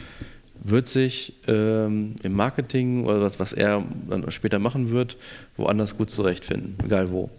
wird 0.63 0.87
sich 0.87 1.33
ähm, 1.47 2.15
im 2.23 2.33
Marketing 2.33 3.05
oder 3.05 3.21
was, 3.21 3.39
was 3.39 3.53
er 3.53 3.83
dann 4.09 4.29
später 4.31 4.59
machen 4.59 4.89
wird, 4.91 5.17
woanders 5.57 5.97
gut 5.97 6.09
zurechtfinden, 6.09 6.75
egal 6.85 7.11
wo. 7.11 7.29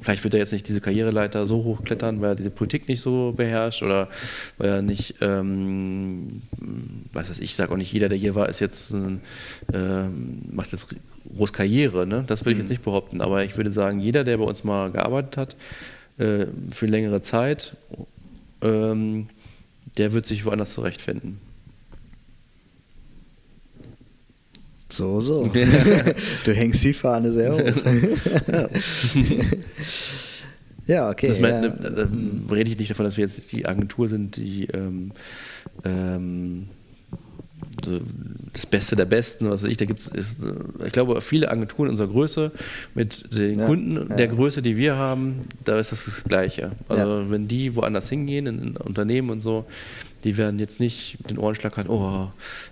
Vielleicht 0.00 0.24
wird 0.24 0.34
er 0.34 0.40
jetzt 0.40 0.52
nicht 0.52 0.68
diese 0.68 0.80
Karriereleiter 0.80 1.46
so 1.46 1.64
hochklettern, 1.64 2.20
weil 2.20 2.30
er 2.30 2.34
diese 2.34 2.50
Politik 2.50 2.88
nicht 2.88 3.00
so 3.00 3.32
beherrscht 3.36 3.82
oder 3.82 4.08
weil 4.56 4.68
er 4.68 4.82
nicht, 4.82 5.16
ähm, 5.20 6.42
was 7.12 7.30
weiß 7.30 7.40
ich, 7.40 7.54
sage 7.54 7.72
auch 7.72 7.76
nicht, 7.76 7.92
jeder, 7.92 8.08
der 8.08 8.18
hier 8.18 8.34
war, 8.34 8.48
ist 8.48 8.60
jetzt 8.60 8.92
ein, 8.92 9.20
ähm, 9.72 10.42
macht 10.52 10.72
jetzt 10.72 10.94
groß 11.36 11.52
Karriere. 11.52 12.06
Ne? 12.06 12.24
Das 12.26 12.42
würde 12.42 12.52
ich 12.52 12.58
jetzt 12.58 12.70
nicht 12.70 12.84
behaupten, 12.84 13.20
aber 13.20 13.44
ich 13.44 13.56
würde 13.56 13.70
sagen, 13.70 14.00
jeder, 14.00 14.24
der 14.24 14.38
bei 14.38 14.44
uns 14.44 14.64
mal 14.64 14.90
gearbeitet 14.90 15.36
hat, 15.36 15.56
äh, 16.18 16.46
für 16.70 16.86
längere 16.86 17.20
Zeit, 17.20 17.76
ähm, 18.62 19.28
der 19.96 20.12
wird 20.12 20.26
sich 20.26 20.44
woanders 20.44 20.72
zurechtfinden. 20.72 21.47
So, 24.90 25.20
so. 25.20 25.42
du 26.44 26.52
hängst 26.52 26.82
die 26.84 26.92
Fahne 26.94 27.32
sehr 27.32 27.52
hoch. 27.54 27.60
ja, 30.86 31.10
okay. 31.10 31.28
Das 31.28 31.40
mein, 31.40 31.62
ja. 31.62 31.68
da, 31.68 31.90
da 31.90 32.08
rede 32.54 32.70
ich 32.70 32.78
nicht 32.78 32.90
davon, 32.90 33.04
dass 33.04 33.16
wir 33.16 33.24
jetzt 33.24 33.52
die 33.52 33.66
Agentur 33.66 34.08
sind, 34.08 34.36
die 34.36 34.66
ähm, 34.72 35.12
ähm, 35.84 36.68
das 38.52 38.66
Beste 38.66 38.96
der 38.96 39.04
Besten, 39.04 39.50
was 39.50 39.62
weiß 39.62 39.70
ich, 39.70 39.76
da 39.76 39.84
gibt 39.84 40.00
es, 40.00 40.36
ich 40.84 40.92
glaube, 40.92 41.20
viele 41.20 41.50
Agenturen 41.50 41.88
unserer 41.88 42.08
Größe 42.08 42.50
mit 42.94 43.32
den 43.36 43.58
Ja, 43.58 43.66
Kunden 43.66 44.08
ja. 44.10 44.16
der 44.16 44.28
Größe, 44.28 44.62
die 44.62 44.76
wir 44.76 44.96
haben, 44.96 45.40
da 45.64 45.78
ist 45.78 45.92
das 45.92 46.04
das 46.06 46.24
Gleiche. 46.24 46.72
Also 46.88 47.20
Ja. 47.20 47.30
wenn 47.30 47.46
die 47.48 47.74
woanders 47.76 48.08
hingehen, 48.08 48.46
in, 48.46 48.58
in 48.58 48.76
Unternehmen 48.76 49.30
und 49.30 49.42
so, 49.42 49.64
die 50.24 50.36
werden 50.36 50.58
jetzt 50.58 50.80
nicht 50.80 51.16
mit 51.20 51.30
den 51.30 51.38
Ohren 51.38 51.54
schlackern, 51.54 51.86
oh, 51.88 52.28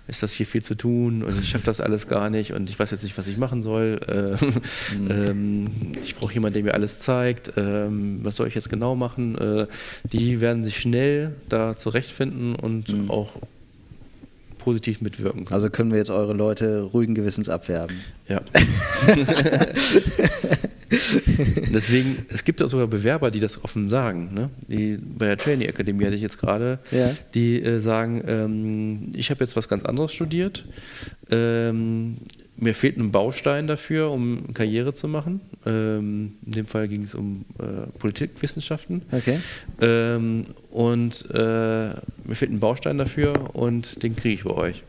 ist 0.07 0.21
das 0.21 0.33
hier 0.33 0.45
viel 0.45 0.61
zu 0.61 0.75
tun 0.75 1.23
und 1.23 1.39
ich 1.41 1.49
schaffe 1.49 1.65
das 1.65 1.79
alles 1.79 2.07
gar 2.07 2.29
nicht 2.29 2.51
und 2.53 2.69
ich 2.69 2.77
weiß 2.77 2.91
jetzt 2.91 3.03
nicht, 3.03 3.17
was 3.17 3.27
ich 3.27 3.37
machen 3.37 3.61
soll. 3.61 3.99
Äh, 4.07 4.37
Mhm. 4.97 5.11
ähm, 5.11 5.71
ich 6.03 6.15
brauche 6.15 6.33
jemanden, 6.33 6.55
der 6.55 6.63
mir 6.63 6.73
alles 6.73 6.99
zeigt. 6.99 7.53
Ähm, 7.57 8.19
was 8.23 8.35
soll 8.35 8.47
ich 8.47 8.55
jetzt 8.55 8.69
genau 8.69 8.95
machen? 8.95 9.37
Äh, 9.37 9.67
die 10.11 10.41
werden 10.41 10.63
sich 10.63 10.79
schnell 10.79 11.33
da 11.49 11.75
zurechtfinden 11.75 12.55
und 12.55 12.89
Mhm. 12.89 13.09
auch 13.11 13.29
positiv 14.59 14.99
mitwirken 14.99 15.45
können. 15.45 15.53
Also 15.53 15.69
können 15.69 15.91
wir 15.91 15.97
jetzt 15.97 16.09
eure 16.09 16.33
Leute 16.33 16.81
ruhigen 16.81 17.15
Gewissens 17.15 17.47
abwerben. 17.47 17.95
Ja. 18.27 18.41
Deswegen, 21.73 22.25
es 22.29 22.43
gibt 22.43 22.61
auch 22.61 22.69
sogar 22.69 22.87
Bewerber, 22.87 23.31
die 23.31 23.39
das 23.39 23.63
offen 23.63 23.89
sagen. 23.89 24.33
Ne? 24.33 24.49
Die, 24.67 24.97
bei 24.97 25.25
der 25.25 25.37
Trainee 25.37 25.67
Akademie 25.67 26.05
hatte 26.05 26.15
ich 26.15 26.21
jetzt 26.21 26.39
gerade, 26.39 26.79
Ja. 26.91 27.15
die 27.33 27.61
äh, 27.61 27.79
sagen, 27.79 28.23
ähm, 28.27 29.11
ich 29.13 29.29
habe 29.29 29.41
jetzt 29.43 29.55
was 29.55 29.67
ganz 29.67 29.85
anderes 29.85 30.13
studiert. 30.13 30.65
Ähm, 31.29 32.17
mir 32.59 32.73
fehlt 32.73 32.97
ein 32.97 33.11
Baustein 33.11 33.67
dafür, 33.67 34.09
um 34.11 34.53
Karriere 34.53 34.93
zu 34.93 35.07
machen. 35.07 35.41
Ähm, 35.65 36.33
in 36.45 36.51
dem 36.53 36.65
Fall 36.65 36.87
ging 36.87 37.03
es 37.03 37.13
um 37.13 37.45
äh, 37.59 37.85
Politikwissenschaften. 37.99 39.03
Okay. 39.11 39.39
Ähm, 39.79 40.41
und 40.71 41.25
äh, 41.33 41.37
mir 41.37 42.35
fehlt 42.35 42.51
ein 42.51 42.59
Baustein 42.59 42.97
dafür 42.97 43.55
und 43.55 44.01
den 44.01 44.15
kriege 44.15 44.33
ich 44.35 44.43
bei 44.43 44.51
euch. 44.55 44.83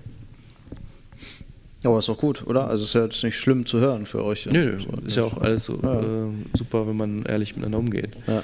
Aber 1.84 2.00
ist 2.00 2.08
doch 2.08 2.18
gut, 2.18 2.44
oder? 2.46 2.68
Also 2.68 2.84
ist 2.84 2.94
ja 2.94 3.04
jetzt 3.04 3.22
nicht 3.22 3.36
schlimm 3.38 3.64
zu 3.64 3.78
hören 3.78 4.04
für 4.06 4.24
euch. 4.24 4.46
Nö, 4.46 4.76
nö, 4.76 5.06
ist 5.06 5.16
ja 5.16 5.22
auch 5.24 5.36
alles 5.40 5.64
so, 5.64 5.78
Ja. 5.82 6.00
äh, 6.00 6.26
super, 6.56 6.88
wenn 6.88 6.96
man 6.96 7.22
ehrlich 7.24 7.54
miteinander 7.54 7.78
umgeht. 7.78 8.10
Ja, 8.26 8.42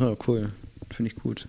ja 0.00 0.16
cool. 0.26 0.50
Finde 0.90 1.10
ich 1.10 1.16
gut. 1.16 1.48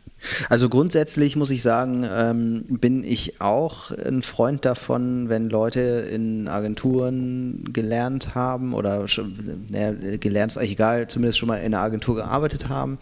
Also 0.50 0.70
grundsätzlich 0.70 1.36
muss 1.36 1.50
ich 1.50 1.62
sagen, 1.64 2.06
ähm, 2.10 2.64
bin 2.70 3.04
ich 3.04 3.42
auch 3.42 3.92
ein 3.92 4.22
Freund 4.22 4.64
davon, 4.64 5.28
wenn 5.28 5.50
Leute 5.50 5.82
in 5.82 6.48
Agenturen 6.48 7.66
gelernt 7.74 8.34
haben 8.36 8.74
oder 8.74 9.08
schon, 9.10 9.34
naja, 9.70 9.92
gelernt 10.20 10.54
ist 10.54 10.58
eigentlich 10.58 10.72
egal, 10.74 11.08
zumindest 11.10 11.40
schon 11.40 11.48
mal 11.48 11.58
in 11.58 11.66
einer 11.74 11.80
Agentur 11.80 12.16
gearbeitet 12.16 12.70
haben, 12.70 13.00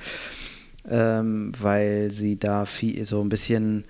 ähm, 0.89 1.51
weil 1.59 2.11
sie 2.11 2.39
da 2.39 2.65
viel, 2.65 3.05
so 3.05 3.21
ein 3.21 3.29
bisschen 3.29 3.83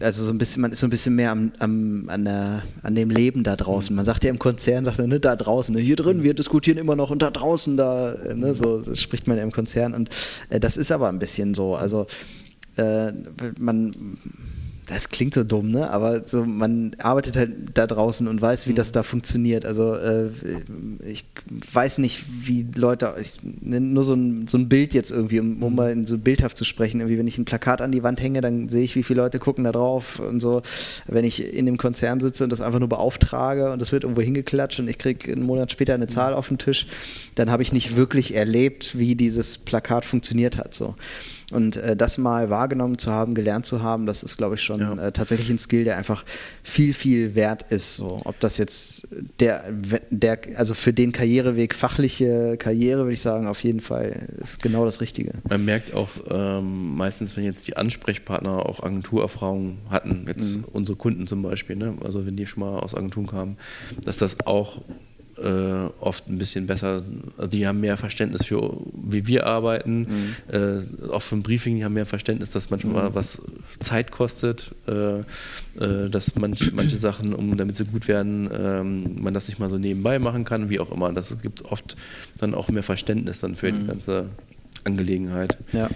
also 0.00 0.24
so 0.24 0.30
ein 0.30 0.38
bisschen, 0.38 0.62
man 0.62 0.72
ist 0.72 0.80
so 0.80 0.86
ein 0.86 0.90
bisschen 0.90 1.14
mehr 1.14 1.30
am, 1.30 1.52
am, 1.58 2.08
an, 2.08 2.24
der, 2.24 2.62
an 2.82 2.94
dem 2.94 3.10
Leben 3.10 3.42
da 3.42 3.56
draußen. 3.56 3.94
Man 3.94 4.04
sagt 4.04 4.24
ja 4.24 4.30
im 4.30 4.38
Konzern, 4.38 4.84
sagt 4.84 4.98
er, 4.98 5.06
ne, 5.06 5.20
da 5.20 5.36
draußen, 5.36 5.74
ne, 5.74 5.80
hier 5.80 5.96
drin, 5.96 6.22
wir 6.22 6.34
diskutieren 6.34 6.78
immer 6.78 6.96
noch 6.96 7.10
und 7.10 7.22
da 7.22 7.30
draußen, 7.30 7.76
da, 7.76 8.12
äh, 8.12 8.34
ne, 8.34 8.54
so 8.54 8.80
das 8.80 9.00
spricht 9.00 9.26
man 9.26 9.36
ja 9.36 9.42
im 9.42 9.52
Konzern. 9.52 9.94
Und 9.94 10.10
äh, 10.48 10.60
das 10.60 10.76
ist 10.76 10.92
aber 10.92 11.08
ein 11.08 11.18
bisschen 11.18 11.54
so. 11.54 11.74
Also 11.74 12.06
äh, 12.76 13.12
man, 13.58 14.18
das 14.86 15.08
klingt 15.08 15.34
so 15.34 15.44
dumm, 15.44 15.70
ne? 15.70 15.90
Aber 15.90 16.26
so, 16.26 16.44
man 16.44 16.94
arbeitet 16.98 17.36
halt 17.36 17.54
da 17.74 17.86
draußen 17.86 18.28
und 18.28 18.40
weiß, 18.40 18.66
wie 18.68 18.74
das 18.74 18.92
da 18.92 19.02
funktioniert. 19.02 19.64
Also 19.64 19.94
äh, 19.94 20.28
ich 21.06 21.24
weiß 21.72 21.98
nicht, 21.98 22.24
wie 22.42 22.66
Leute, 22.74 23.14
ich 23.20 23.38
nenne 23.42 23.86
nur 23.86 24.04
so 24.04 24.14
ein, 24.14 24.46
so 24.46 24.58
ein 24.58 24.68
Bild 24.68 24.92
jetzt 24.92 25.10
irgendwie, 25.10 25.40
um, 25.40 25.62
um 25.62 25.74
mal 25.74 25.90
in 25.90 26.06
so 26.06 26.18
bildhaft 26.18 26.58
zu 26.58 26.64
sprechen. 26.64 27.00
Irgendwie, 27.00 27.18
wenn 27.18 27.26
ich 27.26 27.38
ein 27.38 27.44
Plakat 27.44 27.80
an 27.80 27.92
die 27.92 28.02
Wand 28.02 28.20
hänge, 28.20 28.40
dann 28.40 28.68
sehe 28.68 28.84
ich, 28.84 28.94
wie 28.94 29.02
viele 29.02 29.22
Leute 29.22 29.38
gucken 29.38 29.64
da 29.64 29.72
drauf 29.72 30.18
und 30.18 30.40
so. 30.40 30.62
Wenn 31.06 31.24
ich 31.24 31.54
in 31.54 31.66
dem 31.66 31.78
Konzern 31.78 32.20
sitze 32.20 32.44
und 32.44 32.50
das 32.50 32.60
einfach 32.60 32.78
nur 32.78 32.88
beauftrage 32.88 33.72
und 33.72 33.80
das 33.80 33.92
wird 33.92 34.04
irgendwo 34.04 34.22
hingeklatscht 34.22 34.80
und 34.80 34.88
ich 34.88 34.98
kriege 34.98 35.32
einen 35.32 35.44
Monat 35.44 35.72
später 35.72 35.94
eine 35.94 36.08
Zahl 36.08 36.34
auf 36.34 36.48
den 36.48 36.58
Tisch, 36.58 36.86
dann 37.36 37.50
habe 37.50 37.62
ich 37.62 37.72
nicht 37.72 37.96
wirklich 37.96 38.34
erlebt, 38.34 38.98
wie 38.98 39.14
dieses 39.14 39.58
Plakat 39.58 40.04
funktioniert 40.04 40.58
hat. 40.58 40.74
So. 40.74 40.94
Und 41.52 41.76
äh, 41.76 41.94
das 41.94 42.16
mal 42.18 42.48
wahrgenommen 42.50 42.98
zu 42.98 43.12
haben, 43.12 43.34
gelernt 43.34 43.66
zu 43.66 43.82
haben, 43.82 44.06
das 44.06 44.22
ist, 44.22 44.36
glaube 44.38 44.54
ich, 44.54 44.62
schon 44.62 44.80
Ja. 44.80 44.94
äh, 44.94 45.12
tatsächlich 45.12 45.50
ein 45.50 45.58
Skill, 45.58 45.84
der 45.84 45.98
einfach 45.98 46.24
viel, 46.62 46.94
viel 46.94 47.34
wert 47.34 47.70
ist. 47.70 47.96
So, 47.96 48.22
ob 48.24 48.40
das 48.40 48.56
jetzt 48.56 49.08
der, 49.40 49.64
der, 50.10 50.38
also 50.56 50.72
für 50.74 50.92
den 50.94 51.12
Karriereweg, 51.12 51.74
fachliche 51.74 52.56
Karriere, 52.56 53.02
würde 53.02 53.12
ich 53.12 53.20
sagen, 53.20 53.46
auf 53.46 53.62
jeden 53.62 53.80
Fall 53.82 54.26
ist 54.40 54.62
genau 54.62 54.84
das 54.86 55.00
Richtige. 55.00 55.32
Man 55.48 55.64
merkt 55.64 55.94
auch 55.94 56.08
ähm, 56.30 56.96
meistens, 56.96 57.36
wenn 57.36 57.44
jetzt 57.44 57.68
die 57.68 57.76
Ansprechpartner 57.76 58.64
auch 58.66 58.82
Agenturerfahrungen 58.82 59.78
hatten, 59.90 60.24
jetzt 60.26 60.56
Mhm. 60.56 60.64
unsere 60.72 60.96
Kunden 60.96 61.26
zum 61.26 61.42
Beispiel, 61.42 61.76
ne? 61.76 61.94
also 62.04 62.26
wenn 62.26 62.36
die 62.36 62.46
schon 62.46 62.60
mal 62.60 62.78
aus 62.78 62.94
Agenturen 62.94 63.26
kamen, 63.26 63.56
dass 64.04 64.16
das 64.18 64.46
auch 64.46 64.82
äh, 65.42 65.90
oft 66.00 66.28
ein 66.28 66.38
bisschen 66.38 66.66
besser, 66.66 67.02
also 67.36 67.50
die 67.50 67.66
haben 67.66 67.80
mehr 67.80 67.96
Verständnis 67.96 68.44
für, 68.44 68.76
wie 68.92 69.26
wir 69.26 69.46
arbeiten, 69.46 70.00
Mhm. 70.00 70.54
äh, 70.54 71.08
auch 71.10 71.22
für 71.22 71.36
ein 71.36 71.42
Briefing, 71.42 71.76
die 71.76 71.84
haben 71.84 71.94
mehr 71.94 72.06
Verständnis, 72.06 72.50
dass 72.50 72.70
manchmal 72.70 73.14
was 73.14 73.42
Zeit 73.80 74.10
kostet, 74.12 74.70
äh, 74.86 75.18
äh, 75.82 76.08
dass 76.10 76.36
manch, 76.36 76.72
manche 76.72 76.96
Sachen, 76.96 77.34
um 77.34 77.56
damit 77.56 77.76
sie 77.76 77.84
gut 77.84 78.06
werden, 78.06 78.48
ähm, 78.56 79.16
man 79.22 79.34
das 79.34 79.48
nicht 79.48 79.58
mal 79.58 79.68
so 79.70 79.78
nebenbei 79.78 80.18
machen 80.18 80.44
kann, 80.44 80.70
wie 80.70 80.78
auch 80.78 80.92
immer. 80.92 81.12
Das 81.12 81.40
gibt 81.42 81.64
oft 81.64 81.96
dann 82.38 82.54
auch 82.54 82.68
mehr 82.68 82.82
Verständnis 82.84 83.40
dann 83.40 83.56
für 83.56 83.72
Mhm. 83.72 83.80
die 83.80 83.86
ganze 83.86 84.26
Angelegenheit. 84.84 85.56
Ja. 85.72 85.88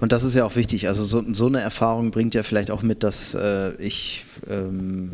Und 0.00 0.12
das 0.12 0.22
ist 0.24 0.34
ja 0.34 0.44
auch 0.44 0.56
wichtig. 0.56 0.88
Also 0.88 1.04
so, 1.04 1.22
so 1.32 1.46
eine 1.46 1.60
Erfahrung 1.60 2.10
bringt 2.10 2.34
ja 2.34 2.42
vielleicht 2.42 2.70
auch 2.70 2.82
mit, 2.82 3.02
dass 3.02 3.34
äh, 3.34 3.74
ich 3.76 4.24
ähm, 4.50 5.12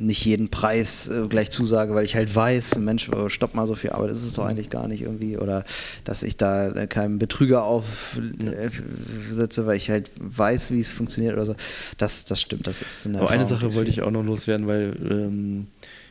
nicht 0.00 0.24
jeden 0.24 0.48
Preis 0.48 1.08
äh, 1.08 1.26
gleich 1.28 1.50
zusage, 1.50 1.94
weil 1.94 2.04
ich 2.04 2.16
halt 2.16 2.34
weiß, 2.34 2.78
Mensch, 2.78 3.08
äh, 3.08 3.30
stopp 3.30 3.54
mal 3.54 3.66
so 3.66 3.74
viel 3.74 3.90
Arbeit, 3.90 4.10
ist 4.10 4.24
es 4.24 4.34
doch 4.34 4.44
eigentlich 4.44 4.70
gar 4.70 4.88
nicht 4.88 5.02
irgendwie. 5.02 5.36
Oder 5.36 5.64
dass 6.04 6.22
ich 6.22 6.36
da 6.36 6.68
äh, 6.68 6.86
keinem 6.86 7.18
Betrüger 7.18 7.64
aufsetze, 7.64 9.66
weil 9.66 9.76
ich 9.76 9.90
halt 9.90 10.10
weiß, 10.18 10.70
wie 10.70 10.80
es 10.80 10.90
funktioniert 10.90 11.34
oder 11.34 11.46
so. 11.46 11.54
Das, 11.98 12.24
das 12.24 12.40
stimmt, 12.40 12.66
das 12.66 12.82
ist 12.82 13.06
eine 13.06 13.20
Aber 13.20 13.30
eine 13.30 13.46
Sache 13.46 13.74
wollte 13.74 13.90
ich 13.90 14.02
auch 14.02 14.10
noch 14.10 14.24
loswerden, 14.24 14.66
weil 14.66 14.96
ähm, 15.10 15.66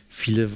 viele, 0.08 0.50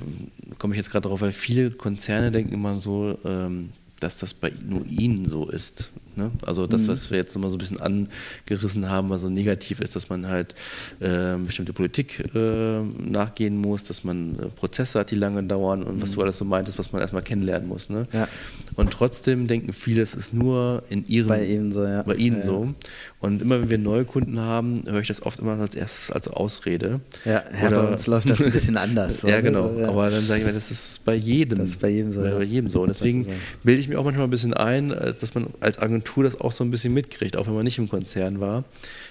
komme 0.60 0.74
ich 0.74 0.78
jetzt 0.78 0.92
gerade 0.92 1.08
drauf, 1.08 1.22
weil 1.22 1.34
viele 1.34 1.72
Konzerne 1.72 2.32
denken 2.32 2.54
immer 2.54 2.78
so, 2.80 3.18
ähm, 3.26 3.70
dass 4.00 4.18
das 4.18 4.34
bei 4.34 4.52
nur 4.68 4.86
ihnen 4.86 5.26
so 5.26 5.50
ist. 5.50 5.90
Ne? 6.18 6.32
Also 6.46 6.68
das, 6.68 6.88
was 6.88 7.12
wir 7.12 7.18
jetzt 7.18 7.34
nochmal 7.36 7.52
so 7.52 7.58
ein 7.58 7.60
bisschen 7.60 7.80
angerissen 7.80 8.90
haben, 8.90 9.10
was 9.10 9.22
so 9.22 9.30
negativ 9.30 9.80
ist, 9.80 9.96
dass 9.96 10.10
man 10.10 10.28
halt 10.28 10.56
äh, 11.00 11.38
bestimmte 11.38 11.74
Politik 11.74 12.24
äh, 12.34 12.82
nachgehen 12.82 13.58
muss, 13.58 13.84
dass 13.84 14.04
man 14.04 14.40
äh, 14.40 14.46
Prozesse 14.48 15.00
hat, 15.00 15.12
die 15.12 15.16
lange 15.16 15.44
dauern 15.44 15.84
und 15.84 16.02
was 16.02 16.12
du 16.12 16.22
alles 16.22 16.38
so 16.38 16.46
meintest, 16.46 16.80
was 16.80 16.92
man 16.92 17.02
erstmal 17.02 17.24
kennenlernen 17.24 17.68
muss. 17.68 17.90
Ne? 17.90 18.08
Ja. 18.12 18.28
Und 18.76 18.92
trotzdem 18.92 19.48
denken 19.48 19.74
viele, 19.74 20.02
es 20.02 20.14
ist 20.14 20.34
nur 20.34 20.84
in 20.90 21.06
ihrem 21.08 21.28
Bei 21.28 21.46
ihnen 21.46 21.72
so, 21.72 21.84
ja. 21.84 22.04
bei 22.04 22.16
ihnen 22.16 22.40
Ja, 22.40 22.46
so. 22.46 22.74
Und 23.20 23.42
immer 23.42 23.62
wenn 23.62 23.70
wir 23.70 23.78
neue 23.78 24.04
Kunden 24.04 24.40
haben, 24.40 24.84
höre 24.86 25.00
ich 25.00 25.08
das 25.08 25.26
oft 25.26 25.40
immer 25.40 25.58
als 25.58 25.76
erstes 25.76 26.12
als 26.12 26.28
Ausrede. 26.28 27.00
Ja, 27.24 27.44
ja 27.62 27.70
bei 27.70 27.80
uns 27.80 28.06
läuft 28.08 28.30
das 28.30 28.44
ein 28.44 28.52
bisschen 28.52 28.76
anders. 28.76 29.22
so, 29.22 29.30
ja, 29.30 29.40
genau. 29.40 29.74
So. 29.74 29.86
Aber 29.86 30.10
dann 30.10 30.26
sage 30.26 30.42
ich 30.42 30.46
mir, 30.46 30.52
das 30.52 30.72
ist 30.72 31.06
bei 31.06 31.16
jedem. 31.16 31.60
Das 31.60 31.70
ist 31.70 31.80
bei 31.80 31.90
jedem 31.90 32.12
so, 32.12 32.22
Bei, 32.22 32.44
jedem 32.44 32.70
so. 32.70 32.82
Und 32.82 32.90
deswegen 32.90 33.26
bilde 33.64 33.80
ich 33.80 33.88
mir 33.88 33.98
auch 33.98 34.04
manchmal 34.04 34.26
ein 34.28 34.30
bisschen 34.30 34.54
ein, 34.54 34.92
äh, 34.92 35.14
dass 35.14 35.34
man 35.36 35.48
als 35.62 35.80
Agentur 35.80 36.03
das 36.24 36.40
auch 36.40 36.52
so 36.52 36.64
ein 36.64 36.72
bisschen 36.72 36.94
mitkriegt, 36.94 37.38
auch 37.38 37.48
wenn 37.48 37.54
man 37.56 37.64
nicht 37.64 37.78
im 37.78 37.90
Konzern 37.90 38.40
war, 38.40 38.64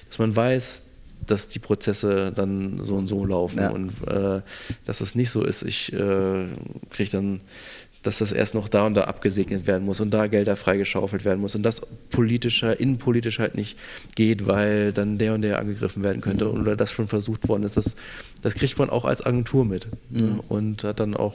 dass 0.09 0.19
man 0.19 0.35
weiß, 0.35 0.85
dass 1.27 1.49
die 1.49 1.61
Prozesse 1.61 2.33
dann 2.35 2.81
so 2.85 2.97
und 2.97 3.07
so 3.07 3.25
laufen 3.25 3.59
Ja. 3.61 3.71
und 3.71 3.91
äh, 4.09 4.41
dass 4.85 5.01
es 5.01 5.15
nicht 5.15 5.31
so 5.31 5.45
ist. 5.45 5.63
Ich 5.63 5.93
äh, 5.93 6.47
kriege 6.91 7.11
dann 7.11 7.41
dass 8.03 8.19
das 8.19 8.33
erst 8.33 8.55
noch 8.55 8.69
da 8.69 8.87
und 8.87 8.95
da 8.95 9.05
abgesegnet 9.05 9.67
werden 9.67 9.85
muss 9.85 10.01
und 10.01 10.11
da 10.11 10.27
Gelder 10.27 10.57
freigeschaufelt 10.57 11.25
werden 11.25 11.41
muss 11.41 11.55
und 11.55 11.63
das 11.63 11.83
politischer, 12.11 12.79
innenpolitisch 12.81 13.39
halt 13.39 13.55
nicht 13.55 13.79
geht, 14.17 14.47
weil 14.47 14.93
dann 14.93 15.19
der 15.19 15.35
und 15.35 15.43
der 15.43 15.59
angegriffen 15.61 16.03
werden 16.03 16.21
könnte 16.21 16.51
oder 16.51 16.77
das 16.77 16.91
schon 16.91 17.07
versucht 17.07 17.49
worden 17.49 17.63
ist. 17.63 17.77
Das, 17.77 17.95
das 18.43 18.55
kriegt 18.55 18.77
man 18.79 18.91
auch 18.91 19.05
als 19.05 19.25
Agentur 19.25 19.65
mit 19.65 19.87
ne? 20.11 20.41
und 20.49 20.83
hat 20.85 20.99
dann 20.99 21.15
auch, 21.15 21.35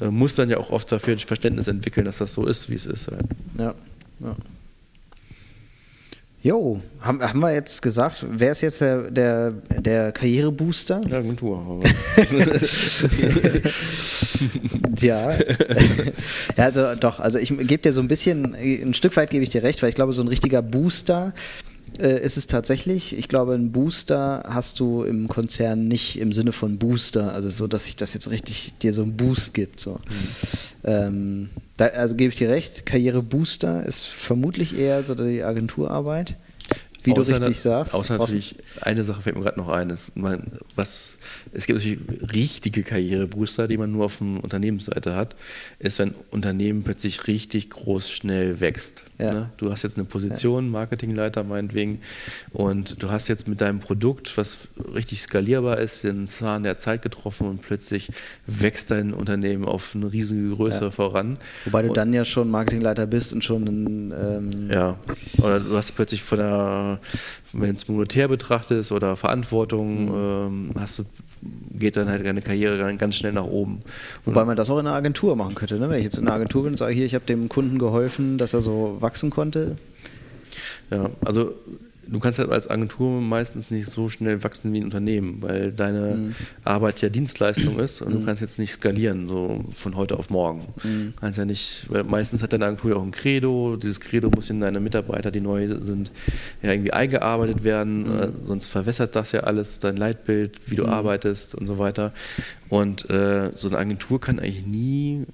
äh, 0.00 0.06
muss 0.06 0.34
dann 0.34 0.48
ja 0.48 0.56
auch 0.56 0.70
oft 0.70 0.90
dafür 0.90 1.14
ein 1.14 1.18
Verständnis 1.18 1.68
entwickeln, 1.68 2.06
dass 2.06 2.16
das 2.18 2.32
so 2.32 2.46
ist, 2.46 2.70
wie 2.70 2.74
es 2.74 2.86
ist. 2.86 3.08
Halt. 3.08 3.26
Ja, 3.58 3.74
ja. 4.20 4.36
Jo, 6.40 6.80
haben, 7.00 7.20
haben 7.20 7.40
wir 7.40 7.52
jetzt 7.52 7.82
gesagt, 7.82 8.24
wer 8.30 8.52
ist 8.52 8.60
jetzt 8.60 8.80
der, 8.80 9.10
der, 9.10 9.50
der 9.50 10.12
Karrierebooster? 10.12 11.00
Ja, 11.08 11.18
Agentur. 11.18 11.80
Ja. 15.00 15.32
ja, 15.32 15.38
also 16.56 16.94
doch, 16.94 17.20
also 17.20 17.38
ich 17.38 17.48
gebe 17.48 17.78
dir 17.78 17.92
so 17.92 18.00
ein 18.00 18.08
bisschen, 18.08 18.54
ein 18.54 18.94
Stück 18.94 19.16
weit 19.16 19.30
gebe 19.30 19.42
ich 19.44 19.50
dir 19.50 19.62
recht, 19.62 19.82
weil 19.82 19.90
ich 19.90 19.94
glaube, 19.94 20.12
so 20.12 20.22
ein 20.22 20.28
richtiger 20.28 20.62
Booster 20.62 21.34
äh, 21.98 22.20
ist 22.20 22.36
es 22.36 22.46
tatsächlich. 22.46 23.16
Ich 23.16 23.28
glaube, 23.28 23.54
ein 23.54 23.72
Booster 23.72 24.44
hast 24.48 24.80
du 24.80 25.02
im 25.04 25.28
Konzern 25.28 25.88
nicht 25.88 26.18
im 26.18 26.32
Sinne 26.32 26.52
von 26.52 26.78
Booster, 26.78 27.32
also 27.32 27.48
so, 27.48 27.66
dass 27.66 27.84
sich 27.84 27.96
das 27.96 28.14
jetzt 28.14 28.30
richtig 28.30 28.74
dir 28.82 28.92
so 28.92 29.02
einen 29.02 29.16
Boost 29.16 29.54
gibt. 29.54 29.80
So. 29.80 30.00
Ähm, 30.84 31.50
da, 31.78 31.86
also 31.86 32.14
gebe 32.14 32.30
ich 32.30 32.36
dir 32.36 32.50
recht, 32.50 32.84
Karrierebooster 32.84 33.86
ist 33.86 34.04
vermutlich 34.04 34.76
eher 34.76 35.04
so 35.04 35.14
die 35.14 35.42
Agenturarbeit. 35.42 36.36
Wie 37.04 37.14
du 37.14 37.20
Außer 37.20 37.34
richtig 37.34 37.56
na- 37.64 37.70
sagst. 37.70 37.94
Außer 37.94 38.18
natürlich, 38.18 38.56
eine 38.80 39.04
Sache 39.04 39.22
fällt 39.22 39.36
mir 39.36 39.42
gerade 39.42 39.58
noch 39.58 39.68
ein. 39.68 39.88
Ist, 39.90 40.16
man, 40.16 40.42
was, 40.74 41.18
es 41.52 41.66
gibt 41.66 41.78
natürlich 41.78 41.98
richtige 42.34 42.82
Karrierebooster, 42.82 43.68
die 43.68 43.76
man 43.76 43.92
nur 43.92 44.06
auf 44.06 44.18
der 44.18 44.42
Unternehmensseite 44.42 45.14
hat, 45.14 45.36
ist, 45.78 45.98
wenn 45.98 46.08
ein 46.10 46.14
Unternehmen 46.30 46.82
plötzlich 46.82 47.26
richtig 47.28 47.70
groß 47.70 48.10
schnell 48.10 48.60
wächst. 48.60 49.04
Ja. 49.18 49.32
Ne? 49.32 49.50
Du 49.56 49.70
hast 49.70 49.82
jetzt 49.82 49.96
eine 49.96 50.04
Position, 50.04 50.70
Marketingleiter 50.70 51.42
meinetwegen, 51.44 52.00
und 52.52 53.02
du 53.02 53.10
hast 53.10 53.28
jetzt 53.28 53.48
mit 53.48 53.60
deinem 53.60 53.80
Produkt, 53.80 54.36
was 54.36 54.68
richtig 54.94 55.22
skalierbar 55.22 55.78
ist, 55.78 56.04
den 56.04 56.26
Zahn 56.26 56.62
der 56.62 56.78
Zeit 56.78 57.02
getroffen 57.02 57.48
und 57.48 57.62
plötzlich 57.62 58.10
wächst 58.46 58.90
dein 58.90 59.12
Unternehmen 59.14 59.64
auf 59.64 59.94
eine 59.94 60.12
riesige 60.12 60.50
Größe 60.54 60.84
Ja. 60.84 60.90
voran. 60.90 61.38
Wobei 61.64 61.82
du 61.82 61.88
Und- 61.88 61.96
dann 61.96 62.12
ja 62.12 62.24
schon 62.24 62.50
Marketingleiter 62.50 63.06
bist 63.06 63.32
und 63.32 63.42
schon 63.44 63.62
ein 63.64 64.12
ähm, 64.12 64.70
ja, 64.70 64.96
oder 65.38 65.60
du 65.60 65.76
hast 65.76 65.92
plötzlich 65.96 66.22
von 66.22 66.38
der, 66.38 66.97
wenn 67.52 67.74
es 67.74 67.88
monetär 67.88 68.28
betrachtest 68.28 68.92
oder 68.92 69.16
Verantwortung, 69.16 70.08
ähm, 70.14 70.70
hast 70.78 70.98
du, 70.98 71.04
geht 71.72 71.96
dann 71.96 72.08
halt 72.08 72.24
deine 72.26 72.42
Karriere 72.42 72.94
ganz 72.96 73.16
schnell 73.16 73.32
nach 73.32 73.44
oben. 73.44 73.82
Wobei 74.24 74.44
man 74.44 74.56
das 74.56 74.70
auch 74.70 74.78
in 74.78 74.86
einer 74.86 74.96
Agentur 74.96 75.36
machen 75.36 75.54
könnte. 75.54 75.78
Ne? 75.78 75.88
Wenn 75.88 75.98
ich 75.98 76.04
jetzt 76.04 76.18
in 76.18 76.26
einer 76.26 76.36
Agentur 76.36 76.64
bin 76.64 76.72
und 76.72 76.78
sage, 76.78 76.94
hier, 76.94 77.06
ich 77.06 77.14
habe 77.14 77.24
dem 77.24 77.48
Kunden 77.48 77.78
geholfen, 77.78 78.38
dass 78.38 78.54
er 78.54 78.60
so 78.60 78.96
wachsen 79.00 79.30
konnte. 79.30 79.76
Ja, 80.90 81.10
also 81.24 81.54
du 82.10 82.18
kannst 82.20 82.38
halt 82.38 82.50
als 82.50 82.68
Agentur 82.68 83.20
meistens 83.20 83.70
nicht 83.70 83.88
so 83.90 84.08
schnell 84.08 84.42
wachsen 84.42 84.72
wie 84.72 84.78
ein 84.78 84.84
Unternehmen, 84.84 85.42
weil 85.42 85.72
deine 85.72 85.98
Mhm. 86.16 86.34
Arbeit 86.64 87.00
ja 87.02 87.08
Dienstleistung 87.08 87.78
ist 87.78 88.00
und 88.02 88.12
du 88.12 88.24
kannst 88.24 88.40
jetzt 88.42 88.58
nicht 88.58 88.72
skalieren, 88.72 89.28
so 89.28 89.64
von 89.76 89.94
heute 89.96 90.18
auf 90.18 90.30
morgen. 90.30 90.68
Mhm. 90.82 91.14
Kannst 91.20 91.38
ja 91.38 91.44
nicht, 91.44 91.86
weil 91.88 92.04
meistens 92.04 92.42
hat 92.42 92.52
deine 92.52 92.64
Agentur 92.66 92.90
ja 92.92 92.96
auch 92.96 93.02
ein 93.02 93.10
Credo, 93.10 93.76
dieses 93.76 94.00
Credo 94.00 94.30
muss 94.34 94.48
in 94.50 94.60
deine 94.60 94.80
Mitarbeiter, 94.80 95.30
die 95.30 95.40
neu 95.40 95.68
sind, 95.80 96.10
ja 96.62 96.72
irgendwie 96.72 96.92
eingearbeitet 96.92 97.62
werden, 97.64 98.02
Mhm. 98.04 98.20
äh, 98.20 98.28
sonst 98.46 98.68
verwässert 98.68 99.14
das 99.14 99.32
ja 99.32 99.40
alles, 99.40 99.78
dein 99.78 99.96
Leitbild, 99.96 100.60
wie 100.70 100.76
du 100.76 100.86
arbeitest 100.86 101.54
und 101.54 101.66
so 101.66 101.78
weiter. 101.78 102.12
Und 102.68 103.08
äh, 103.10 103.50
so 103.54 103.68
eine 103.68 103.78
Agentur 103.78 104.20
kann 104.20 104.38
eigentlich 104.38 104.66
nie 104.66 105.24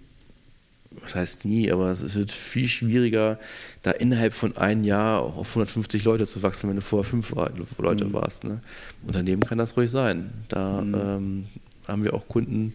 was 1.02 1.14
heißt 1.14 1.44
nie, 1.44 1.70
aber 1.70 1.90
es 1.90 2.14
wird 2.14 2.30
viel 2.30 2.68
schwieriger, 2.68 3.38
da 3.82 3.90
innerhalb 3.90 4.34
von 4.34 4.56
einem 4.56 4.84
Jahr 4.84 5.20
auf 5.22 5.48
150 5.50 6.04
Leute 6.04 6.26
zu 6.26 6.42
wachsen, 6.42 6.68
wenn 6.68 6.76
du 6.76 6.82
vorher 6.82 7.08
fünf 7.08 7.32
Leute 7.78 8.12
warst. 8.12 8.44
Ne? 8.44 8.60
Unternehmen 9.06 9.42
kann 9.42 9.58
das 9.58 9.76
ruhig 9.76 9.90
sein. 9.90 10.30
Da 10.48 10.80
ähm, 10.80 11.46
haben 11.86 12.04
wir 12.04 12.14
auch 12.14 12.28
Kunden, 12.28 12.74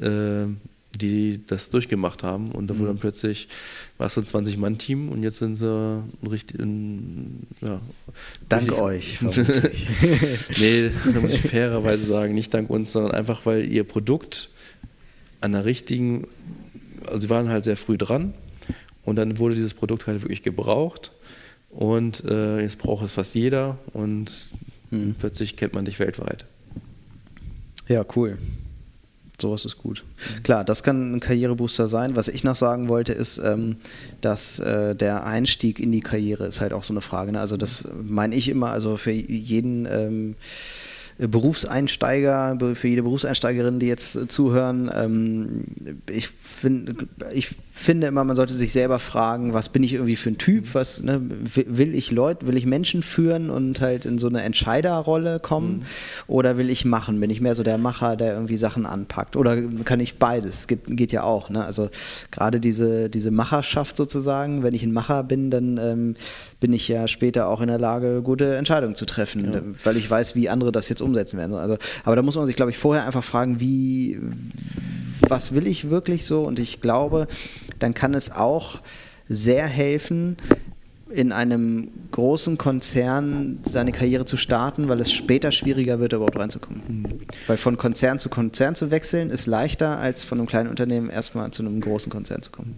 äh, 0.00 0.46
die 0.96 1.40
das 1.46 1.70
durchgemacht 1.70 2.22
haben 2.24 2.48
und 2.48 2.68
da 2.68 2.78
wurde 2.78 2.88
dann 2.88 2.98
plötzlich, 2.98 3.48
warst 3.98 4.16
du 4.16 4.20
ein 4.20 4.26
20-Mann-Team 4.26 5.10
und 5.10 5.22
jetzt 5.22 5.38
sind 5.38 5.54
sie 5.54 5.68
ein 5.68 6.26
richtig, 6.26 6.58
ein, 6.60 7.46
ja, 7.60 7.80
Dank 8.48 8.62
richtig- 8.72 8.78
euch. 8.80 9.18
nee, 10.58 10.90
da 11.12 11.20
muss 11.20 11.34
ich 11.34 11.42
fairerweise 11.42 12.06
sagen, 12.06 12.34
nicht 12.34 12.52
dank 12.52 12.68
uns, 12.70 12.92
sondern 12.92 13.12
einfach, 13.12 13.46
weil 13.46 13.70
ihr 13.70 13.84
Produkt 13.84 14.50
an 15.40 15.52
der 15.52 15.64
richtigen, 15.64 16.26
also 17.08 17.20
sie 17.20 17.30
waren 17.30 17.48
halt 17.48 17.64
sehr 17.64 17.76
früh 17.76 17.98
dran 17.98 18.34
und 19.04 19.16
dann 19.16 19.38
wurde 19.38 19.54
dieses 19.54 19.74
Produkt 19.74 20.06
halt 20.06 20.22
wirklich 20.22 20.42
gebraucht 20.42 21.12
und 21.70 22.24
äh, 22.24 22.60
jetzt 22.60 22.78
braucht 22.78 23.04
es 23.04 23.12
fast 23.12 23.34
jeder 23.34 23.78
und 23.92 24.30
Hm. 24.90 25.14
plötzlich 25.18 25.56
kennt 25.56 25.74
man 25.74 25.84
dich 25.84 25.98
weltweit. 25.98 26.46
ja, 27.88 28.04
cool. 28.16 28.38
Sowas 29.40 29.64
ist 29.64 29.78
gut. 29.78 30.02
Klar, 30.42 30.64
das 30.64 30.82
kann 30.82 31.14
ein 31.14 31.20
Karrierebooster 31.20 31.86
sein. 31.86 32.16
Was 32.16 32.26
ich 32.26 32.42
noch 32.42 32.56
sagen 32.56 32.88
wollte, 32.88 33.12
ist, 33.12 33.38
ähm, 33.38 33.76
dass 34.20 34.58
äh, 34.58 34.96
der 34.96 35.24
Einstieg 35.26 35.78
in 35.78 35.92
die 35.92 36.00
Karriere 36.00 36.46
ist 36.46 36.60
halt 36.60 36.72
auch 36.72 36.82
so 36.82 36.92
eine 36.92 37.02
Frage. 37.02 37.30
Ne? 37.30 37.38
Also 37.38 37.56
das 37.56 37.86
meine 38.02 38.34
ich 38.34 38.48
immer, 38.48 38.70
also 38.70 38.96
für 38.96 39.12
jeden 39.12 39.86
ähm, 39.86 40.34
Berufseinsteiger, 41.18 42.56
für 42.74 42.88
jede 42.88 43.02
Berufseinsteigerin, 43.02 43.80
die 43.80 43.86
jetzt 43.86 44.30
zuhören, 44.30 44.90
ähm, 44.94 45.64
ich, 46.08 46.28
find, 46.28 47.08
ich 47.32 47.56
finde 47.78 48.06
immer, 48.08 48.24
man 48.24 48.36
sollte 48.36 48.52
sich 48.52 48.72
selber 48.72 48.98
fragen, 48.98 49.52
was 49.52 49.68
bin 49.68 49.82
ich 49.82 49.94
irgendwie 49.94 50.16
für 50.16 50.30
ein 50.30 50.38
Typ, 50.38 50.74
was 50.74 51.02
ne, 51.02 51.20
will 51.22 51.94
ich 51.94 52.10
Leute, 52.10 52.46
will 52.46 52.56
ich 52.56 52.66
Menschen 52.66 53.02
führen 53.02 53.50
und 53.50 53.80
halt 53.80 54.04
in 54.04 54.18
so 54.18 54.28
eine 54.28 54.42
Entscheiderrolle 54.42 55.40
kommen 55.40 55.78
mhm. 55.78 55.82
oder 56.26 56.56
will 56.56 56.70
ich 56.70 56.84
machen? 56.84 57.20
Bin 57.20 57.30
ich 57.30 57.40
mehr 57.40 57.54
so 57.54 57.62
der 57.62 57.78
Macher, 57.78 58.16
der 58.16 58.34
irgendwie 58.34 58.56
Sachen 58.56 58.86
anpackt? 58.86 59.36
Oder 59.36 59.60
kann 59.84 60.00
ich 60.00 60.18
beides? 60.18 60.66
Gibt, 60.66 60.96
geht 60.96 61.12
ja 61.12 61.22
auch. 61.22 61.50
Ne? 61.50 61.64
Also 61.64 61.88
gerade 62.30 62.60
diese, 62.60 63.10
diese 63.10 63.30
Macherschaft 63.30 63.96
sozusagen, 63.96 64.62
wenn 64.62 64.74
ich 64.74 64.82
ein 64.82 64.92
Macher 64.92 65.22
bin, 65.22 65.50
dann 65.50 65.78
ähm, 65.78 66.14
bin 66.60 66.72
ich 66.72 66.88
ja 66.88 67.06
später 67.06 67.48
auch 67.48 67.60
in 67.60 67.68
der 67.68 67.78
Lage, 67.78 68.22
gute 68.22 68.56
Entscheidungen 68.56 68.96
zu 68.96 69.06
treffen, 69.06 69.52
ja. 69.52 69.60
weil 69.84 69.96
ich 69.96 70.10
weiß, 70.10 70.34
wie 70.34 70.48
andere 70.48 70.72
das 70.72 70.88
jetzt 70.88 71.00
umsetzen 71.08 71.38
werden. 71.38 71.54
Also, 71.54 71.76
aber 72.04 72.16
da 72.16 72.22
muss 72.22 72.36
man 72.36 72.46
sich, 72.46 72.56
glaube 72.56 72.70
ich, 72.70 72.78
vorher 72.78 73.06
einfach 73.06 73.24
fragen, 73.24 73.60
wie, 73.60 74.18
was 75.20 75.54
will 75.54 75.66
ich 75.66 75.90
wirklich 75.90 76.24
so? 76.24 76.42
Und 76.42 76.58
ich 76.58 76.80
glaube, 76.80 77.26
dann 77.78 77.94
kann 77.94 78.14
es 78.14 78.30
auch 78.30 78.80
sehr 79.28 79.66
helfen, 79.66 80.36
in 81.10 81.32
einem 81.32 81.88
großen 82.10 82.58
Konzern 82.58 83.60
seine 83.62 83.92
Karriere 83.92 84.24
zu 84.24 84.36
starten, 84.36 84.88
weil 84.88 85.00
es 85.00 85.10
später 85.10 85.52
schwieriger 85.52 86.00
wird, 86.00 86.12
überhaupt 86.12 86.38
reinzukommen. 86.38 86.82
Mhm. 86.86 87.06
Weil 87.46 87.56
von 87.56 87.78
Konzern 87.78 88.18
zu 88.18 88.28
Konzern 88.28 88.74
zu 88.74 88.90
wechseln, 88.90 89.30
ist 89.30 89.46
leichter, 89.46 89.98
als 89.98 90.24
von 90.24 90.38
einem 90.38 90.46
kleinen 90.46 90.68
Unternehmen 90.68 91.08
erstmal 91.08 91.50
zu 91.50 91.62
einem 91.62 91.80
großen 91.80 92.10
Konzern 92.12 92.42
zu 92.42 92.50
kommen. 92.50 92.74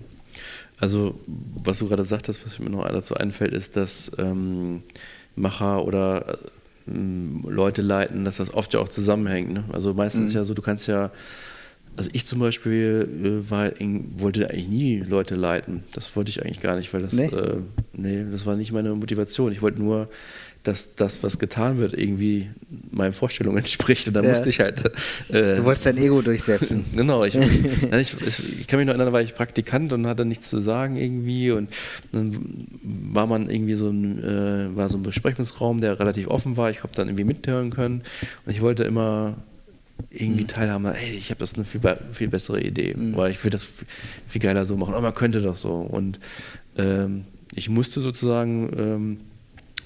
Also, 0.79 1.15
was 1.63 1.79
du 1.79 1.89
gerade 1.89 2.05
sagtest, 2.05 2.47
was 2.47 2.59
mir 2.59 2.71
noch 2.71 2.89
dazu 2.89 3.15
einfällt, 3.15 3.53
ist, 3.53 3.77
dass 3.77 4.13
ähm, 4.19 4.83
Macher 5.37 5.85
oder 5.85 6.39
Leute 6.91 7.83
leiten, 7.83 8.25
dass 8.25 8.37
das 8.37 8.53
oft 8.53 8.75
ja 8.75 8.81
auch 8.81 8.89
zusammenhängt. 8.89 9.53
Ne? 9.53 9.65
Also 9.73 9.95
meistens 9.95 10.33
mhm. 10.33 10.39
ja 10.39 10.45
so, 10.45 10.55
du 10.55 10.63
kannst 10.63 10.87
ja 10.87 11.11
also 11.97 12.11
ich 12.13 12.25
zum 12.25 12.39
Beispiel 12.39 13.09
äh, 13.23 13.51
war, 13.51 13.71
wollte 14.17 14.49
eigentlich 14.49 14.69
nie 14.69 15.01
Leute 15.01 15.35
leiten. 15.35 15.85
Das 15.93 16.15
wollte 16.17 16.31
ich 16.31 16.43
eigentlich 16.43 16.61
gar 16.61 16.77
nicht, 16.77 16.93
weil 16.95 17.03
das, 17.03 17.13
nee. 17.13 17.27
Äh, 17.27 17.57
nee, 17.93 18.25
das 18.31 18.47
war 18.47 18.57
nicht 18.57 18.73
meine 18.73 18.95
Motivation. 18.95 19.53
Ich 19.53 19.61
wollte 19.61 19.81
nur, 19.81 20.09
dass 20.63 20.95
das, 20.95 21.23
was 21.23 21.39
getan 21.39 21.79
wird, 21.79 21.95
irgendwie 21.95 22.51
meinen 22.91 23.13
Vorstellungen 23.13 23.59
entspricht. 23.59 24.09
Und 24.09 24.15
dann 24.15 24.25
ja. 24.25 24.31
musste 24.31 24.49
ich 24.49 24.61
halt. 24.61 24.85
Äh, 25.29 25.57
du 25.57 25.65
wolltest 25.65 25.87
dein 25.87 25.97
Ego 25.97 26.21
durchsetzen. 26.23 26.85
genau. 26.97 27.25
Ich, 27.31 28.15
ich, 28.27 28.61
ich, 28.61 28.67
kann 28.67 28.79
mich 28.79 28.87
noch 28.87 28.93
erinnern, 28.93 29.09
da 29.09 29.13
war 29.13 29.21
ich 29.21 29.35
Praktikant 29.35 29.93
und 29.93 30.07
hatte 30.07 30.25
nichts 30.25 30.49
zu 30.49 30.61
sagen 30.61 30.97
irgendwie. 30.97 31.51
Und 31.51 31.71
dann 32.13 32.67
war 32.83 33.27
man 33.27 33.51
irgendwie 33.51 33.75
so 33.75 33.89
ein, 33.89 34.23
äh, 34.23 34.77
war 34.77 34.89
so 34.89 34.97
ein 34.97 35.03
Besprechungsraum, 35.03 35.81
der 35.81 35.99
relativ 35.99 36.29
offen 36.29 36.57
war. 36.57 36.71
Ich 36.71 36.83
habe 36.83 36.93
dann 36.95 37.09
irgendwie 37.09 37.25
mithören 37.25 37.71
können. 37.71 38.03
Und 38.45 38.53
ich 38.53 38.61
wollte 38.61 38.85
immer 38.85 39.37
irgendwie 40.11 40.43
mhm. 40.43 40.49
teilhaben, 40.49 40.87
ey, 40.87 41.11
ich 41.11 41.31
habe 41.31 41.41
das 41.41 41.55
eine 41.55 41.65
viel, 41.65 41.81
viel 42.13 42.29
bessere 42.29 42.61
Idee, 42.61 42.95
mhm. 42.97 43.17
weil 43.17 43.31
ich 43.31 43.43
würde 43.45 43.57
das 43.57 43.67
viel 44.29 44.41
geiler 44.41 44.67
so 44.67 44.77
machen, 44.77 44.95
aber 44.95 45.03
man 45.03 45.15
könnte 45.15 45.41
das 45.41 45.61
so. 45.61 45.75
Und 45.75 46.19
ähm, 46.77 47.25
ich 47.55 47.69
musste 47.69 48.01
sozusagen 48.01 48.71
ähm, 48.79 49.21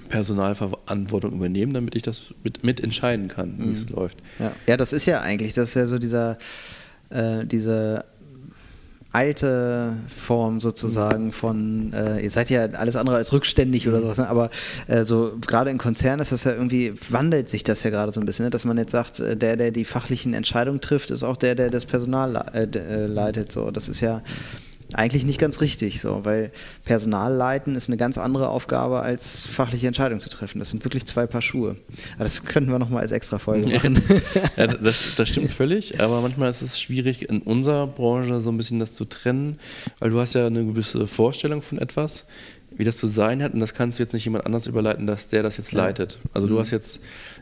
Personalverantwortung 0.09 1.33
übernehmen, 1.33 1.75
damit 1.75 1.95
ich 1.95 2.03
das 2.03 2.35
mit, 2.43 2.65
mitentscheiden 2.65 3.29
kann, 3.29 3.55
wie 3.59 3.67
mhm. 3.67 3.73
es 3.73 3.89
läuft. 3.89 4.19
Ja. 4.39 4.53
ja. 4.67 4.77
das 4.77 4.93
ist 4.93 5.07
ja 5.07 5.21
eigentlich, 5.21 5.55
das 5.55 5.71
ist 5.71 5.75
ja 5.75 5.87
so 5.87 5.99
dieser, 5.99 6.39
äh, 7.11 7.45
diese 7.45 8.05
alte 9.15 9.97
Form 10.09 10.59
sozusagen 10.59 11.31
von, 11.31 11.93
äh, 11.93 12.21
ihr 12.21 12.31
seid 12.31 12.51
ja 12.51 12.65
alles 12.73 12.97
andere 12.97 13.15
als 13.15 13.33
rückständig 13.33 13.87
oder 13.87 13.99
mhm. 13.99 14.03
sowas, 14.03 14.19
ne? 14.19 14.29
aber 14.29 14.51
äh, 14.89 15.05
so 15.05 15.39
gerade 15.41 15.71
in 15.71 15.79
Konzernen 15.79 16.21
ist 16.21 16.33
das 16.33 16.43
ja 16.43 16.53
irgendwie, 16.53 16.95
wandelt 17.11 17.49
sich 17.49 17.63
das 17.63 17.85
ja 17.85 17.91
gerade 17.91 18.11
so 18.11 18.19
ein 18.19 18.27
bisschen, 18.27 18.47
ne? 18.47 18.51
dass 18.51 18.65
man 18.65 18.77
jetzt 18.77 18.91
sagt, 18.91 19.21
äh, 19.21 19.37
der, 19.37 19.57
der 19.57 19.71
die 19.71 19.85
fachlichen 19.85 20.35
Entscheidungen 20.35 20.81
trifft, 20.81 21.13
ist 21.13 21.23
auch 21.23 21.37
der, 21.37 21.55
der 21.55 21.71
das 21.71 21.87
Personal 21.87 22.35
äh, 22.55 22.65
äh, 22.65 23.07
leitet. 23.07 23.53
So, 23.53 23.71
das 23.71 23.89
ist 23.89 24.01
ja 24.01 24.21
eigentlich 24.95 25.25
nicht 25.25 25.39
ganz 25.39 25.61
richtig, 25.61 26.01
so, 26.01 26.25
weil 26.25 26.51
Personal 26.85 27.35
leiten 27.35 27.75
ist 27.75 27.89
eine 27.89 27.97
ganz 27.97 28.19
andere 28.19 28.49
Aufgabe, 28.49 29.01
als 29.01 29.43
fachliche 29.43 29.87
Entscheidungen 29.87 30.21
zu 30.21 30.29
treffen. 30.29 30.59
Das 30.59 30.71
sind 30.71 30.85
wirklich 30.85 31.05
zwei 31.07 31.27
Paar 31.27 31.43
Schuhe. 31.43 31.77
Aber 32.15 32.25
das 32.25 32.45
könnten 32.45 32.71
wir 32.71 32.79
nochmal 32.79 33.03
als 33.03 33.13
extra 33.13 33.39
Folge 33.39 33.69
machen. 33.69 34.03
ja, 34.57 34.67
das, 34.67 35.15
das, 35.17 35.29
stimmt 35.29 35.51
völlig, 35.51 36.01
aber 36.01 36.21
manchmal 36.21 36.51
ist 36.51 36.63
es 36.63 36.81
schwierig, 36.81 37.29
in 37.29 37.43
unserer 37.43 37.87
Branche 37.87 38.41
so 38.41 38.51
ein 38.51 38.57
bisschen 38.57 38.79
das 38.79 38.95
zu 38.95 39.05
trennen, 39.05 39.59
weil 39.99 40.11
du 40.11 40.21
hast 40.21 40.35
ja 40.35 40.47
eine 40.47 40.65
gewisse 40.65 41.07
Vorstellung 41.07 41.63
von 41.63 41.79
etwas, 41.79 42.27
wie 42.77 42.85
das 42.85 42.97
zu 42.97 43.07
sein 43.07 43.43
hat, 43.43 43.55
und 43.55 43.61
das 43.61 43.75
kannst 43.75 43.99
du 43.99 44.03
jetzt 44.03 44.13
nicht 44.13 44.25
jemand 44.25 44.47
anders 44.47 44.67
überleiten, 44.67 45.07
dass 45.07 45.29
der 45.29 45.43
das 45.43 45.57
jetzt 45.57 45.73
leitet. 45.73 46.19
Also 46.33 46.47
du 46.47 46.55
mhm. 46.55 46.59
hast 46.59 46.71
jetzt, 46.71 47.01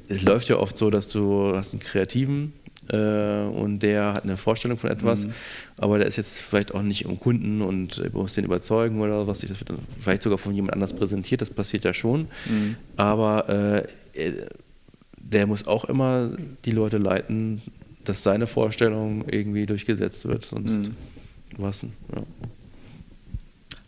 es 0.08 0.22
läuft 0.22 0.48
ja 0.48 0.56
oft 0.56 0.76
so, 0.76 0.90
dass 0.90 1.08
du 1.08 1.54
hast 1.54 1.72
einen 1.72 1.80
Kreativen, 1.80 2.52
äh, 2.88 3.44
und 3.44 3.80
der 3.80 4.14
hat 4.14 4.24
eine 4.24 4.36
Vorstellung 4.36 4.78
von 4.78 4.90
etwas, 4.90 5.24
mhm. 5.24 5.32
aber 5.76 5.98
der 5.98 6.06
ist 6.06 6.16
jetzt 6.16 6.38
vielleicht 6.38 6.74
auch 6.74 6.82
nicht 6.82 7.04
im 7.04 7.18
Kunden 7.20 7.62
und 7.62 8.12
muss 8.12 8.34
den 8.34 8.44
überzeugen 8.44 9.00
oder 9.00 9.26
was. 9.26 9.40
Das 9.40 9.50
wird 9.50 9.70
vielleicht 10.00 10.22
sogar 10.22 10.38
von 10.38 10.54
jemand 10.54 10.74
anders 10.74 10.92
präsentiert, 10.92 11.40
das 11.40 11.50
passiert 11.50 11.84
ja 11.84 11.94
schon. 11.94 12.28
Mhm. 12.46 12.76
Aber 12.96 13.48
äh, 13.48 13.82
der 15.16 15.46
muss 15.46 15.66
auch 15.66 15.84
immer 15.84 16.30
die 16.64 16.72
Leute 16.72 16.98
leiten, 16.98 17.62
dass 18.04 18.22
seine 18.22 18.46
Vorstellung 18.46 19.24
irgendwie 19.28 19.66
durchgesetzt 19.66 20.26
wird, 20.26 20.44
sonst 20.44 20.72
mhm. 20.72 20.94
was. 21.56 21.82
Ja. 21.82 22.22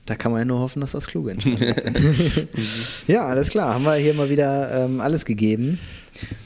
Da 0.07 0.17
kann 0.17 0.33
man 0.33 0.41
ja 0.43 0.45
nur 0.45 0.61
hoffen, 0.61 0.81
dass 0.81 0.93
das 0.93 1.07
kluge 1.07 1.31
Entscheidungen 1.31 1.75
sind. 1.75 1.99
ja, 3.09 3.27
alles 3.27 3.49
klar. 3.49 3.75
Haben 3.75 3.85
wir 3.85 3.95
hier 3.95 4.15
mal 4.15 4.29
wieder 4.29 4.85
ähm, 4.85 5.01
alles 5.01 5.25
gegeben. 5.25 5.79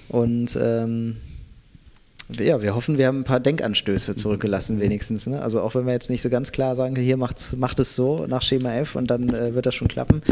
Und 0.08 0.56
ähm, 0.60 1.16
ja, 2.30 2.60
wir 2.60 2.74
hoffen, 2.74 2.98
wir 2.98 3.06
haben 3.06 3.20
ein 3.20 3.24
paar 3.24 3.40
Denkanstöße 3.40 4.14
zurückgelassen, 4.14 4.80
wenigstens. 4.80 5.26
Ne? 5.26 5.40
Also 5.40 5.62
auch 5.62 5.74
wenn 5.74 5.86
wir 5.86 5.92
jetzt 5.92 6.10
nicht 6.10 6.22
so 6.22 6.28
ganz 6.28 6.52
klar 6.52 6.76
sagen, 6.76 6.94
hier 6.96 7.16
macht's, 7.16 7.56
macht 7.56 7.80
es 7.80 7.96
so 7.96 8.26
nach 8.26 8.42
Schema 8.42 8.74
F 8.74 8.96
und 8.96 9.10
dann 9.10 9.30
äh, 9.30 9.54
wird 9.54 9.66
das 9.66 9.74
schon 9.74 9.88
klappen. 9.88 10.22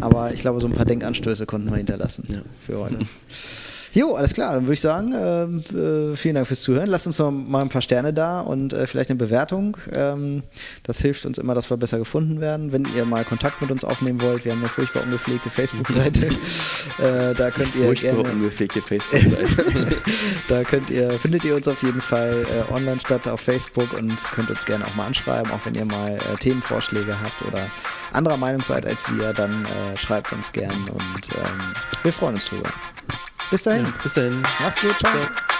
Aber 0.00 0.32
ich 0.32 0.40
glaube, 0.40 0.60
so 0.60 0.66
ein 0.66 0.74
paar 0.74 0.84
Denkanstöße 0.84 1.46
konnten 1.46 1.70
wir 1.70 1.76
hinterlassen 1.76 2.24
ja. 2.28 2.42
für 2.66 2.78
heute. 2.78 2.98
Jo, 3.98 4.14
alles 4.14 4.32
klar. 4.32 4.54
Dann 4.54 4.62
würde 4.62 4.74
ich 4.74 4.80
sagen, 4.80 5.12
äh, 5.12 5.42
äh, 5.42 6.14
vielen 6.14 6.36
Dank 6.36 6.46
fürs 6.46 6.60
Zuhören. 6.60 6.88
Lasst 6.88 7.08
uns 7.08 7.18
noch 7.18 7.32
mal 7.32 7.62
ein 7.62 7.68
paar 7.68 7.82
Sterne 7.82 8.12
da 8.12 8.40
und 8.42 8.72
äh, 8.72 8.86
vielleicht 8.86 9.10
eine 9.10 9.18
Bewertung. 9.18 9.76
Ähm, 9.92 10.44
das 10.84 11.00
hilft 11.00 11.26
uns 11.26 11.36
immer, 11.36 11.56
dass 11.56 11.68
wir 11.68 11.76
besser 11.78 11.98
gefunden 11.98 12.40
werden. 12.40 12.70
Wenn 12.70 12.86
ihr 12.94 13.04
mal 13.04 13.24
Kontakt 13.24 13.60
mit 13.60 13.72
uns 13.72 13.82
aufnehmen 13.82 14.22
wollt, 14.22 14.44
wir 14.44 14.52
haben 14.52 14.60
eine 14.60 14.68
furchtbar 14.68 15.02
ungepflegte 15.02 15.50
Facebook-Seite. 15.50 16.26
äh, 16.98 17.34
da 17.34 17.50
könnt 17.50 17.74
ihr 17.74 17.86
furchtbar 17.86 18.22
gerne, 18.22 18.30
ungepflegte 18.30 18.80
Facebook-Seite. 18.80 19.96
da 20.48 20.62
könnt 20.62 20.90
ihr, 20.90 21.18
findet 21.18 21.44
ihr 21.44 21.56
uns 21.56 21.66
auf 21.66 21.82
jeden 21.82 22.00
Fall 22.00 22.46
äh, 22.52 22.72
online 22.72 23.00
statt 23.00 23.26
auf 23.26 23.40
Facebook 23.40 23.92
und 23.94 24.16
könnt 24.30 24.48
uns 24.48 24.64
gerne 24.64 24.86
auch 24.86 24.94
mal 24.94 25.06
anschreiben, 25.06 25.50
auch 25.50 25.66
wenn 25.66 25.74
ihr 25.74 25.86
mal 25.86 26.14
äh, 26.14 26.36
Themenvorschläge 26.38 27.20
habt 27.20 27.42
oder 27.48 27.68
anderer 28.12 28.36
Meinung 28.36 28.62
seid 28.62 28.86
als 28.86 29.10
wir, 29.10 29.32
dann 29.32 29.66
schreibt 29.96 30.32
uns 30.32 30.52
gern 30.52 30.88
und 30.88 31.28
ähm, 31.36 31.74
wir 32.04 32.12
freuen 32.12 32.34
uns 32.34 32.44
drüber. 32.44 32.70
Bis 33.50 33.62
dahin. 33.64 33.86
Ja, 33.86 33.92
bis 34.02 34.12
dahin. 34.12 34.42
Macht's 34.42 34.80
gut. 34.80 34.98
Ciao. 34.98 35.12
Ciao. 35.12 35.57